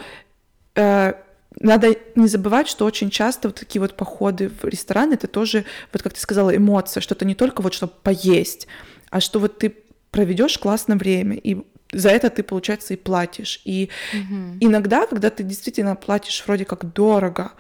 э, 0.76 1.14
надо 1.60 1.96
не 2.16 2.28
забывать, 2.28 2.68
что 2.68 2.86
очень 2.86 3.10
часто 3.10 3.48
вот 3.48 3.60
такие 3.60 3.82
вот 3.82 3.96
походы 3.96 4.50
в 4.50 4.66
ресторан, 4.66 5.14
это 5.14 5.28
тоже, 5.28 5.66
вот 5.92 6.02
как 6.02 6.14
ты 6.14 6.20
сказала, 6.20 6.56
эмоция, 6.56 7.02
что 7.02 7.16
это 7.16 7.26
не 7.26 7.36
только 7.36 7.62
вот 7.62 7.74
чтобы 7.74 7.94
поесть, 8.04 8.68
а 9.10 9.20
что 9.20 9.40
вот 9.40 9.58
ты 9.58 9.76
проведешь 10.12 10.58
классное 10.58 10.98
время, 10.98 11.36
и 11.36 11.64
за 11.92 12.10
это 12.10 12.30
ты, 12.30 12.44
получается, 12.44 12.94
и 12.94 12.98
платишь. 12.98 13.62
И 13.64 13.90
угу. 14.14 14.58
иногда, 14.60 15.08
когда 15.08 15.30
ты 15.30 15.44
действительно 15.44 15.96
платишь 15.96 16.44
вроде 16.46 16.66
как 16.66 16.94
дорого, 16.94 17.54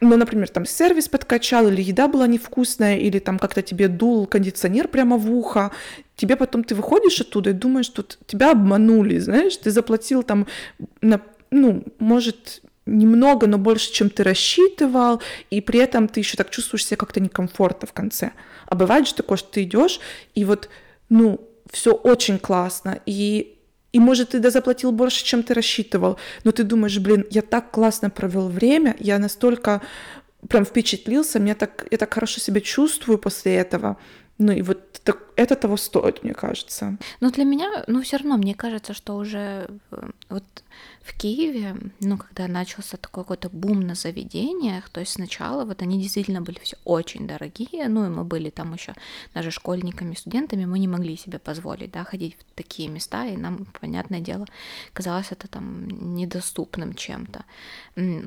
ну, 0.00 0.16
например, 0.16 0.48
там 0.48 0.64
сервис 0.64 1.08
подкачал, 1.08 1.68
или 1.68 1.82
еда 1.82 2.08
была 2.08 2.26
невкусная, 2.26 2.96
или 2.96 3.18
там 3.18 3.38
как-то 3.38 3.62
тебе 3.62 3.88
дул 3.88 4.26
кондиционер 4.26 4.88
прямо 4.88 5.18
в 5.18 5.30
ухо, 5.30 5.72
тебе 6.16 6.36
потом 6.36 6.64
ты 6.64 6.74
выходишь 6.74 7.20
оттуда 7.20 7.50
и 7.50 7.54
думаешь, 7.54 7.86
что 7.86 8.04
тебя 8.26 8.52
обманули, 8.52 9.18
знаешь, 9.18 9.56
ты 9.56 9.70
заплатил 9.70 10.22
там, 10.22 10.46
на, 11.02 11.20
ну, 11.50 11.84
может, 11.98 12.62
немного, 12.86 13.46
но 13.46 13.58
больше, 13.58 13.92
чем 13.92 14.08
ты 14.08 14.22
рассчитывал, 14.22 15.20
и 15.50 15.60
при 15.60 15.80
этом 15.80 16.08
ты 16.08 16.20
еще 16.20 16.36
так 16.36 16.50
чувствуешь 16.50 16.86
себя 16.86 16.96
как-то 16.96 17.20
некомфортно 17.20 17.86
в 17.86 17.92
конце. 17.92 18.32
А 18.66 18.74
бывает 18.74 19.06
же 19.06 19.14
такое, 19.14 19.36
что 19.36 19.52
ты 19.52 19.64
идешь, 19.64 20.00
и 20.34 20.44
вот, 20.44 20.70
ну, 21.10 21.46
все 21.70 21.92
очень 21.92 22.38
классно, 22.38 23.00
и 23.04 23.59
и, 23.92 23.98
может, 23.98 24.30
ты 24.30 24.38
да 24.38 24.50
заплатил 24.50 24.92
больше, 24.92 25.24
чем 25.24 25.42
ты 25.42 25.54
рассчитывал, 25.54 26.18
но 26.44 26.52
ты 26.52 26.62
думаешь, 26.62 26.98
блин, 26.98 27.26
я 27.30 27.42
так 27.42 27.70
классно 27.70 28.10
провел 28.10 28.48
время, 28.48 28.96
я 29.00 29.18
настолько 29.18 29.82
прям 30.48 30.64
впечатлился, 30.64 31.38
мне 31.38 31.54
так, 31.54 31.86
я 31.90 31.98
так 31.98 32.14
хорошо 32.14 32.40
себя 32.40 32.60
чувствую 32.60 33.18
после 33.18 33.56
этого. 33.56 33.96
Ну 34.40 34.52
и 34.52 34.62
вот 34.62 35.02
так, 35.04 35.18
это 35.36 35.54
того 35.54 35.76
стоит, 35.76 36.24
мне 36.24 36.32
кажется. 36.32 36.96
Но 37.20 37.30
для 37.30 37.44
меня, 37.44 37.84
ну 37.86 38.00
все 38.00 38.16
равно, 38.16 38.38
мне 38.38 38.54
кажется, 38.54 38.94
что 38.94 39.16
уже 39.16 39.68
э, 39.90 40.10
вот 40.30 40.44
в 41.02 41.14
Киеве, 41.18 41.76
ну 42.00 42.16
когда 42.16 42.48
начался 42.48 42.96
такой 42.96 43.24
какой-то 43.24 43.50
бум 43.50 43.80
на 43.82 43.94
заведениях, 43.94 44.88
то 44.88 45.00
есть 45.00 45.12
сначала 45.12 45.66
вот 45.66 45.82
они 45.82 46.00
действительно 46.00 46.40
были 46.40 46.58
все 46.58 46.78
очень 46.86 47.26
дорогие, 47.26 47.86
ну 47.88 48.06
и 48.06 48.08
мы 48.08 48.24
были 48.24 48.48
там 48.48 48.72
еще 48.72 48.94
даже 49.34 49.50
школьниками, 49.50 50.14
студентами, 50.14 50.64
мы 50.64 50.78
не 50.78 50.88
могли 50.88 51.18
себе 51.18 51.38
позволить, 51.38 51.90
да, 51.90 52.04
ходить 52.04 52.38
в 52.38 52.56
такие 52.56 52.88
места, 52.88 53.26
и 53.26 53.36
нам, 53.36 53.66
понятное 53.78 54.20
дело, 54.20 54.46
казалось 54.94 55.32
это 55.32 55.48
там 55.48 55.86
недоступным 56.16 56.94
чем-то. 56.94 57.44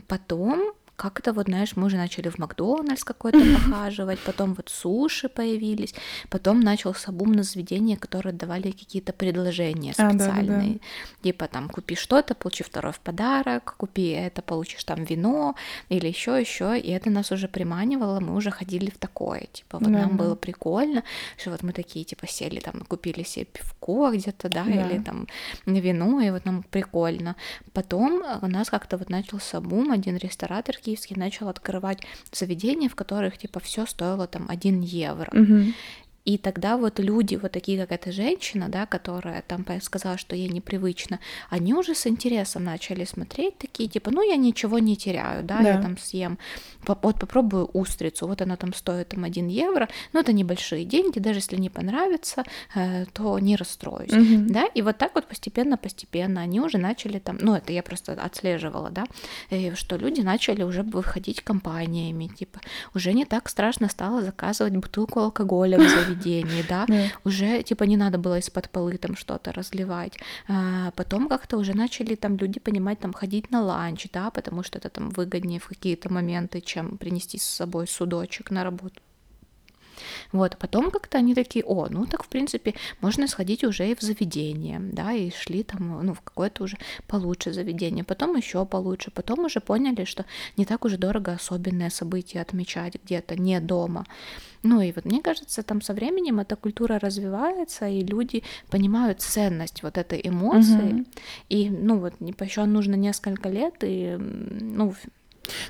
Потом 0.08 0.74
как-то 0.96 1.34
вот, 1.34 1.48
знаешь, 1.48 1.76
мы 1.76 1.88
уже 1.88 1.98
начали 1.98 2.30
в 2.30 2.38
Макдональдс 2.38 3.04
какой-то 3.04 3.40
похаживать, 3.40 4.20
потом 4.20 4.54
вот 4.54 4.70
суши 4.70 5.28
появились, 5.28 5.94
потом 6.30 6.60
начался 6.60 7.12
бум 7.12 7.32
на 7.32 7.44
заведения, 7.44 7.98
которые 7.98 8.34
давали 8.34 8.72
какие-то 8.72 9.12
предложения 9.12 9.94
специальные. 9.94 10.58
А, 10.58 10.74
да, 10.74 10.74
да. 10.74 11.24
Типа 11.24 11.48
там 11.48 11.70
купи 11.70 11.96
что-то, 11.96 12.36
получи 12.36 12.64
второй 12.64 12.94
в 12.94 13.00
подарок, 13.00 13.76
купи 13.78 14.10
это, 14.10 14.42
получишь 14.42 14.84
там 14.84 15.04
вино 15.04 15.56
или 15.90 16.08
еще 16.08 16.40
еще, 16.40 16.80
и 16.80 16.92
это 16.92 17.10
нас 17.10 17.32
уже 17.32 17.48
приманивало, 17.48 18.20
мы 18.20 18.36
уже 18.36 18.52
ходили 18.52 18.90
в 18.90 18.98
такое, 18.98 19.48
типа 19.52 19.80
вот 19.80 19.92
да. 19.92 20.00
нам 20.00 20.18
было 20.18 20.36
прикольно, 20.36 21.04
что 21.38 21.52
вот 21.52 21.64
мы 21.64 21.74
такие 21.74 22.06
типа 22.06 22.28
сели 22.28 22.60
там, 22.60 22.82
купили 22.82 23.24
себе 23.24 23.46
пивко 23.46 24.12
где-то, 24.12 24.48
да, 24.50 24.64
да. 24.64 24.72
или 24.72 25.02
там 25.02 25.28
вино, 25.66 26.22
и 26.22 26.30
вот 26.30 26.46
нам 26.46 26.64
прикольно. 26.64 27.36
Потом 27.74 28.24
у 28.42 28.48
нас 28.48 28.70
как-то 28.70 28.98
вот 28.98 29.10
начался 29.10 29.60
бум, 29.60 29.92
один 29.92 30.18
ресторатор 30.18 30.76
киевский 30.84 31.16
начал 31.16 31.50
открывать 31.50 32.00
заведения, 32.32 32.90
в 32.90 32.96
которых 32.96 33.38
типа 33.38 33.60
все 33.60 33.86
стоило 33.86 34.28
там 34.28 34.46
1 34.50 34.82
евро. 34.82 35.30
Угу. 35.32 35.74
И 36.26 36.38
тогда 36.38 36.78
вот 36.78 37.00
люди, 37.00 37.36
вот 37.36 37.52
такие, 37.52 37.78
как 37.78 37.92
эта 37.92 38.12
женщина, 38.12 38.70
да, 38.70 38.86
которая 38.86 39.42
там 39.42 39.66
сказала, 39.82 40.18
что 40.18 40.36
ей 40.36 40.48
непривычно, 40.48 41.20
они 41.50 41.74
уже 41.74 41.96
с 41.96 42.08
интересом 42.08 42.64
начали 42.64 43.04
смотреть, 43.04 43.58
такие, 43.58 43.90
типа, 43.90 44.10
ну, 44.12 44.22
я 44.22 44.38
ничего 44.38 44.80
не 44.80 44.96
теряю, 44.96 45.44
да, 45.44 45.60
да. 45.60 45.70
я 45.72 45.82
там 45.82 45.98
съем, 45.98 46.38
вот 46.88 47.20
попробую 47.20 47.70
устрицу, 47.74 48.28
вот 48.28 48.42
она 48.42 48.56
там 48.56 48.74
стоит 48.74 49.10
там 49.10 49.26
1 49.26 49.48
евро, 49.48 49.90
ну, 50.14 50.22
это 50.22 50.32
небольшие 50.32 50.86
деньги, 50.86 51.20
даже 51.20 51.40
если 51.40 51.58
не 51.58 51.70
понравится, 51.70 52.44
э, 52.74 53.06
то 53.12 53.38
не 53.40 53.58
расстроюсь, 53.58 54.14
угу. 54.14 54.46
да, 54.48 54.66
и 54.66 54.82
вот 54.82 54.98
так 54.98 55.16
вот 55.16 55.28
постепенно-постепенно 55.28 56.42
они 56.42 56.62
уже 56.62 56.78
начали 56.78 57.20
там, 57.20 57.38
ну, 57.42 57.54
это 57.56 57.74
я 57.74 57.84
просто 57.84 58.14
отслеживала, 58.14 58.90
да, 58.92 59.06
что 59.76 59.98
люди 59.98 60.22
начали 60.22 60.64
уже 60.64 60.84
выходить 60.84 61.42
компаниями, 61.42 62.28
типа, 62.28 62.62
уже 62.96 63.12
не 63.14 63.26
так 63.26 63.50
страшно 63.50 63.90
стало 63.90 64.22
заказывать 64.22 64.78
бутылку 64.78 65.20
алкоголя 65.20 65.78
в 65.80 66.13
заведении, 66.14 66.64
да, 66.68 66.86
уже 67.24 67.64
типа 67.64 67.84
не 67.84 67.98
надо 67.98 68.18
было 68.18 68.40
из-под 68.40 68.70
полы 68.70 68.98
там 68.98 69.16
что-то 69.16 69.52
разливать. 69.52 70.18
А, 70.48 70.92
потом 70.92 71.28
как-то 71.28 71.58
уже 71.58 71.76
начали 71.76 72.16
там 72.16 72.38
люди 72.38 72.60
понимать, 72.60 73.00
там 73.00 73.14
ходить 73.14 73.52
на 73.52 73.62
ланч, 73.62 74.08
да, 74.12 74.30
потому 74.30 74.64
что 74.64 74.80
это 74.80 74.90
там 74.90 75.10
выгоднее 75.10 75.60
в 75.60 75.68
какие-то 75.68 76.12
моменты, 76.12 76.62
чем 76.62 76.98
принести 76.98 77.38
с 77.38 77.44
собой 77.44 77.88
судочек 77.88 78.52
на 78.52 78.64
работу. 78.64 79.02
Вот, 80.34 80.56
а 80.56 80.58
потом 80.58 80.92
как-то 80.92 81.20
они 81.20 81.36
такие, 81.36 81.64
о, 81.64 81.88
ну 81.90 82.06
так, 82.06 82.24
в 82.24 82.28
принципе, 82.28 82.74
можно 83.02 83.28
сходить 83.28 83.64
уже 83.64 83.90
и 83.90 83.96
в 83.96 84.02
заведение, 84.02 84.80
да, 84.80 85.14
и 85.14 85.30
шли 85.30 85.64
там, 85.64 86.06
ну, 86.06 86.14
в 86.14 86.22
какое-то 86.22 86.64
уже 86.64 86.78
получше 87.08 87.54
заведение, 87.54 88.04
потом 88.04 88.36
еще 88.36 88.66
получше, 88.66 89.12
потом 89.12 89.46
уже 89.46 89.62
поняли, 89.62 90.06
что 90.06 90.26
не 90.58 90.66
так 90.66 90.86
уже 90.86 90.98
дорого 90.98 91.34
особенное 91.34 91.92
событие 91.92 92.42
отмечать 92.42 92.98
где-то 93.04 93.36
не 93.36 93.60
дома. 93.60 94.06
Ну 94.64 94.82
и 94.82 94.92
вот 94.92 95.06
мне 95.06 95.22
кажется, 95.22 95.62
там 95.62 95.82
со 95.82 95.94
временем 95.94 96.40
эта 96.40 96.56
культура 96.56 96.98
развивается, 96.98 97.88
и 97.88 98.02
люди 98.02 98.44
понимают 98.72 99.22
ценность 99.22 99.84
вот 99.84 99.98
этой 99.98 100.20
эмоции. 100.24 100.94
Угу. 100.94 101.06
И, 101.50 101.70
ну 101.70 102.00
вот, 102.00 102.14
еще 102.20 102.66
нужно 102.66 102.96
несколько 102.96 103.50
лет, 103.50 103.76
и, 103.82 104.18
ну, 104.18 104.96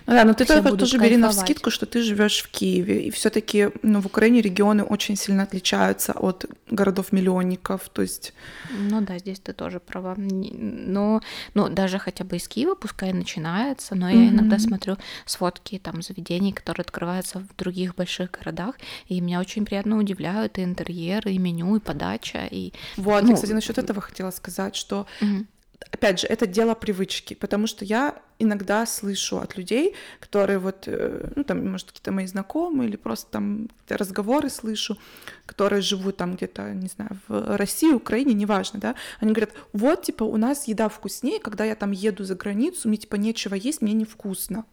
ну 0.06 0.14
да, 0.14 0.24
но 0.24 0.34
ты 0.34 0.46
только 0.46 0.76
тоже 0.76 0.98
бери 0.98 1.18
на 1.18 1.32
скидку, 1.32 1.70
что 1.70 1.86
ты 1.86 2.02
живешь 2.02 2.42
в 2.42 2.50
Киеве, 2.50 3.04
и 3.04 3.12
все-таки 3.12 3.70
ну, 3.82 4.02
в 4.02 4.06
Украине 4.06 4.42
регионы 4.42 4.84
очень 4.84 5.16
сильно 5.16 5.44
отличаются 5.44 6.14
от 6.14 6.46
городов-миллионников, 6.70 7.90
то 7.90 8.02
есть... 8.02 8.34
Ну 8.72 9.02
да, 9.02 9.18
здесь 9.20 9.40
ты 9.40 9.54
тоже 9.54 9.80
права. 9.80 10.16
Но 10.18 11.22
ну, 11.54 11.70
даже 11.70 12.00
хотя 12.00 12.24
бы 12.24 12.38
из 12.38 12.48
Киева, 12.48 12.76
пускай 12.76 13.14
начинается, 13.14 13.96
но 13.96 14.10
я 14.10 14.30
иногда 14.30 14.60
смотрю 14.60 14.98
сводки 15.26 15.80
там 15.80 16.02
заведений, 16.02 16.54
которые 16.54 16.84
открываются 16.84 17.40
в 17.40 17.56
других 17.58 17.96
больших 17.96 18.32
городах, 18.32 18.76
и 19.08 19.22
меня 19.22 19.40
очень 19.40 19.66
приятно 19.66 19.98
удивляют 19.98 20.58
и 20.58 20.64
интерьеры, 20.64 21.32
и 21.32 21.38
меню, 21.38 21.76
и 21.76 21.80
подача, 21.80 22.48
и... 22.50 22.74
Вот, 22.98 23.24
ну, 23.24 23.30
я, 23.30 23.36
кстати, 23.36 23.52
насчет 23.52 23.78
этого 23.78 24.02
хотела 24.02 24.32
сказать, 24.32 24.76
что 24.76 25.08
угу 25.22 25.46
опять 25.92 26.20
же, 26.20 26.28
это 26.28 26.48
дело 26.48 26.76
привычки, 26.76 27.34
потому 27.34 27.68
что 27.68 27.86
я 27.86 28.22
иногда 28.40 28.86
слышу 28.86 29.38
от 29.38 29.58
людей, 29.58 29.96
которые 30.20 30.60
вот, 30.60 30.84
э, 30.88 31.32
ну, 31.36 31.44
там, 31.44 31.66
может, 31.70 31.88
какие-то 31.88 32.12
мои 32.12 32.26
знакомые 32.26 32.90
или 32.90 32.96
просто 32.96 33.32
там 33.32 33.70
разговоры 33.88 34.50
слышу, 34.50 34.98
которые 35.46 35.82
живут 35.82 36.18
там 36.18 36.36
где-то, 36.36 36.74
не 36.74 36.88
знаю, 36.88 37.18
в 37.28 37.58
России, 37.58 37.94
Украине, 37.94 38.34
неважно, 38.34 38.80
да, 38.80 38.96
они 39.20 39.32
говорят, 39.32 39.54
вот, 39.72 40.04
типа, 40.04 40.24
у 40.24 40.38
нас 40.38 40.68
еда 40.68 40.90
вкуснее, 40.90 41.40
когда 41.40 41.66
я 41.66 41.76
там 41.76 41.92
еду 41.92 42.24
за 42.24 42.36
границу, 42.36 42.88
мне, 42.88 42.98
типа, 42.98 43.16
нечего 43.16 43.56
есть, 43.56 43.82
мне 43.82 43.94
невкусно. 43.94 44.66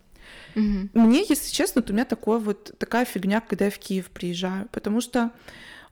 Угу. 0.55 0.91
Мне, 0.95 1.25
если 1.29 1.51
честно, 1.51 1.83
то 1.83 1.93
у 1.93 1.95
меня 1.95 2.05
такое 2.05 2.39
вот, 2.39 2.73
такая 2.79 3.05
фигня, 3.05 3.41
когда 3.41 3.67
я 3.67 3.71
в 3.71 3.79
Киев 3.79 4.11
приезжаю, 4.11 4.69
потому 4.73 5.01
что 5.01 5.31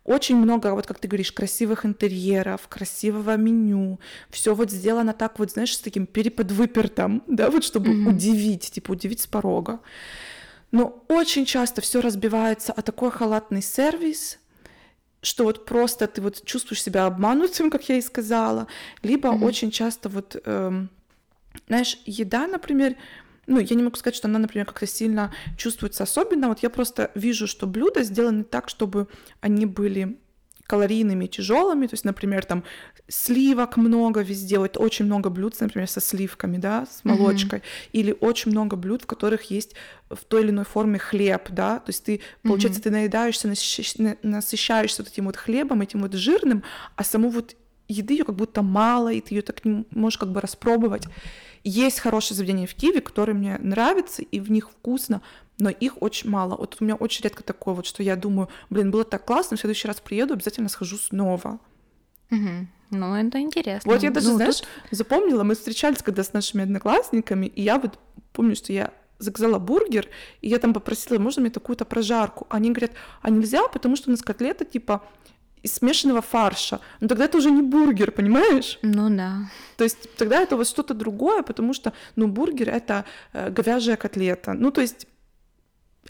очень 0.08 0.36
много, 0.36 0.74
вот 0.74 0.86
как 0.86 0.98
ты 0.98 1.06
говоришь, 1.06 1.32
красивых 1.32 1.84
интерьеров, 1.84 2.66
красивого 2.68 3.36
меню. 3.36 4.00
Все 4.30 4.54
вот 4.54 4.70
сделано 4.70 5.12
так 5.12 5.38
вот, 5.38 5.50
знаешь, 5.50 5.76
с 5.76 5.80
таким 5.80 6.06
переподвыпертом, 6.06 7.22
да, 7.26 7.50
вот 7.50 7.62
чтобы 7.62 7.90
mm-hmm. 7.90 8.08
удивить, 8.08 8.70
типа 8.70 8.92
удивить 8.92 9.20
с 9.20 9.26
порога. 9.26 9.80
Но 10.70 11.04
очень 11.08 11.44
часто 11.44 11.80
все 11.82 12.00
разбивается 12.00 12.72
о 12.72 12.82
такой 12.82 13.10
халатный 13.10 13.62
сервис, 13.62 14.38
что 15.20 15.44
вот 15.44 15.66
просто 15.66 16.06
ты 16.06 16.22
вот 16.22 16.42
чувствуешь 16.44 16.82
себя 16.82 17.04
обманутым, 17.04 17.70
как 17.74 17.86
я 17.88 17.96
и 17.96 18.00
сказала, 18.00 18.66
либо 19.02 19.28
mm-hmm. 19.28 19.44
очень 19.44 19.70
часто 19.70 20.08
вот, 20.08 20.40
эм, 20.44 20.88
знаешь, 21.66 22.00
еда, 22.06 22.46
например, 22.46 22.96
ну, 23.48 23.58
я 23.58 23.76
не 23.76 23.82
могу 23.82 23.96
сказать, 23.96 24.14
что 24.14 24.28
она, 24.28 24.38
например, 24.38 24.66
как-то 24.66 24.86
сильно 24.86 25.32
чувствуется 25.56 26.04
особенно. 26.04 26.48
Вот 26.48 26.60
я 26.62 26.70
просто 26.70 27.10
вижу, 27.14 27.46
что 27.46 27.66
блюда 27.66 28.02
сделаны 28.02 28.44
так, 28.44 28.68
чтобы 28.68 29.08
они 29.40 29.66
были 29.66 30.18
калорийными, 30.68 31.26
тяжелыми, 31.26 31.86
то 31.86 31.94
есть, 31.94 32.04
например, 32.04 32.44
там 32.44 32.62
сливок 33.08 33.78
много 33.78 34.20
везде, 34.20 34.58
вот 34.58 34.76
очень 34.76 35.06
много 35.06 35.30
блюд, 35.30 35.58
например, 35.60 35.88
со 35.88 36.00
сливками, 36.00 36.58
да, 36.58 36.84
с 36.84 37.04
молочкой, 37.04 37.60
mm-hmm. 37.60 37.88
или 37.92 38.16
очень 38.20 38.50
много 38.50 38.76
блюд, 38.76 39.02
в 39.02 39.06
которых 39.06 39.50
есть 39.50 39.74
в 40.10 40.22
той 40.26 40.42
или 40.42 40.50
иной 40.50 40.66
форме 40.66 40.98
хлеб, 40.98 41.48
да, 41.48 41.78
то 41.78 41.88
есть 41.88 42.04
ты, 42.04 42.20
получается, 42.42 42.80
mm-hmm. 42.80 42.82
ты 42.82 42.90
наедаешься, 42.90 43.48
насыщаешься 44.22 45.02
вот 45.02 45.10
этим 45.10 45.24
вот 45.24 45.36
хлебом, 45.36 45.80
этим 45.80 46.00
вот 46.00 46.12
жирным, 46.12 46.62
а 46.96 47.02
саму 47.02 47.30
вот 47.30 47.56
еды 47.88 48.12
ее 48.12 48.24
как 48.24 48.36
будто 48.36 48.60
мало, 48.60 49.10
и 49.10 49.22
ты 49.22 49.34
ее 49.34 49.42
так 49.42 49.64
не 49.64 49.86
можешь 49.90 50.18
как 50.18 50.30
бы 50.30 50.42
распробовать. 50.42 51.06
Есть 51.64 52.00
хорошие 52.00 52.36
заведения 52.36 52.66
в 52.66 52.74
Киеве, 52.74 53.00
которые 53.00 53.34
мне 53.34 53.58
нравятся, 53.58 54.22
и 54.22 54.40
в 54.40 54.50
них 54.50 54.70
вкусно, 54.70 55.22
но 55.58 55.70
их 55.70 56.00
очень 56.02 56.30
мало. 56.30 56.56
Вот 56.56 56.76
у 56.80 56.84
меня 56.84 56.94
очень 56.94 57.24
редко 57.24 57.42
такое 57.42 57.74
вот, 57.74 57.86
что 57.86 58.02
я 58.02 58.16
думаю, 58.16 58.48
блин, 58.70 58.90
было 58.90 59.04
так 59.04 59.24
классно, 59.24 59.56
в 59.56 59.60
следующий 59.60 59.88
раз 59.88 60.00
приеду, 60.00 60.34
обязательно 60.34 60.68
схожу 60.68 60.96
снова. 60.96 61.58
Угу. 62.30 62.66
Ну, 62.90 63.14
это 63.14 63.40
интересно. 63.40 63.90
Вот 63.90 64.02
я 64.02 64.10
даже, 64.10 64.28
ну, 64.28 64.36
знаешь, 64.36 64.58
тут... 64.58 64.68
запомнила, 64.90 65.42
мы 65.42 65.54
встречались 65.54 66.02
когда 66.02 66.22
с 66.22 66.32
нашими 66.32 66.62
одноклассниками, 66.62 67.46
и 67.46 67.62
я 67.62 67.78
вот 67.78 67.98
помню, 68.32 68.56
что 68.56 68.72
я 68.72 68.92
заказала 69.18 69.58
бургер, 69.58 70.08
и 70.40 70.48
я 70.48 70.58
там 70.58 70.72
попросила, 70.72 71.18
можно 71.18 71.42
мне 71.42 71.50
такую-то 71.50 71.84
прожарку? 71.84 72.46
Они 72.50 72.70
говорят, 72.70 72.92
а 73.20 73.30
нельзя, 73.30 73.66
потому 73.68 73.96
что 73.96 74.08
у 74.08 74.12
нас 74.12 74.22
котлета, 74.22 74.64
типа, 74.64 75.02
из 75.62 75.74
смешанного 75.74 76.22
фарша. 76.22 76.80
Но 77.00 77.08
тогда 77.08 77.24
это 77.24 77.38
уже 77.38 77.50
не 77.50 77.62
бургер, 77.62 78.10
понимаешь? 78.10 78.78
Ну 78.82 79.10
да. 79.10 79.50
То 79.76 79.84
есть 79.84 80.16
тогда 80.16 80.40
это 80.40 80.56
вот 80.56 80.66
что-то 80.66 80.94
другое, 80.94 81.42
потому 81.42 81.72
что, 81.74 81.92
ну, 82.16 82.26
бургер— 82.28 82.68
это 82.70 83.04
э, 83.32 83.50
говяжья 83.50 83.96
котлета. 83.96 84.54
Ну, 84.54 84.70
то 84.70 84.80
есть 84.80 85.06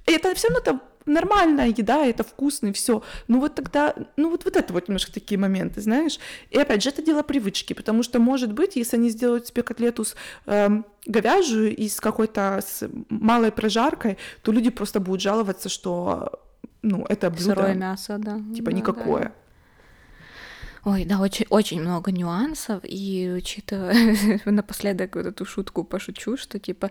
это 0.07 0.35
все 0.35 0.49
равно 0.49 0.61
это 0.61 0.81
нормальная 1.09 1.69
еда, 1.69 2.05
это 2.07 2.23
вкусно 2.23 2.69
и 2.69 2.73
все. 2.73 3.03
Ну 3.27 3.41
вот 3.41 3.55
тогда, 3.55 3.95
ну 4.17 4.31
вот, 4.31 4.45
вот 4.45 4.57
это 4.57 4.73
вот 4.73 4.89
немножко 4.89 5.13
такие 5.13 5.39
моменты, 5.39 5.81
знаешь. 5.81 6.19
И 6.51 6.59
опять 6.59 6.83
же, 6.83 6.91
это 6.91 7.03
дело 7.03 7.23
привычки, 7.23 7.73
потому 7.73 8.03
что, 8.03 8.19
может 8.19 8.53
быть, 8.53 8.77
если 8.77 8.97
они 8.97 9.11
сделают 9.11 9.47
тебе 9.47 9.63
котлету 9.63 10.05
с 10.05 10.15
э, 10.47 10.69
говяжью 11.07 11.75
и 11.75 11.89
с 11.89 12.01
какой-то 12.01 12.61
с 12.65 12.89
малой 13.09 13.51
прожаркой, 13.51 14.19
то 14.43 14.53
люди 14.53 14.71
просто 14.71 15.01
будут 15.01 15.23
жаловаться, 15.23 15.69
что 15.69 16.41
ну, 16.83 17.05
это 17.09 17.31
блюдо... 17.31 17.45
Сырое 17.45 17.75
мясо, 17.75 18.19
да. 18.19 18.41
Типа 18.55 18.71
да, 18.71 18.77
никакое. 18.77 19.25
Да. 19.25 19.33
Ой, 20.85 21.05
да, 21.05 21.21
очень, 21.21 21.45
очень 21.51 21.81
много 21.81 22.13
нюансов, 22.13 22.81
и 22.83 23.31
учитывая 23.37 24.41
напоследок 24.45 25.17
вот 25.17 25.27
эту 25.27 25.45
шутку 25.45 25.85
пошучу, 25.85 26.37
что 26.37 26.59
типа 26.59 26.91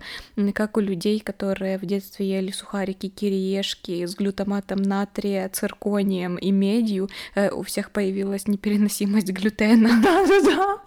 как 0.53 0.77
у 0.77 0.81
людей, 0.81 1.19
которые 1.19 1.77
в 1.77 1.85
детстве 1.85 2.29
ели 2.29 2.51
сухарики, 2.51 3.07
кириешки 3.07 4.05
с 4.05 4.15
глютаматом 4.15 4.81
натрия, 4.81 5.49
цирконием 5.49 6.35
и 6.35 6.51
медью, 6.51 7.09
э, 7.33 7.49
у 7.49 7.63
всех 7.63 7.91
появилась 7.91 8.47
непереносимость 8.47 9.31
глютена. 9.31 9.89
Да-да-да. 10.03 10.77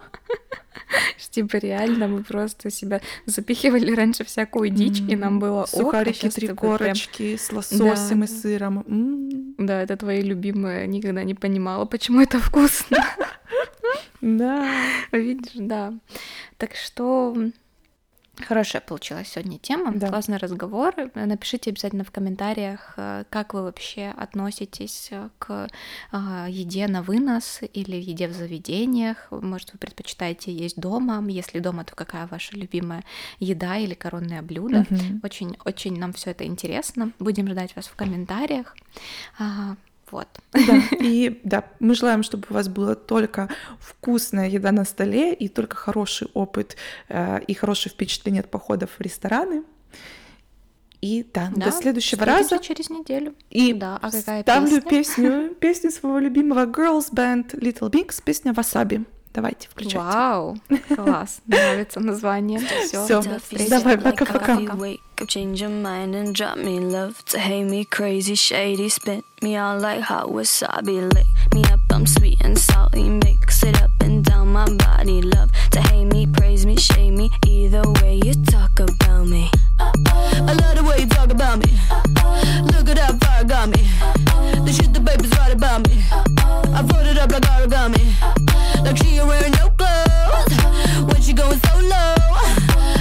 Типа 1.30 1.58
реально 1.58 2.08
мы 2.08 2.24
просто 2.24 2.70
себя 2.70 3.00
запихивали 3.24 3.94
раньше 3.94 4.24
всякую 4.24 4.70
дичь, 4.70 5.00
и 5.08 5.14
нам 5.14 5.38
было 5.38 5.64
Сухарики, 5.66 6.28
три 6.28 6.48
корочки 6.48 7.36
с 7.36 7.52
лососем 7.52 8.24
и 8.24 8.26
сыром. 8.26 9.54
Да, 9.56 9.80
это 9.82 9.96
твои 9.96 10.22
любимые. 10.22 10.86
Никогда 10.88 11.22
не 11.22 11.34
понимала, 11.34 11.84
почему 11.84 12.20
это 12.20 12.38
вкусно. 12.38 12.98
Да. 14.20 14.70
Видишь, 15.12 15.52
да. 15.54 15.94
Так 16.58 16.74
что 16.74 17.34
Хорошая 18.46 18.80
получилась 18.80 19.28
сегодня 19.28 19.58
тема, 19.58 19.92
да. 19.94 20.08
классный 20.08 20.36
разговор. 20.36 20.94
Напишите 21.14 21.70
обязательно 21.70 22.04
в 22.04 22.10
комментариях, 22.10 22.94
э, 22.96 23.24
как 23.30 23.54
вы 23.54 23.62
вообще 23.62 24.12
относитесь 24.16 25.08
э, 25.10 25.28
к 25.38 25.68
а, 26.12 26.46
еде 26.48 26.86
на 26.88 27.02
вынос 27.02 27.60
или 27.72 27.96
еде 27.96 28.28
в 28.28 28.32
заведениях. 28.32 29.28
Может, 29.30 29.72
вы 29.72 29.78
предпочитаете 29.78 30.52
есть 30.52 30.78
дома? 30.80 31.24
Если 31.28 31.58
дома, 31.58 31.84
то 31.84 31.94
какая 31.94 32.26
ваша 32.26 32.56
любимая 32.56 33.04
еда 33.38 33.76
или 33.76 33.94
коронное 33.94 34.42
блюдо? 34.42 34.86
Очень-очень 35.22 35.98
нам 35.98 36.12
все 36.12 36.30
это 36.30 36.44
интересно. 36.44 37.12
Будем 37.18 37.48
ждать 37.48 37.74
вас 37.76 37.86
в 37.86 37.94
комментариях. 37.94 38.74
Вот. 40.10 40.28
Да, 40.52 40.82
и 41.00 41.40
да, 41.44 41.64
мы 41.78 41.94
желаем, 41.94 42.22
чтобы 42.22 42.46
у 42.50 42.54
вас 42.54 42.68
была 42.68 42.94
только 42.94 43.48
вкусная 43.78 44.48
еда 44.48 44.72
на 44.72 44.84
столе 44.84 45.32
и 45.34 45.48
только 45.48 45.76
хороший 45.76 46.28
опыт 46.34 46.76
э, 47.08 47.40
и 47.46 47.54
хорошее 47.54 47.92
впечатление 47.92 48.40
от 48.40 48.50
походов 48.50 48.90
в 48.98 49.00
рестораны. 49.00 49.62
И 51.00 51.26
да, 51.32 51.50
да 51.54 51.66
до 51.66 51.72
следующего 51.72 52.26
раза. 52.26 52.58
через 52.58 52.90
неделю. 52.90 53.34
И 53.48 53.72
да, 53.72 53.98
а 54.02 54.10
ставлю 54.10 54.82
песня? 54.82 54.90
песню, 54.90 55.54
песню 55.60 55.90
своего 55.90 56.18
любимого 56.18 56.66
Girls 56.66 57.10
Band 57.12 57.52
Little 57.54 57.90
Mix, 57.90 58.22
песня 58.22 58.52
Wasabi. 58.52 59.06
Давайте, 59.32 59.68
включайте. 59.68 59.98
Вау, 59.98 60.56
класс, 60.94 61.40
нравится 61.46 62.00
название. 62.00 62.58
Все, 62.84 63.22
давай, 63.68 63.96
пока-пока. 63.96 64.58
Change 65.26 65.60
your 65.60 65.70
mind 65.70 66.14
and 66.14 66.34
drop 66.34 66.56
me 66.56 66.80
love 66.80 67.24
to 67.26 67.38
hate 67.38 67.64
me 67.64 67.84
crazy, 67.84 68.34
shady, 68.34 68.88
spit 68.88 69.24
me 69.42 69.54
out 69.54 69.80
like 69.80 70.00
hot 70.00 70.28
wasabi. 70.28 71.12
Lick 71.14 71.26
me 71.54 71.62
up, 71.64 71.80
I'm 71.90 72.06
sweet 72.06 72.40
and 72.40 72.58
salty, 72.58 73.08
mix 73.08 73.62
it 73.62 73.80
up 73.82 73.90
and 74.00 74.24
down 74.24 74.48
my 74.48 74.64
body. 74.76 75.22
Love 75.22 75.52
to 75.72 75.80
hate 75.82 76.06
me, 76.06 76.26
praise 76.26 76.64
me, 76.64 76.76
shame 76.76 77.16
me. 77.16 77.30
Either 77.46 77.82
way 78.00 78.20
you 78.24 78.34
talk 78.46 78.80
about 78.80 79.26
me. 79.26 79.50
I 79.78 80.52
love 80.62 80.76
the 80.76 80.84
way 80.84 81.00
you 81.00 81.06
talk 81.06 81.30
about 81.30 81.58
me. 81.58 81.70
Look 82.72 82.88
at 82.88 82.96
that 82.96 83.18
fire 83.22 83.44
got 83.44 83.68
me. 83.68 83.82
The 84.64 84.72
shit 84.72 84.92
the 84.92 85.00
baby's 85.00 85.30
right 85.38 85.52
about 85.52 85.86
me. 85.88 86.02
I 86.10 86.84
fold 86.88 87.06
it 87.06 87.18
up 87.18 87.30
like 87.30 87.42
origami. 87.42 88.40
Like 88.84 88.96
she 88.96 89.18
ain't 89.18 89.26
wearing 89.26 89.52
no 89.52 89.68
clothes 89.70 91.12
When 91.12 91.20
she 91.20 91.32
going 91.34 91.60
so 91.60 91.78
low 91.78 92.14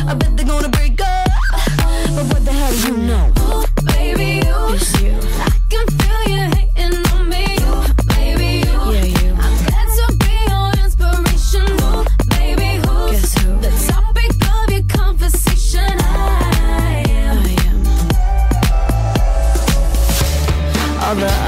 I 0.07 0.15
bet 0.19 0.35
they're 0.35 0.45
gonna 0.45 0.67
break 0.69 0.99
up 1.01 1.28
But 1.51 2.25
what 2.31 2.41
the 2.45 2.51
hell 2.51 2.71
do 2.71 2.77
you 2.87 2.97
know? 2.97 3.25
Ooh, 3.39 3.65
baby, 3.85 4.45
you 4.45 4.73
It's 4.75 5.01
you. 5.01 5.13
I 5.17 5.49
can 5.69 5.85
feel 5.97 6.21
you 6.33 6.41
hating 6.55 6.95
on 7.13 7.21
me. 7.29 7.45
Oh, 7.61 7.85
baby, 8.07 8.49
you 8.67 8.77
Yeah, 8.93 9.05
you. 9.05 9.29
I'm 9.33 9.55
glad 9.65 9.87
to 9.97 10.05
be 10.21 10.33
your 10.49 10.69
inspiration. 10.83 11.67
Ooh, 11.81 12.05
baby, 12.29 12.69
who's 12.85 13.11
Guess 13.11 13.33
who? 13.41 13.49
The 13.61 13.71
topic 13.91 14.31
of 14.45 14.65
your 14.71 14.85
conversation? 14.87 15.93
I 15.99 16.03
am. 17.09 17.37
I 17.37 17.47
am. 17.65 17.77
All 21.03 21.15
the 21.15 21.25
ugly 21.25 21.38